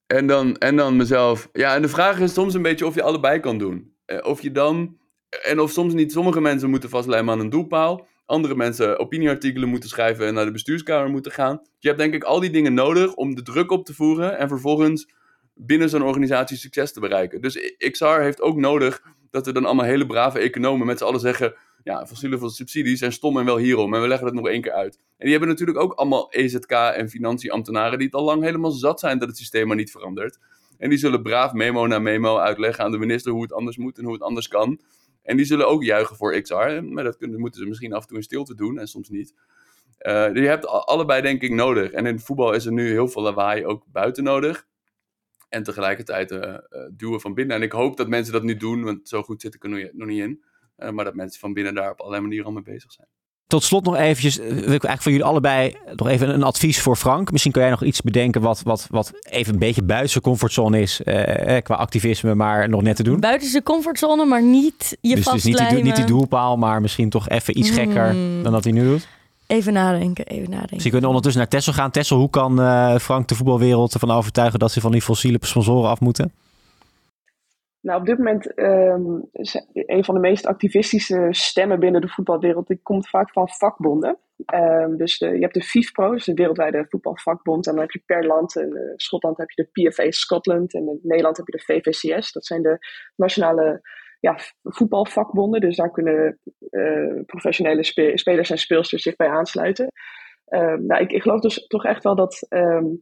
En 0.08 0.28
dan, 0.28 0.58
en 0.58 0.76
dan 0.76 0.96
mezelf. 0.96 1.50
Ja, 1.54 1.76
en 1.76 1.82
de 1.82 1.88
vraag 1.88 2.20
is 2.20 2.34
soms 2.34 2.54
een 2.54 2.62
beetje 2.62 2.86
of 2.86 2.96
je 2.96 3.02
allebei 3.02 3.40
kan 3.40 3.58
doen. 3.58 3.94
Uh, 4.06 4.20
of 4.24 4.42
je 4.42 4.52
dan. 4.52 4.98
En 5.44 5.60
of 5.60 5.72
soms 5.72 5.94
niet. 5.94 6.12
Sommige 6.12 6.42
mensen 6.42 6.70
moeten 6.70 6.90
vastlijmen 6.90 7.34
aan 7.34 7.40
een 7.40 7.50
doelpaal. 7.50 8.08
Andere 8.26 8.56
mensen 8.56 9.00
opinieartikelen 9.00 9.70
moeten 9.70 9.90
schrijven 9.90 10.28
en 10.28 10.34
naar 10.34 10.46
de 10.46 10.52
bestuurskamer 10.52 11.10
moeten 11.10 11.32
gaan. 11.32 11.62
Je 11.80 11.88
hebt 11.88 12.00
denk 12.00 12.14
ik 12.14 12.24
al 12.24 12.40
die 12.40 12.50
dingen 12.50 12.74
nodig 12.74 13.14
om 13.14 13.36
de 13.36 13.42
druk 13.42 13.72
op 13.72 13.86
te 13.86 13.94
voeren. 13.94 14.38
En 14.38 14.48
vervolgens 14.48 15.14
binnen 15.56 15.90
zo'n 15.90 16.04
organisatie 16.04 16.58
succes 16.58 16.94
te 16.94 17.00
bereiken. 17.00 17.42
Dus 17.42 17.76
XR 17.78 18.06
heeft 18.06 18.42
ook 18.42 18.58
nodig 18.58 19.04
dat 19.32 19.46
we 19.46 19.52
dan 19.52 19.66
allemaal 19.66 19.86
hele 19.86 20.06
brave 20.06 20.40
economen 20.40 20.88
met 20.88 20.98
z'n 20.98 21.04
allen 21.04 21.20
zeggen... 21.20 21.56
ja, 21.84 22.08
fossiele 22.08 22.50
subsidies 22.50 23.00
zijn 23.00 23.12
stom 23.12 23.38
en 23.38 23.46
wel 23.46 23.58
hierom. 23.58 23.94
En 23.94 24.02
we 24.02 24.08
leggen 24.08 24.28
het 24.28 24.36
nog 24.36 24.48
één 24.48 24.62
keer 24.62 24.72
uit. 24.72 24.96
En 24.96 25.02
die 25.18 25.32
hebben 25.32 25.50
natuurlijk 25.50 25.78
ook 25.78 25.94
allemaal 25.94 26.32
EZK 26.32 26.72
en 26.72 27.10
financieambtenaren... 27.10 27.98
die 27.98 28.08
het 28.08 28.16
al 28.16 28.24
lang 28.24 28.44
helemaal 28.44 28.72
zat 28.72 29.00
zijn 29.00 29.20
dat 29.20 29.28
het 29.28 29.38
systeem 29.38 29.68
maar 29.68 29.76
niet 29.76 29.92
verandert. 29.92 30.40
En 30.78 30.90
die 30.90 30.98
zullen 30.98 31.22
braaf 31.22 31.54
memo 31.54 31.88
na 31.88 32.00
memo 32.00 32.38
uitleggen 32.38 32.84
aan 32.84 32.92
de 32.92 32.98
minister 32.98 33.32
hoe 33.32 33.42
het 33.42 33.54
anders 33.54 33.78
moet 33.78 33.98
en 33.98 34.04
hoe 34.04 34.14
het 34.14 34.22
anders 34.22 34.48
kan. 34.48 34.80
En 35.24 35.38
die 35.38 35.46
zullen 35.46 35.68
ook 35.68 35.84
juichen 35.84 36.16
voor 36.16 36.42
XR. 36.42 36.84
Maar 36.84 37.04
dat 37.04 37.18
kunnen, 37.18 37.40
moeten 37.40 37.62
ze 37.62 37.68
misschien 37.68 37.94
af 37.94 38.02
en 38.02 38.08
toe 38.08 38.18
in 38.18 38.24
stilte 38.24 38.56
doen 38.56 38.80
en 38.80 38.88
soms 38.88 39.10
niet. 39.10 39.34
Uh, 40.00 40.34
je 40.34 40.48
hebt 40.48 40.68
allebei 40.68 41.22
denk 41.22 41.42
ik 41.42 41.52
nodig. 41.52 41.92
En 41.92 42.06
in 42.06 42.20
voetbal 42.20 42.54
is 42.54 42.66
er 42.66 42.72
nu 42.72 42.90
heel 42.90 43.08
veel 43.08 43.22
lawaai 43.22 43.66
ook 43.66 43.84
buiten 43.92 44.24
nodig. 44.24 44.68
En 45.56 45.64
tegelijkertijd 45.64 46.32
uh, 46.32 46.56
duwen 46.92 47.22
van 47.22 47.34
binnen. 47.34 47.56
En 47.56 47.62
ik 47.62 47.72
hoop 47.72 47.98
dat 47.98 48.08
mensen 48.08 48.34
dat 48.34 48.44
nu 48.44 48.58
doen, 48.58 48.84
want 48.84 49.10
zo 49.10 49.24
goed 49.24 49.42
zit 49.42 49.56
ik 49.56 49.64
er 49.64 49.70
nog 49.94 50.08
niet 50.08 50.20
in. 50.22 50.44
maar 50.94 51.06
dat 51.06 51.16
mensen 51.16 51.40
van 51.40 51.54
binnen 51.54 51.74
daar 51.74 51.92
op 51.92 52.00
allerlei 52.00 52.22
manieren 52.22 52.46
al 52.46 52.52
mee 52.52 52.64
bezig 52.64 52.92
zijn. 52.92 53.08
Tot 53.48 53.64
slot 53.64 53.84
nog 53.84 53.96
eventjes, 53.96 54.38
wil 54.38 54.56
ik 54.56 54.60
eigenlijk 54.60 55.02
van 55.02 55.12
jullie 55.12 55.28
allebei 55.28 55.76
nog 55.96 56.08
even 56.08 56.30
een 56.30 56.44
advies 56.44 56.82
voor 56.82 56.96
Frank. 56.96 57.32
Misschien 57.32 57.52
kun 57.52 57.62
jij 57.62 57.70
nog 57.70 57.84
iets 57.84 58.02
bedenken 58.02 58.42
wat, 58.42 58.62
wat, 58.62 58.88
wat 58.90 59.12
even 59.30 59.54
een 59.54 59.60
beetje 59.60 59.84
buiten 59.84 60.10
zijn 60.10 60.24
comfortzone 60.24 60.82
is 60.82 61.04
eh, 61.04 61.62
qua 61.62 61.76
activisme, 61.76 62.36
maar 62.36 62.70
nog 62.70 62.82
net 62.82 62.96
te 62.96 63.04
doen. 63.04 63.20
Buiten 63.20 63.50
zijn 63.50 63.64
comfortzone, 63.64 64.26
maar 64.26 64.44
niet 64.44 64.98
je 65.02 65.16
dus, 65.16 65.26
dus 65.26 65.44
niet, 65.44 65.70
die, 65.70 65.84
niet 65.84 65.96
die 65.96 66.06
doelpaal, 66.06 66.58
maar 66.58 66.82
misschien 66.82 67.10
toch 67.10 67.30
even 67.30 67.58
iets 67.58 67.70
gekker 67.70 68.10
hmm. 68.10 68.44
dan 68.44 68.52
dat 68.52 68.64
hij 68.64 68.74
nu 68.74 68.84
doet. 68.84 69.08
Even 69.48 69.74
nadenken, 69.74 70.26
even 70.26 70.50
nadenken. 70.50 70.74
Misschien 70.74 70.92
kunnen 70.92 71.10
we 71.10 71.16
ondertussen 71.16 71.42
naar 71.42 71.52
Tessel 71.52 71.74
gaan. 71.74 71.92
Tessel, 71.92 72.18
hoe 72.18 72.30
kan 72.30 72.60
uh, 72.60 72.96
Frank 72.96 73.28
de 73.28 73.36
voetbalwereld 73.36 73.94
ervan 73.94 74.12
overtuigen 74.12 74.60
dat 74.60 74.72
ze 74.72 74.82
van 74.82 74.92
die 74.92 75.02
fossiele 75.02 75.38
sponsoren 75.42 75.90
af 75.90 76.00
moeten? 76.00 76.32
Nou, 77.82 78.00
op 78.00 78.06
dit 78.06 78.18
moment 78.18 78.58
um, 78.60 79.30
een 79.72 80.04
van 80.04 80.16
de 80.16 80.22
meest 80.22 80.46
activistische 80.46 81.28
stemmen 81.32 81.80
binnen 81.80 82.02
de 82.02 82.08
voetbalwereld, 82.08 82.68
die 82.68 82.80
komt 82.84 83.10
vaak 83.10 83.32
van 83.32 83.50
vakbonden. 83.50 84.18
Um, 84.54 84.98
dus 84.98 85.18
de, 85.18 85.26
je 85.26 85.40
hebt 85.40 85.54
de 85.54 85.62
FIFPro, 85.62 86.12
dus 86.12 86.26
de 86.26 86.34
wereldwijde 86.34 86.86
voetbalvakbond. 86.90 87.68
En 87.68 87.72
dan 87.72 87.82
heb 87.82 87.92
je 87.92 88.02
per 88.06 88.26
land, 88.26 88.56
in 88.56 88.70
uh, 88.74 88.94
Schotland 88.96 89.38
heb 89.38 89.50
je 89.50 89.70
de 89.72 89.90
PFA 89.90 90.12
Scotland 90.12 90.74
en 90.74 90.88
in 90.88 91.00
Nederland 91.04 91.38
heb 91.38 91.48
je 91.48 91.58
de 91.58 91.64
VVCS. 91.64 92.32
Dat 92.32 92.46
zijn 92.46 92.62
de 92.62 92.78
nationale 93.16 93.82
ja, 94.26 94.38
voetbalvakbonden. 94.64 95.62
Dus 95.62 95.76
daar 95.76 95.92
kunnen 95.92 96.40
uh, 96.70 97.22
professionele 97.26 97.84
spe 97.84 98.12
spelers 98.18 98.50
en 98.50 98.58
speelsters 98.58 99.02
zich 99.02 99.16
bij 99.16 99.28
aansluiten. 99.28 99.92
Um, 100.54 100.86
nou, 100.86 101.02
ik, 101.02 101.12
ik 101.12 101.22
geloof 101.22 101.40
dus 101.40 101.68
toch 101.68 101.86
echt 101.86 102.04
wel 102.04 102.16
dat 102.16 102.48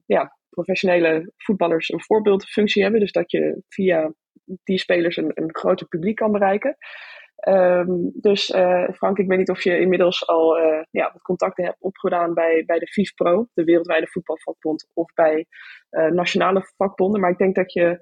ja, 0.05 0.37
professionele 0.49 1.31
voetballers 1.37 1.89
een 1.89 2.03
voorbeeldfunctie 2.03 2.81
hebben. 2.81 2.99
Dus 2.99 3.11
dat 3.11 3.31
je 3.31 3.63
via 3.67 4.13
die 4.63 4.77
spelers 4.77 5.17
een, 5.17 5.31
een 5.33 5.55
groter 5.55 5.87
publiek 5.87 6.15
kan 6.15 6.31
bereiken. 6.31 6.77
Um, 7.47 8.11
dus 8.13 8.49
uh, 8.49 8.89
Frank, 8.93 9.17
ik 9.17 9.27
weet 9.27 9.37
niet 9.37 9.49
of 9.49 9.63
je 9.63 9.79
inmiddels 9.79 10.27
al 10.27 10.59
uh, 10.59 10.81
ja, 10.91 11.09
wat 11.13 11.21
contacten 11.21 11.63
hebt 11.63 11.81
opgedaan 11.81 12.33
bij, 12.33 12.63
bij 12.65 12.79
de 12.79 12.87
FIFPro, 12.87 13.47
de 13.53 13.63
wereldwijde 13.63 14.07
voetbalvakbond, 14.07 14.89
of 14.93 15.13
bij 15.13 15.45
nationale 16.11 16.71
vakbonden. 16.77 17.21
Maar 17.21 17.31
ik 17.31 17.37
denk 17.37 17.55
dat 17.55 17.73
je, 17.73 17.99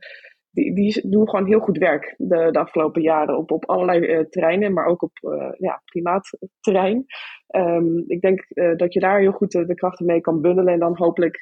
die, 0.51 0.75
die 0.75 1.09
doen 1.09 1.29
gewoon 1.29 1.47
heel 1.47 1.59
goed 1.59 1.77
werk 1.77 2.13
de, 2.17 2.51
de 2.51 2.59
afgelopen 2.59 3.01
jaren 3.01 3.37
op, 3.37 3.51
op 3.51 3.69
allerlei 3.69 4.27
terreinen, 4.29 4.73
maar 4.73 4.85
ook 4.85 5.01
op 5.01 5.11
ja, 5.57 5.81
klimaatterrein. 5.85 7.05
Um, 7.55 8.03
ik 8.07 8.21
denk 8.21 8.45
dat 8.77 8.93
je 8.93 8.99
daar 8.99 9.19
heel 9.19 9.31
goed 9.31 9.51
de, 9.51 9.65
de, 9.65 9.75
krachten 9.75 10.05
mee 10.05 10.21
kan 10.21 10.41
bundelen 10.41 10.73
en 10.73 10.79
dan 10.79 10.97
hopelijk 10.97 11.37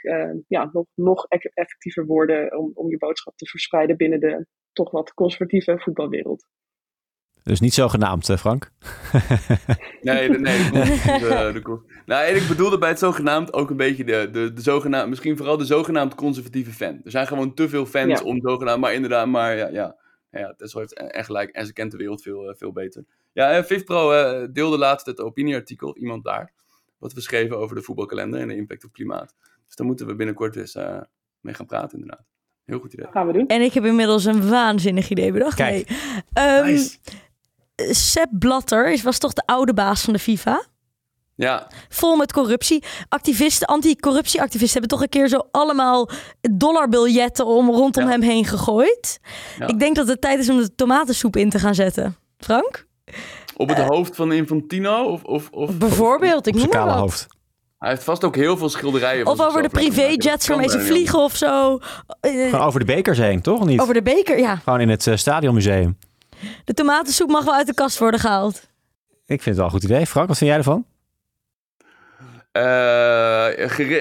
ja, 0.47 0.69
nog, 0.71 0.85
nog 0.95 1.25
effectiever 1.53 2.05
worden 2.05 2.57
om, 2.57 2.71
om 2.73 2.89
je 2.89 2.97
boodschap 2.97 3.35
te 3.35 3.45
verspreiden 3.45 3.97
binnen 3.97 4.19
de 4.19 4.45
toch 4.73 4.91
wat 4.91 5.13
conservatieve 5.13 5.79
voetbalwereld. 5.79 6.47
Dus 7.49 7.59
niet 7.59 7.73
zogenaamd, 7.73 8.25
Frank? 8.39 8.71
nee, 10.01 10.29
nee, 10.39 10.71
de, 10.71 10.71
de, 11.51 11.61
de, 11.63 11.79
nou, 12.05 12.25
ik 12.25 12.47
bedoelde 12.47 12.77
bij 12.77 12.89
het 12.89 12.99
zogenaamd 12.99 13.53
ook 13.53 13.69
een 13.69 13.77
beetje 13.77 14.03
de, 14.03 14.29
de, 14.31 14.53
de 14.53 14.61
zogenaamd, 14.61 15.09
misschien 15.09 15.37
vooral 15.37 15.57
de 15.57 15.65
zogenaamd 15.65 16.15
conservatieve 16.15 16.71
fan. 16.71 17.01
Er 17.03 17.11
zijn 17.11 17.27
gewoon 17.27 17.53
te 17.53 17.69
veel 17.69 17.85
fans 17.85 18.21
om 18.21 18.39
zogenaamd, 18.41 18.81
maar 18.81 18.93
inderdaad, 18.93 19.27
maar 19.27 19.57
ja, 19.57 19.67
ja, 19.67 19.95
ja 20.31 20.53
Tessel 20.57 20.79
heeft 20.79 20.93
echt 20.93 21.25
gelijk 21.25 21.49
en 21.49 21.65
ze 21.65 21.73
kent 21.73 21.91
de 21.91 21.97
wereld 21.97 22.21
veel, 22.21 22.49
eh, 22.49 22.55
veel 22.57 22.71
beter. 22.71 23.05
Ja, 23.33 23.63
Vivpro 23.63 24.13
uh, 24.13 24.47
deelde 24.51 24.77
laatst 24.77 25.05
het 25.05 25.19
opinieartikel, 25.19 25.97
iemand 25.97 26.23
daar, 26.23 26.53
wat 26.97 27.13
we 27.13 27.21
schreven 27.21 27.57
over 27.57 27.75
de 27.75 27.81
voetbalkalender 27.81 28.39
en 28.39 28.47
de 28.47 28.55
impact 28.55 28.85
op 28.85 28.93
klimaat. 28.93 29.35
Dus 29.65 29.75
daar 29.75 29.87
moeten 29.87 30.07
we 30.07 30.15
binnenkort 30.15 30.55
eens 30.55 30.75
uh, 30.75 31.01
mee 31.39 31.53
gaan 31.53 31.65
praten, 31.65 31.99
inderdaad. 31.99 32.25
Heel 32.65 32.79
goed 32.79 32.93
idee. 32.93 33.07
Gaan 33.11 33.27
we 33.27 33.33
doen. 33.33 33.47
En 33.47 33.61
ik 33.61 33.73
heb 33.73 33.85
inmiddels 33.85 34.25
een 34.25 34.49
waanzinnig 34.49 35.09
idee 35.09 35.31
bedacht. 35.31 35.55
Kijk. 35.55 35.89
Nee. 36.33 36.57
Um, 36.57 36.65
nice. 36.65 36.97
Sepp 37.89 38.29
Blatter 38.39 38.99
was 39.03 39.17
toch 39.17 39.33
de 39.33 39.43
oude 39.45 39.73
baas 39.73 40.01
van 40.01 40.13
de 40.13 40.19
FIFA? 40.19 40.65
Ja. 41.35 41.67
Vol 41.89 42.15
met 42.15 42.33
corruptie. 42.33 42.83
Activisten, 43.09 43.67
anti-corruptieactivisten 43.67 44.79
hebben 44.79 44.89
toch 44.89 45.01
een 45.01 45.09
keer 45.09 45.27
zo 45.27 45.47
allemaal 45.51 46.09
dollarbiljetten 46.51 47.45
om 47.45 47.69
rondom 47.69 48.07
hem 48.07 48.21
heen 48.21 48.45
gegooid. 48.45 49.19
Ja. 49.59 49.67
Ik 49.67 49.79
denk 49.79 49.95
dat 49.95 50.07
het 50.07 50.21
tijd 50.21 50.39
is 50.39 50.49
om 50.49 50.57
de 50.57 50.75
tomatensoep 50.75 51.35
in 51.35 51.49
te 51.49 51.59
gaan 51.59 51.75
zetten. 51.75 52.15
Frank? 52.37 52.87
Op 53.55 53.69
het 53.69 53.77
uh, 53.77 53.87
hoofd 53.87 54.15
van 54.15 54.31
Infantino? 54.31 55.03
Of, 55.03 55.23
of, 55.23 55.49
of 55.49 55.77
bijvoorbeeld, 55.77 56.47
ik 56.47 56.53
noem 56.55 56.69
maar 56.69 56.97
hoofd. 56.97 57.27
Hij 57.77 57.89
heeft 57.89 58.03
vast 58.03 58.23
ook 58.23 58.35
heel 58.35 58.57
veel 58.57 58.69
schilderijen. 58.69 59.25
Of 59.25 59.41
over 59.41 59.61
de 59.61 59.69
privéjets 59.69 60.47
waarmee 60.47 60.69
ze 60.69 60.79
vliegen 60.79 61.19
of 61.19 61.35
zo. 61.35 61.79
Gewoon 62.21 62.61
over 62.61 62.79
de 62.79 62.85
bekers 62.85 63.17
heen, 63.17 63.41
toch? 63.41 63.65
Niet? 63.65 63.79
Over 63.79 63.93
de 63.93 64.01
beker, 64.01 64.39
ja. 64.39 64.55
Gewoon 64.55 64.79
in 64.79 64.89
het 64.89 65.05
uh, 65.05 65.15
stadionmuseum. 65.15 65.97
De 66.63 66.73
tomatensoep 66.73 67.29
mag 67.29 67.45
wel 67.45 67.53
uit 67.53 67.67
de 67.67 67.73
kast 67.73 67.97
worden 67.97 68.19
gehaald. 68.19 68.67
Ik 69.25 69.41
vind 69.41 69.45
het 69.45 69.55
wel 69.55 69.65
een 69.65 69.71
goed 69.71 69.83
idee. 69.83 70.05
Frank, 70.05 70.27
wat 70.27 70.37
vind 70.37 70.49
jij 70.49 70.59
ervan? 70.59 70.85
Uh, 72.53 73.45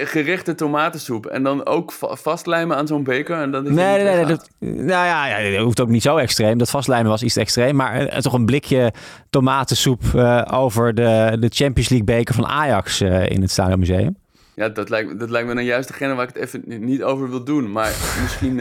gerichte 0.04 0.54
tomatensoep. 0.54 1.26
En 1.26 1.42
dan 1.42 1.66
ook 1.66 1.92
va 1.92 2.16
vastlijmen 2.16 2.76
aan 2.76 2.86
zo'n 2.86 3.02
beker. 3.04 3.36
En 3.36 3.50
dan 3.50 3.66
is 3.66 3.72
nee, 3.72 4.04
nee, 4.04 4.14
nee. 4.14 4.24
Dat, 4.24 4.48
nou 4.58 4.86
ja, 4.88 5.26
ja, 5.26 5.50
dat 5.50 5.64
hoeft 5.64 5.80
ook 5.80 5.88
niet 5.88 6.02
zo 6.02 6.16
extreem. 6.16 6.58
Dat 6.58 6.70
vastlijmen 6.70 7.10
was 7.10 7.22
iets 7.22 7.36
extreem. 7.36 7.76
Maar 7.76 8.02
uh, 8.02 8.16
toch 8.16 8.32
een 8.32 8.46
blikje 8.46 8.92
tomatensoep 9.30 10.02
uh, 10.14 10.42
over 10.50 10.94
de, 10.94 11.36
de 11.40 11.50
Champions 11.54 11.88
League 11.88 12.06
beker 12.06 12.34
van 12.34 12.46
Ajax 12.46 13.00
in 13.00 13.40
het 13.40 13.50
Stadionmuseum. 13.50 14.16
Ja, 14.54 14.68
dat 14.68 14.88
lijkt, 14.88 15.18
dat 15.18 15.30
lijkt 15.30 15.48
me 15.48 15.54
dan 15.54 15.64
juist 15.64 15.88
degene 15.88 16.14
waar 16.14 16.28
ik 16.28 16.34
het 16.34 16.44
even 16.44 16.62
niet 16.66 17.02
over 17.02 17.30
wil 17.30 17.44
doen. 17.44 17.72
Maar 17.72 17.92
misschien 18.22 18.60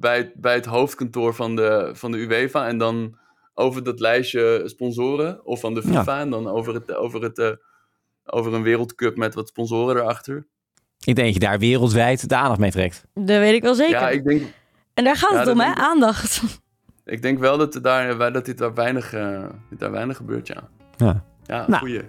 bij, 0.00 0.32
bij 0.34 0.54
het 0.54 0.66
hoofdkantoor 0.66 1.34
van 1.34 1.56
de, 1.56 1.90
van 1.92 2.12
de 2.12 2.18
UEFA. 2.18 2.66
En 2.66 2.78
dan 2.78 3.16
over 3.54 3.84
dat 3.84 4.00
lijstje 4.00 4.62
sponsoren. 4.64 5.46
Of 5.46 5.60
van 5.60 5.74
de 5.74 5.82
FIFA. 5.82 6.14
Ja. 6.14 6.20
En 6.20 6.30
dan 6.30 6.48
over 6.48 6.74
het... 6.74 6.94
Over 6.94 7.22
het 7.22 7.58
over 8.30 8.54
een 8.54 8.62
wereldcup 8.62 9.16
met 9.16 9.34
wat 9.34 9.48
sponsoren 9.48 9.96
erachter. 9.96 10.46
Ik 11.04 11.14
denk 11.14 11.26
dat 11.26 11.34
je 11.34 11.40
daar 11.40 11.58
wereldwijd 11.58 12.28
de 12.28 12.36
aandacht 12.36 12.58
mee 12.58 12.70
trekt. 12.70 13.04
Dat 13.14 13.38
weet 13.38 13.54
ik 13.54 13.62
wel 13.62 13.74
zeker. 13.74 14.00
Ja, 14.00 14.08
ik 14.08 14.24
denk... 14.24 14.42
En 14.94 15.04
daar 15.04 15.16
gaat 15.16 15.38
het 15.38 15.48
om, 15.48 15.60
hè? 15.60 15.74
Aandacht. 15.74 16.42
Ik 17.04 17.22
denk 17.22 17.38
wel 17.38 17.58
dat, 17.58 17.78
daar, 17.82 18.32
dat 18.32 18.44
dit 18.44 18.58
daar 18.58 18.74
weinig, 18.74 19.14
uh, 19.14 19.44
daar 19.70 19.90
weinig 19.90 20.16
gebeurt, 20.16 20.46
ja. 20.46 20.68
Ja, 20.96 21.24
ja 21.44 21.64
nou. 21.68 21.80
goeie. 21.80 22.02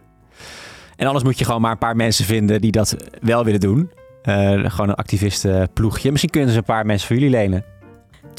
En 0.96 1.06
anders 1.06 1.24
moet 1.24 1.40
je 1.40 1.46
gewoon 1.46 1.62
maar 1.62 1.72
een 1.72 1.78
paar 1.78 1.96
mensen 1.96 2.26
vinden 2.26 2.62
die 2.62 2.72
dat 2.72 2.96
wel 3.22 3.44
willen 3.44 3.60
doen. 3.60 3.92
Uh, 4.24 4.70
gewoon 4.70 4.90
een 4.90 4.96
activistenploegje. 4.96 6.10
Misschien 6.10 6.32
kunnen 6.32 6.52
ze 6.52 6.58
een 6.58 6.64
paar 6.64 6.86
mensen 6.86 7.08
voor 7.08 7.16
jullie 7.16 7.32
lenen. 7.32 7.66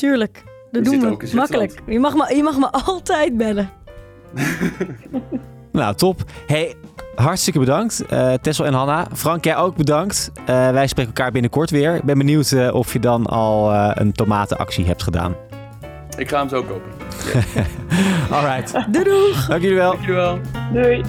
Tuurlijk, 0.00 0.44
dat 0.70 0.84
doen 0.84 1.00
we. 1.00 1.30
Makkelijk. 1.34 1.82
Je 1.86 1.98
mag, 1.98 2.14
me, 2.14 2.36
je 2.36 2.42
mag 2.42 2.58
me 2.58 2.70
altijd 2.70 3.36
bellen. 3.36 3.70
nou, 5.72 5.94
top. 5.94 6.20
Hey, 6.46 6.74
hartstikke 7.14 7.58
bedankt. 7.58 8.04
Uh, 8.12 8.32
Tessel 8.32 8.64
en 8.64 8.72
Hanna. 8.72 9.06
Frank, 9.12 9.44
jij 9.44 9.56
ook 9.56 9.76
bedankt. 9.76 10.30
Uh, 10.40 10.46
wij 10.46 10.86
spreken 10.86 11.12
elkaar 11.14 11.32
binnenkort 11.32 11.70
weer. 11.70 11.94
Ik 11.94 12.02
ben 12.02 12.18
benieuwd 12.18 12.50
uh, 12.50 12.74
of 12.74 12.92
je 12.92 12.98
dan 12.98 13.26
al 13.26 13.74
een 13.74 14.12
tomatenactie 14.12 14.84
hebt 14.84 15.02
gedaan. 15.02 15.34
Ik 16.16 16.28
ga 16.28 16.38
hem 16.38 16.48
zo 16.48 16.62
kopen. 16.62 16.90
Alright. 18.36 18.92
Doei 18.92 19.04
doeg. 19.04 19.46
Dank 19.46 19.62
jullie 19.62 19.76
wel. 19.76 19.90
Dank 19.90 20.04
jullie 20.04 20.20
wel. 20.20 20.38
Doei. 20.72 21.02